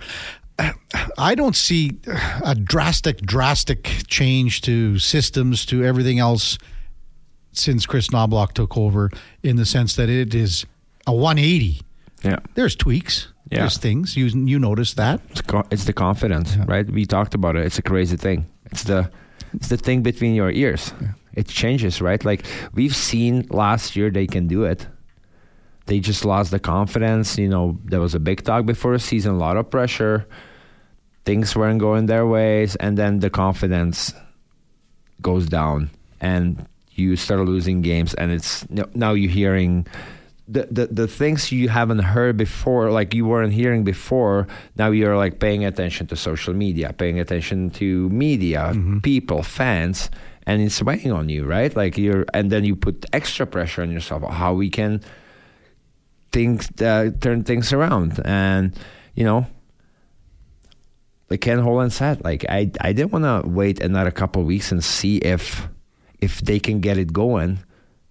I 1.18 1.34
don't 1.34 1.54
see 1.54 1.98
a 2.42 2.54
drastic, 2.54 3.20
drastic 3.20 3.84
change 4.08 4.62
to 4.62 4.98
systems, 4.98 5.66
to 5.66 5.84
everything 5.84 6.18
else 6.18 6.56
since 7.52 7.84
Kris 7.86 8.08
Knoblauch 8.08 8.52
took 8.52 8.76
over 8.76 9.10
in 9.42 9.56
the 9.56 9.66
sense 9.66 9.94
that 9.96 10.08
it 10.08 10.34
is 10.34 10.64
a 11.06 11.12
180. 11.12 11.80
yeah. 12.22 12.38
There's 12.54 12.76
tweaks. 12.76 13.28
Yeah. 13.50 13.60
There's 13.60 13.78
things. 13.78 14.16
You, 14.16 14.26
you 14.26 14.58
notice 14.58 14.94
that. 14.94 15.20
It's, 15.30 15.40
co- 15.40 15.66
it's 15.70 15.84
the 15.84 15.92
confidence, 15.92 16.56
right? 16.66 16.84
We 16.90 17.06
talked 17.06 17.34
about 17.34 17.54
it. 17.56 17.64
It's 17.64 17.78
a 17.78 17.82
crazy 17.82 18.16
thing. 18.16 18.46
It's 18.72 18.82
the 18.84 19.08
it's 19.54 19.68
the 19.68 19.76
thing 19.76 20.02
between 20.02 20.34
your 20.34 20.50
ears. 20.50 20.92
It 21.34 21.46
changes, 21.46 22.02
right? 22.02 22.22
Like 22.24 22.44
we've 22.74 22.94
seen 22.96 23.46
last 23.50 23.94
year, 23.94 24.10
they 24.10 24.26
can 24.26 24.48
do 24.48 24.64
it. 24.64 24.86
they 25.86 26.00
just 26.00 26.24
lost 26.24 26.50
the 26.50 26.58
confidence. 26.58 27.38
You 27.38 27.48
know, 27.48 27.78
there 27.84 28.00
was 28.00 28.14
a 28.16 28.18
big 28.20 28.42
talk 28.42 28.66
before 28.66 28.92
the 28.92 28.98
season, 28.98 29.34
a 29.34 29.38
lot 29.38 29.56
of 29.56 29.70
pressure. 29.70 30.26
Things 31.24 31.54
weren't 31.54 31.78
going 31.78 32.06
their 32.06 32.26
ways, 32.26 32.74
and 32.76 32.98
then 32.98 33.20
the 33.20 33.30
confidence 33.30 34.12
goes 35.22 35.46
down, 35.46 35.90
and 36.20 36.66
you 36.92 37.14
start 37.16 37.40
losing 37.46 37.82
games. 37.82 38.14
And 38.14 38.32
it's 38.32 38.66
now 38.94 39.12
you're 39.12 39.30
hearing 39.30 39.86
the, 40.48 40.68
the 40.70 40.86
the 40.86 41.08
things 41.08 41.50
you 41.50 41.68
haven't 41.68 41.98
heard 41.98 42.36
before, 42.36 42.90
like 42.90 43.14
you 43.14 43.26
weren't 43.26 43.52
hearing 43.52 43.82
before. 43.84 44.46
Now 44.76 44.90
you're 44.90 45.16
like 45.16 45.40
paying 45.40 45.64
attention 45.64 46.06
to 46.08 46.16
social 46.16 46.54
media, 46.54 46.92
paying 46.92 47.18
attention 47.18 47.70
to 47.70 48.08
media, 48.10 48.72
people, 49.02 49.42
fans, 49.42 50.08
and 50.46 50.62
it's 50.62 50.80
weighing 50.82 51.10
on 51.10 51.28
you, 51.28 51.44
right? 51.44 51.74
Like 51.74 51.98
you're, 51.98 52.24
and 52.32 52.50
then 52.52 52.64
you 52.64 52.76
put 52.76 53.06
extra 53.12 53.46
pressure 53.46 53.82
on 53.82 53.90
yourself. 53.90 54.22
How 54.30 54.54
we 54.54 54.70
can 54.70 55.02
things 56.30 56.70
uh, 56.80 57.10
turn 57.20 57.42
things 57.42 57.72
around, 57.72 58.20
and 58.24 58.78
you 59.14 59.24
know. 59.24 59.46
Like 61.28 61.40
Ken 61.40 61.58
Holland 61.58 61.92
said, 61.92 62.22
like 62.22 62.46
I, 62.48 62.70
I 62.80 62.92
didn't 62.92 63.10
want 63.10 63.24
to 63.24 63.50
wait 63.50 63.80
another 63.80 64.12
couple 64.12 64.42
of 64.42 64.46
weeks 64.46 64.70
and 64.70 64.84
see 64.84 65.16
if, 65.18 65.66
if 66.20 66.38
they 66.40 66.60
can 66.60 66.78
get 66.78 66.98
it 66.98 67.12
going. 67.12 67.58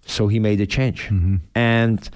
So 0.06 0.28
he 0.28 0.38
made 0.38 0.60
a 0.60 0.66
change, 0.66 1.04
mm-hmm. 1.04 1.36
and 1.54 2.08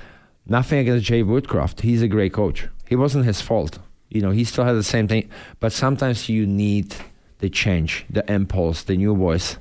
nothing 0.46 0.78
against 0.78 1.04
Jay 1.04 1.22
Woodcroft. 1.22 1.80
He's 1.80 2.02
a 2.02 2.08
great 2.08 2.32
coach. 2.32 2.68
It 2.88 2.96
wasn't 2.96 3.24
his 3.24 3.40
fault. 3.40 3.78
You 4.08 4.20
know, 4.20 4.30
he 4.30 4.44
still 4.44 4.64
had 4.64 4.74
the 4.74 4.82
same 4.82 5.08
thing. 5.08 5.28
But 5.60 5.72
sometimes 5.72 6.28
you 6.28 6.46
need 6.46 6.94
the 7.38 7.50
change, 7.50 8.04
the 8.10 8.28
impulse, 8.30 8.82
the 8.84 8.96
new 8.96 9.14
voice. 9.14 9.56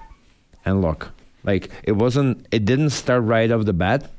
And 0.66 0.82
look, 0.82 1.12
like 1.44 1.70
it 1.84 1.94
wasn't. 1.94 2.48
It 2.52 2.66
didn't 2.66 2.92
start 2.92 3.24
right 3.24 3.52
off 3.52 3.66
the 3.66 3.74
bat. 3.74 4.10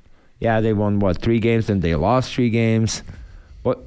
Yeah, 0.41 0.61
they 0.61 0.73
won 0.73 1.01
what 1.01 1.21
three 1.21 1.39
games, 1.39 1.67
then 1.67 1.81
they 1.81 1.95
lost 1.95 2.33
three 2.35 2.51
games. 2.51 3.03
But 3.63 3.79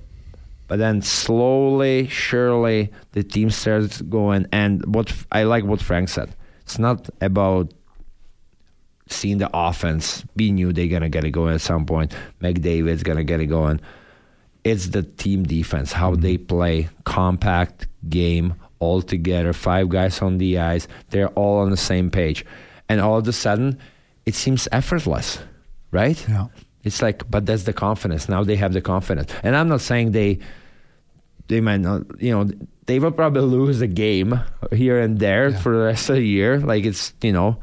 but 0.68 0.80
then 0.80 1.02
slowly, 1.02 2.08
surely, 2.08 2.92
the 3.14 3.24
team 3.24 3.50
starts 3.50 4.02
going. 4.02 4.48
And 4.52 4.86
what 4.94 5.14
I 5.32 5.44
like 5.44 5.64
what 5.64 5.82
Frank 5.82 6.10
said. 6.10 6.36
It's 6.62 6.80
not 6.80 7.10
about 7.20 7.74
seeing 9.08 9.38
the 9.38 9.50
offense. 9.54 10.24
We 10.36 10.52
knew 10.52 10.74
they're 10.74 10.88
gonna 10.88 11.10
get 11.10 11.24
it 11.26 11.32
going 11.32 11.56
at 11.56 11.62
some 11.62 11.86
point. 11.86 12.16
McDavid's 12.42 13.04
gonna 13.04 13.24
get 13.24 13.40
it 13.40 13.48
going. 13.48 13.80
It's 14.64 14.90
the 14.90 15.04
team 15.04 15.44
defense, 15.44 15.92
how 15.92 16.12
mm-hmm. 16.12 16.22
they 16.22 16.38
play, 16.38 16.90
compact 17.04 17.88
game 18.08 18.56
all 18.80 19.02
together. 19.02 19.54
Five 19.54 19.90
guys 19.90 20.22
on 20.22 20.38
the 20.38 20.60
ice, 20.60 20.88
they're 21.10 21.30
all 21.30 21.60
on 21.60 21.70
the 21.70 21.78
same 21.78 22.10
page, 22.10 22.46
and 22.90 23.02
all 23.02 23.18
of 23.18 23.28
a 23.28 23.34
sudden, 23.34 23.80
it 24.26 24.36
seems 24.36 24.68
effortless, 24.72 25.40
right? 25.92 26.24
Yeah. 26.28 26.48
It's 26.84 27.02
like, 27.02 27.30
but 27.30 27.46
that's 27.46 27.64
the 27.64 27.74
confidence. 27.74 28.28
Now 28.28 28.44
they 28.44 28.58
have 28.58 28.74
the 28.74 28.82
confidence, 28.82 29.32
and 29.44 29.56
I'm 29.56 29.68
not 29.70 29.82
saying 29.82 30.12
they, 30.12 30.40
they 31.48 31.62
might 31.62 31.82
not, 31.82 32.22
you 32.22 32.32
know, 32.32 32.50
they 32.86 33.00
will 33.00 33.12
probably 33.12 33.42
lose 33.42 33.82
a 33.82 33.88
game 33.88 34.40
here 34.72 35.00
and 35.00 35.20
there 35.20 35.50
Yeah. 35.50 35.60
for 35.60 35.78
the 35.78 35.84
rest 35.86 36.10
of 36.10 36.16
the 36.16 36.26
year. 36.26 36.60
Like 36.60 36.86
it's, 36.86 37.14
you 37.22 37.32
know, 37.32 37.58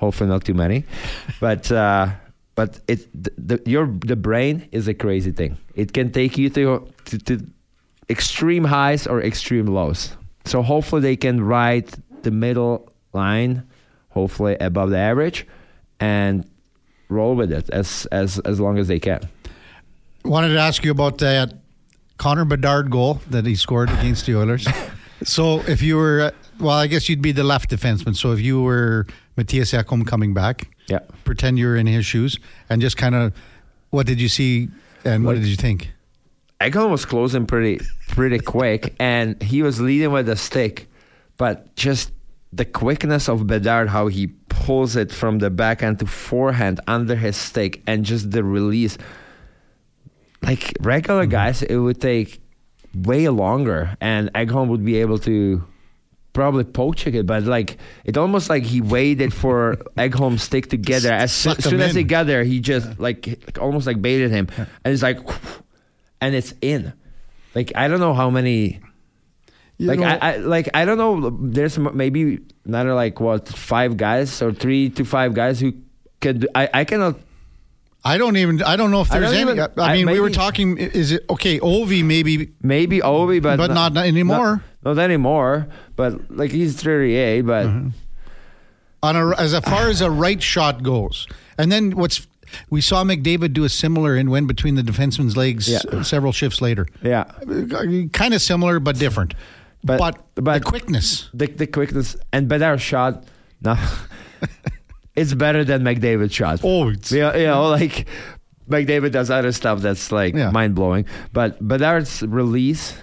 hopefully 0.00 0.28
not 0.30 0.44
too 0.44 0.54
many, 0.54 0.84
but 1.40 1.70
uh, 1.70 2.08
but 2.54 2.80
it 2.88 3.00
the, 3.12 3.30
the 3.38 3.70
your 3.70 3.86
the 3.86 4.16
brain 4.16 4.68
is 4.72 4.88
a 4.88 4.94
crazy 4.94 5.30
thing. 5.30 5.58
It 5.74 5.92
can 5.92 6.10
take 6.10 6.36
you 6.36 6.50
to, 6.50 6.88
to 7.04 7.18
to 7.18 7.46
extreme 8.08 8.64
highs 8.64 9.06
or 9.06 9.22
extreme 9.22 9.66
lows. 9.66 10.16
So 10.46 10.62
hopefully 10.62 11.02
they 11.02 11.16
can 11.16 11.40
ride 11.40 11.88
the 12.22 12.30
middle 12.30 12.92
line, 13.12 13.68
hopefully 14.10 14.56
above 14.60 14.90
the 14.90 14.98
average, 14.98 15.46
and 16.00 16.44
roll 17.08 17.34
with 17.34 17.52
it 17.52 17.70
as 17.70 18.06
as 18.10 18.38
as 18.40 18.58
long 18.58 18.78
as 18.78 18.88
they 18.88 18.98
can. 18.98 19.20
Wanted 20.24 20.54
to 20.54 20.60
ask 20.60 20.84
you 20.84 20.90
about 20.90 21.18
that 21.18 21.54
Connor 22.18 22.44
Bedard 22.44 22.90
goal 22.90 23.20
that 23.30 23.46
he 23.46 23.54
scored 23.54 23.90
against 23.90 24.26
the 24.26 24.36
Oilers. 24.36 24.66
so 25.22 25.60
if 25.60 25.80
you 25.80 25.96
were, 25.96 26.20
uh, 26.20 26.30
well, 26.58 26.76
I 26.76 26.86
guess 26.86 27.08
you'd 27.08 27.22
be 27.22 27.32
the 27.32 27.44
left 27.44 27.70
defenseman. 27.70 28.14
So 28.14 28.32
if 28.32 28.40
you 28.40 28.62
were 28.62 29.06
Mattias 29.36 29.72
Ekholm 29.72 30.06
coming 30.06 30.34
back, 30.34 30.68
Yeah. 30.88 31.00
pretend 31.24 31.58
you're 31.58 31.76
in 31.76 31.86
his 31.86 32.04
shoes 32.04 32.38
and 32.68 32.82
just 32.82 32.96
kind 32.96 33.14
of, 33.14 33.32
what 33.90 34.06
did 34.06 34.20
you 34.20 34.28
see 34.28 34.68
and 35.04 35.24
what 35.24 35.36
did 35.36 35.46
you 35.46 35.56
think? 35.56 35.90
Ekholm 36.60 36.90
was 36.90 37.06
closing 37.06 37.46
pretty 37.46 37.80
pretty 38.08 38.38
quick, 38.38 38.94
and 39.00 39.40
he 39.42 39.62
was 39.62 39.80
leading 39.80 40.12
with 40.12 40.28
a 40.28 40.36
stick, 40.36 40.90
but 41.38 41.74
just 41.74 42.12
the 42.52 42.66
quickness 42.66 43.28
of 43.28 43.46
Bedard, 43.46 43.88
how 43.88 44.08
he 44.08 44.26
pulls 44.48 44.96
it 44.96 45.10
from 45.10 45.38
the 45.38 45.48
backhand 45.48 46.00
to 46.00 46.06
forehand 46.06 46.80
under 46.86 47.16
his 47.16 47.36
stick, 47.36 47.82
and 47.86 48.04
just 48.04 48.30
the 48.30 48.44
release. 48.44 48.98
Like 50.42 50.74
regular 50.80 51.22
mm-hmm. 51.22 51.30
guys, 51.30 51.62
it 51.62 51.76
would 51.76 52.00
take 52.00 52.42
way 52.94 53.28
longer, 53.28 53.96
and 54.00 54.30
Ekholm 54.34 54.68
would 54.68 54.84
be 54.84 54.96
able 54.96 55.18
to 55.20 55.64
probably 56.40 56.64
poach 56.64 57.06
it, 57.06 57.26
but 57.26 57.42
like 57.44 57.76
it 58.04 58.16
almost 58.16 58.48
like 58.48 58.62
he 58.62 58.80
waited 58.80 59.34
for 59.34 59.76
Ekholm's 59.98 60.42
stick 60.42 60.70
together. 60.70 61.12
As, 61.12 61.46
as 61.46 61.62
soon 61.64 61.80
as 61.82 61.94
he 61.94 62.02
got 62.02 62.24
there, 62.26 62.44
he 62.44 62.60
just 62.60 62.98
like, 62.98 63.26
like 63.26 63.58
almost 63.60 63.86
like 63.86 64.00
baited 64.00 64.30
him, 64.30 64.48
and 64.56 64.94
it's 64.94 65.02
like, 65.02 65.20
and 66.22 66.34
it's 66.34 66.54
in. 66.62 66.94
Like 67.54 67.72
I 67.76 67.88
don't 67.88 68.00
know 68.00 68.14
how 68.14 68.30
many. 68.30 68.80
You 69.76 69.88
like 69.88 69.98
know- 69.98 70.06
I, 70.06 70.16
I 70.16 70.36
like 70.38 70.70
I 70.72 70.86
don't 70.86 70.96
know. 70.96 71.28
There's 71.42 71.78
maybe 71.78 72.38
another 72.64 72.94
like 72.94 73.20
what 73.20 73.46
five 73.48 73.98
guys 73.98 74.40
or 74.40 74.52
three 74.52 74.88
to 74.96 75.04
five 75.04 75.34
guys 75.34 75.60
who 75.60 75.74
can. 76.20 76.38
Do, 76.40 76.48
I 76.54 76.68
I 76.72 76.84
cannot. 76.84 77.20
I 78.04 78.16
don't 78.18 78.36
even, 78.36 78.62
I 78.62 78.76
don't 78.76 78.90
know 78.90 79.02
if 79.02 79.12
I 79.12 79.18
there's 79.18 79.32
any. 79.32 79.42
even- 79.52 79.60
I 79.60 79.68
I- 79.76 79.92
mean, 79.94 80.10
we 80.10 80.20
were 80.20 80.30
talking, 80.30 80.78
is 80.78 81.12
it, 81.12 81.24
okay, 81.28 81.58
Ovi 81.60 82.02
maybe, 82.04 82.50
Maybe 82.62 83.00
Ovi, 83.00 83.42
but 83.42 83.58
But 83.58 83.72
not 83.72 83.96
anymore. 83.96 84.62
Not, 84.82 84.96
not 84.96 85.02
anymore. 85.04 85.68
But 85.96 86.30
like 86.34 86.50
he's 86.50 86.80
38, 86.80 87.42
but 87.42 87.66
Mm-hmm. 87.66 87.88
on 89.02 89.16
a, 89.16 89.30
as 89.38 89.58
far 89.60 89.88
as 89.88 90.00
a 90.00 90.10
right 90.10 90.42
shot 90.42 90.82
goes. 90.82 91.26
And 91.58 91.70
then 91.70 91.90
what's, 91.96 92.26
we 92.70 92.80
saw 92.80 93.04
McDavid 93.04 93.52
do 93.52 93.64
a 93.64 93.68
similar 93.68 94.16
and 94.16 94.30
went 94.30 94.46
between 94.48 94.76
the 94.76 94.82
defenseman's 94.82 95.36
legs 95.36 95.68
Yeah. 95.68 96.02
several 96.02 96.32
shifts 96.32 96.60
later. 96.62 96.86
yeah. 97.02 97.24
kind 98.12 98.32
of 98.34 98.40
similar 98.40 98.80
but 98.80 98.98
different. 98.98 99.34
But, 99.84 99.98
But- 99.98 100.44
the 100.60 100.60
quickness. 100.60 101.28
the 101.34 101.46
the 101.48 101.66
quickness 101.66 102.16
and 102.32 102.48
better 102.48 102.76
shot. 102.78 103.24
No, 103.62 103.76
it's 105.20 105.34
better 105.34 105.62
than 105.64 105.82
McDavid 105.82 106.30
shots. 106.32 106.62
Oh, 106.64 106.88
it's, 106.90 107.12
Yeah, 107.12 107.36
you 107.36 107.46
know, 107.46 107.68
like 107.80 108.06
McDavid 108.68 109.12
does 109.12 109.30
other 109.30 109.52
stuff 109.52 109.80
that's 109.80 110.10
like 110.12 110.34
Yeah. 110.34 110.50
mind 110.50 110.74
blowing. 110.74 111.04
But 111.32 111.58
Bedard's 111.66 112.22
release 112.22 112.94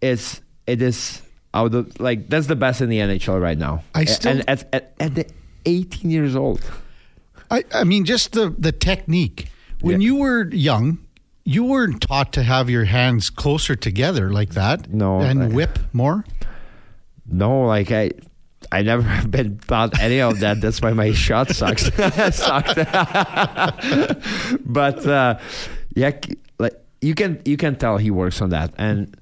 is 0.00 0.40
it 0.66 0.80
is 0.82 1.22
out 1.52 1.74
of 1.74 1.98
like 2.00 2.28
that's 2.30 2.46
the 2.46 2.56
best 2.56 2.80
in 2.80 2.88
the 2.88 2.98
NHL 2.98 3.40
right 3.40 3.58
now. 3.58 3.82
I 3.94 4.04
still- 4.06 4.32
and 4.32 4.48
at, 4.48 4.68
at 4.72 4.94
at 5.00 5.14
the 5.14 5.26
18 5.66 6.10
years 6.10 6.34
old. 6.36 6.60
I, 7.50 7.64
I 7.74 7.84
mean, 7.84 8.04
just 8.04 8.32
the 8.32 8.54
the 8.58 8.72
technique. 8.72 9.50
When 9.80 10.00
Yeah. 10.00 10.06
you 10.06 10.16
were 10.16 10.46
young, 10.54 10.98
you 11.44 11.64
weren't 11.64 12.00
taught 12.00 12.32
to 12.34 12.42
have 12.44 12.70
your 12.70 12.84
hands 12.84 13.30
closer 13.30 13.74
together 13.74 14.30
like 14.30 14.50
that. 14.54 14.92
No, 14.92 15.20
and 15.20 15.42
I- 15.42 15.48
whip 15.48 15.78
more. 15.92 16.24
No, 17.26 17.62
like 17.66 17.90
I. 17.92 18.10
I 18.72 18.82
never 18.82 19.02
have 19.02 19.30
been 19.38 19.58
taught 19.58 19.98
any 20.00 20.20
of 20.20 20.40
that. 20.40 20.60
That's 20.60 20.80
why 20.80 20.92
my 20.92 21.12
shot 21.12 21.50
sucks. 21.50 21.84
Sucked. 22.36 22.76
but 24.64 25.06
uh, 25.06 25.38
yeah, 25.94 26.12
like 26.58 26.74
you 27.00 27.14
can 27.14 27.40
you 27.44 27.56
can 27.56 27.76
tell 27.76 27.96
he 27.98 28.10
works 28.10 28.40
on 28.40 28.50
that, 28.50 28.72
and 28.78 29.16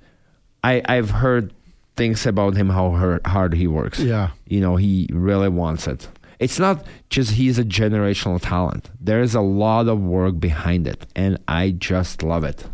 I 0.63 0.83
I've 0.89 1.11
heard 1.11 1.53
things 1.97 2.27
about 2.27 2.57
him 2.57 2.69
how 2.69 2.91
hard, 2.91 3.27
hard 3.27 3.55
he 3.55 3.67
works. 3.67 3.99
Yeah. 3.99 4.31
you 4.47 4.61
know 4.61 4.77
he 4.77 5.09
really 5.13 5.49
wants 5.49 5.87
it. 5.87 6.09
It's 6.39 6.59
not 6.61 6.87
just 7.11 7.33
he's 7.33 7.59
a 7.59 7.65
generational 7.65 8.39
talent. 8.41 8.91
There 9.01 9.21
is 9.23 9.35
a 9.35 9.41
lot 9.41 9.89
of 9.89 9.99
work 10.01 10.39
behind 10.39 10.87
it, 10.87 11.07
and 11.17 11.39
I 11.49 11.71
just 11.73 12.23
love 12.23 12.45
it. 12.45 12.65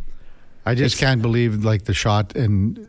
I 0.66 0.74
just 0.74 0.96
It's- 0.96 1.00
can't 1.08 1.22
believe 1.22 1.64
like 1.64 1.84
the 1.84 1.94
shot 1.94 2.34
and. 2.36 2.86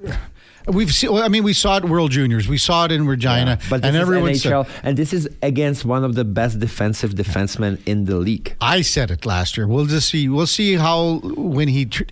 We've 0.67 0.91
seen. 0.93 1.11
well, 1.13 1.23
I 1.23 1.27
mean, 1.27 1.43
we 1.43 1.53
saw 1.53 1.77
it 1.77 1.85
World 1.85 2.11
Juniors. 2.11 2.47
We 2.47 2.57
saw 2.57 2.85
it 2.85 2.91
in 2.91 3.05
Regina, 3.07 3.59
but 3.69 3.81
this 3.81 3.89
and 3.89 3.97
everyone 3.97 4.31
NHL, 4.31 4.65
said, 4.65 4.81
and 4.83 4.97
this 4.97 5.13
is 5.13 5.29
against 5.41 5.85
one 5.85 6.03
of 6.03 6.15
the 6.15 6.25
best 6.25 6.59
defensive 6.59 7.13
defensemen 7.13 7.79
in 7.85 8.05
the 8.05 8.15
league. 8.17 8.55
I 8.59 8.81
said 8.81 9.11
it 9.11 9.25
last 9.25 9.57
year. 9.57 9.67
We'll 9.67 9.85
just 9.85 10.09
see. 10.09 10.27
We'll 10.29 10.47
see 10.47 10.75
how 10.75 11.19
when 11.35 11.67
he 11.67 11.85
tr- 11.85 12.03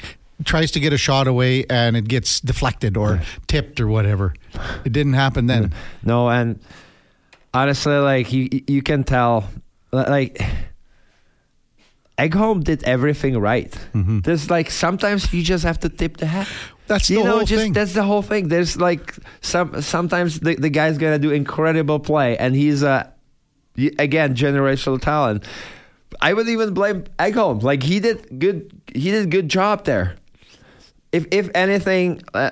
tries 0.44 0.72
to 0.72 0.80
get 0.80 0.94
a 0.94 0.98
shot 0.98 1.28
away 1.28 1.66
and 1.70 1.96
it 1.96 2.08
gets 2.08 2.40
deflected 2.40 2.98
or 2.98 3.22
tipped 3.48 3.80
or 3.80 3.88
whatever. 3.88 4.34
It 4.86 4.92
didn't 4.92 5.14
happen 5.14 5.48
then. 5.48 5.74
No, 6.04 6.30
and 6.30 6.60
honestly, 7.54 7.96
like 7.96 8.34
you, 8.34 8.50
you 8.68 8.82
can 8.82 9.04
tell, 9.04 9.50
like 9.92 10.42
Ekholm 12.18 12.64
did 12.64 12.84
everything 12.84 13.38
right. 13.40 13.72
Mm-hmm. 13.94 14.20
There's 14.20 14.50
like 14.50 14.70
sometimes 14.70 15.34
you 15.34 15.42
just 15.44 15.64
have 15.64 15.80
to 15.80 15.90
tip 15.90 16.18
the 16.18 16.28
hat. 16.28 16.48
That's 16.88 17.10
you 17.10 17.20
the 17.20 17.24
know, 17.24 17.32
whole 17.38 17.46
just 17.46 17.62
thing. 17.64 17.74
that's 17.74 17.94
the 17.94 18.04
whole 18.04 18.22
thing. 18.22 18.48
There's 18.50 18.78
like 18.78 19.16
some 19.42 19.82
sometimes 19.82 20.40
the, 20.40 20.56
the 20.56 20.70
guy's 20.70 20.98
gonna 20.98 21.20
do 21.20 21.32
incredible 21.32 22.00
play, 22.00 22.38
and 22.38 22.56
he's 22.56 22.84
a 22.84 23.12
again 23.98 24.36
generational 24.36 25.02
talent. 25.02 25.44
I 26.22 26.34
would 26.34 26.48
even 26.48 26.74
blame 26.74 27.06
Ekholm. 27.20 27.64
Like 27.64 27.84
he 27.84 28.00
did 28.00 28.38
good. 28.40 28.72
He 28.94 29.12
did 29.12 29.32
good 29.32 29.50
job 29.50 29.86
there. 29.86 30.16
If 31.12 31.28
if 31.32 31.50
anything, 31.56 32.22
uh, 32.34 32.50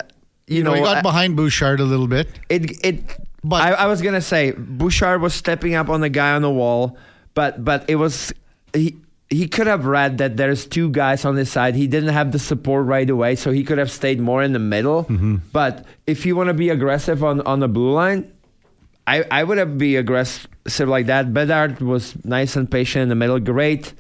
you, 0.48 0.58
You 0.58 0.64
know, 0.64 0.72
know, 0.72 0.76
he 0.78 0.82
got 0.84 0.98
uh, 0.98 1.02
behind 1.02 1.36
Bouchard 1.36 1.80
a 1.80 1.86
little 1.86 2.08
bit. 2.08 2.28
it 2.50 2.86
it. 2.86 3.04
But- 3.44 3.62
I, 3.64 3.72
I 3.72 3.86
was 3.88 4.02
gonna 4.02 4.22
say 4.22 4.52
Bouchard 4.52 5.22
was 5.22 5.34
stepping 5.34 5.76
up 5.76 5.90
on 5.90 6.02
the 6.02 6.10
guy 6.10 6.34
on 6.34 6.42
the 6.42 6.50
wall, 6.52 6.98
but 7.34 7.64
but 7.66 7.86
it 7.90 7.96
was 7.96 8.32
he. 8.74 8.96
He 9.32 9.48
could 9.48 9.66
have 9.66 9.86
read 9.86 10.18
that 10.20 10.36
there's 10.36 10.68
two 10.68 10.90
guys 10.92 11.24
on 11.24 11.38
his 11.38 11.50
side. 11.50 11.74
He 11.74 11.88
didn't 11.88 12.14
have 12.14 12.34
the 12.34 12.38
support 12.38 12.86
right 12.86 13.10
away, 13.10 13.36
so 13.36 13.50
he 13.52 13.64
could 13.64 13.78
have 13.78 13.90
stayed 13.90 14.20
more 14.20 14.44
in 14.44 14.52
the 14.52 14.60
middle. 14.60 15.06
Mm-hmm. 15.06 15.38
But 15.54 15.86
if 16.06 16.26
you 16.26 16.36
want 16.36 16.48
to 16.48 16.54
be 16.54 16.68
aggressive 16.68 17.24
on, 17.24 17.40
on 17.48 17.62
the 17.62 17.70
blue 17.70 17.94
line, 17.94 18.30
I, 19.08 19.24
I 19.32 19.44
would 19.46 19.58
have 19.58 19.78
be 19.78 19.96
aggressive 19.96 20.88
like 20.88 21.08
that. 21.08 21.34
Bedard 21.34 21.80
was 21.80 22.14
nice 22.26 22.58
and 22.58 22.70
patient 22.70 23.04
in 23.04 23.10
the 23.10 23.16
middle. 23.16 23.40
Great, 23.40 23.94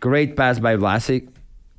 great 0.00 0.36
pass 0.36 0.58
by 0.58 0.76
Vlasic. 0.76 1.28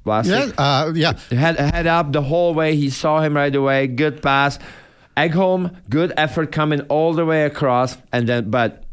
Vlasic. 0.05 0.53
Yeah, 0.53 0.63
uh, 0.63 0.93
yeah. 0.95 1.13
Head, 1.35 1.57
head 1.57 1.87
up 1.87 2.11
the 2.11 2.21
whole 2.21 2.53
way. 2.53 2.75
He 2.75 2.91
saw 2.91 3.21
him 3.21 3.35
right 3.35 3.53
away. 3.53 3.87
Good 3.87 4.21
pass. 4.21 4.59
Ekholm, 5.17 5.75
good 5.89 6.13
effort 6.15 6.51
coming 6.51 6.81
all 6.81 7.13
the 7.13 7.25
way 7.25 7.43
across. 7.43 7.97
And 8.13 8.29
then, 8.29 8.49
but 8.49 8.83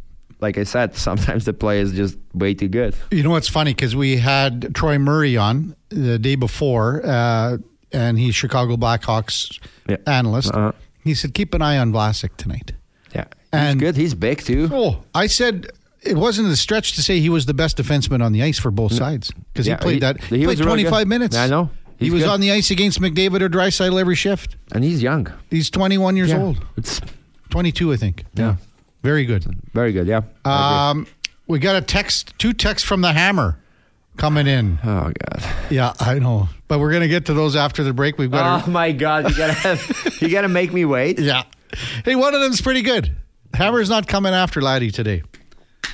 like 0.40 0.58
I 0.58 0.64
said, 0.64 0.96
sometimes 1.08 1.44
the 1.44 1.52
play 1.52 1.80
is 1.80 1.92
just 1.92 2.16
way 2.34 2.54
too 2.54 2.68
good. 2.68 2.94
You 3.10 3.22
know 3.22 3.30
what's 3.30 3.48
funny 3.48 3.72
because 3.74 3.94
we 3.96 4.16
had 4.18 4.74
Troy 4.74 4.98
Murray 4.98 5.36
on 5.36 5.74
the 5.88 6.18
day 6.18 6.34
before, 6.34 7.02
uh, 7.04 7.58
and 7.92 8.18
he's 8.18 8.34
Chicago 8.34 8.76
Blackhawks 8.76 9.58
Yeah. 9.88 9.96
analyst. 10.06 10.52
Uh-huh. 10.52 10.72
He 11.04 11.14
said, 11.14 11.34
"Keep 11.34 11.54
an 11.54 11.62
eye 11.62 11.78
on 11.78 11.92
Vlasic 11.92 12.36
tonight." 12.36 12.72
Yeah. 13.14 13.24
He's 13.30 13.48
And- 13.52 13.80
good. 13.80 13.96
He's 13.96 14.14
big 14.14 14.42
too. 14.42 14.68
Oh, 14.72 15.02
I 15.14 15.26
said 15.28 15.68
it 16.02 16.16
wasn't 16.16 16.48
a 16.48 16.56
stretch 16.56 16.94
to 16.94 17.02
say 17.02 17.20
he 17.20 17.28
was 17.28 17.46
the 17.46 17.54
best 17.54 17.76
defenseman 17.78 18.22
on 18.22 18.32
the 18.32 18.42
ice 18.42 18.58
for 18.58 18.70
both 18.70 18.92
sides 18.92 19.32
because 19.52 19.66
Yeah, 19.66 19.76
he 19.76 19.80
played 19.82 19.94
he- 19.94 20.00
that. 20.00 20.24
he 20.24 20.38
He 20.40 20.44
played 20.44 20.58
25 20.58 20.92
good. 21.00 21.08
minutes. 21.08 21.36
I 21.36 21.46
know. 21.48 21.70
he 21.98 22.10
was 22.10 22.22
good. 22.24 22.28
on 22.30 22.40
the 22.40 22.52
ice 22.52 22.70
against 22.70 23.00
McDavid 23.00 23.40
or 23.40 23.48
Draisaitl 23.48 23.98
every 23.98 24.14
shift. 24.16 24.54
And 24.72 24.84
he's 24.84 25.02
young. 25.02 25.28
He's 25.50 25.70
21 25.70 26.14
years 26.16 26.28
Yeah. 26.30 26.40
old. 26.42 26.58
It's 26.76 27.00
22, 27.50 27.92
I 27.92 27.96
think. 27.96 28.24
Yeah. 28.34 28.56
Very 29.06 29.24
good. 29.24 29.44
very 29.72 29.92
good. 29.92 30.06
Yeah. 30.06 30.22
Um, 30.44 31.06
we 31.46 31.58
got 31.60 31.76
a 31.76 31.80
text, 31.80 32.34
two 32.38 32.52
texts 32.52 32.86
from 32.86 33.00
the 33.02 33.12
Hammer 33.12 33.58
coming 34.16 34.46
in. 34.46 34.78
oh 34.82 35.12
God. 35.12 35.44
Yeah, 35.70 35.92
I 36.00 36.18
know. 36.18 36.48
But 36.68 36.80
we're 36.80 36.90
going 36.90 37.02
to 37.02 37.08
get 37.08 37.26
to 37.26 37.34
those 37.34 37.54
after 37.54 37.84
the 37.84 37.92
break. 37.92 38.18
We've 38.18 38.30
got 38.30 38.66
Oh 38.66 38.70
my 38.70 38.90
God! 38.92 39.30
You 39.30 39.36
gotta 39.36 39.52
have, 39.52 40.18
you 40.20 40.28
gotta 40.28 40.48
make 40.48 40.72
me 40.72 40.84
wait. 40.84 41.20
Yeah. 41.20 41.44
Hey, 42.04 42.16
one 42.16 42.34
of 42.34 42.40
them's 42.40 42.60
pretty 42.60 42.82
good. 42.82 43.14
Hammer's 43.54 43.88
not 43.88 44.06
coming 44.08 44.34
after 44.34 44.60
Laddie 44.60 44.90
today. 44.90 45.22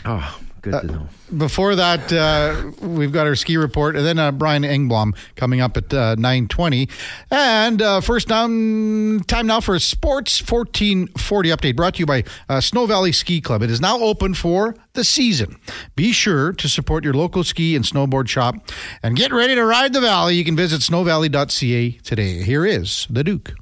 Oh, 0.04 0.38
good 0.62 0.80
to 0.80 0.86
know. 0.86 1.08
Before 1.36 1.74
that, 1.74 2.12
uh, 2.12 2.72
we've 2.80 3.12
got 3.12 3.26
our 3.26 3.34
ski 3.34 3.56
report, 3.56 3.96
and 3.96 4.06
then 4.06 4.18
uh, 4.18 4.32
Brian 4.32 4.62
Engblom 4.62 5.16
coming 5.36 5.60
up 5.60 5.76
at 5.76 5.92
uh, 5.92 6.14
nine 6.16 6.48
twenty. 6.48 6.88
And 7.30 7.82
uh, 7.82 8.00
first 8.00 8.28
down 8.28 9.20
time 9.26 9.46
now 9.46 9.60
for 9.60 9.74
a 9.74 9.80
sports 9.80 10.38
fourteen 10.38 11.08
forty 11.08 11.50
update 11.50 11.76
brought 11.76 11.94
to 11.94 12.00
you 12.00 12.06
by 12.06 12.24
uh, 12.48 12.60
Snow 12.60 12.86
Valley 12.86 13.12
Ski 13.12 13.40
Club. 13.40 13.62
It 13.62 13.70
is 13.70 13.80
now 13.80 13.98
open 13.98 14.34
for 14.34 14.74
the 14.94 15.04
season. 15.04 15.58
Be 15.96 16.12
sure 16.12 16.52
to 16.52 16.68
support 16.68 17.04
your 17.04 17.14
local 17.14 17.44
ski 17.44 17.76
and 17.76 17.84
snowboard 17.84 18.28
shop, 18.28 18.70
and 19.02 19.16
get 19.16 19.32
ready 19.32 19.54
to 19.54 19.64
ride 19.64 19.92
the 19.92 20.00
valley. 20.00 20.36
You 20.36 20.44
can 20.44 20.56
visit 20.56 20.80
snowvalley.ca 20.80 21.90
today. 22.02 22.42
Here 22.42 22.64
is 22.64 23.06
the 23.10 23.24
Duke. 23.24 23.54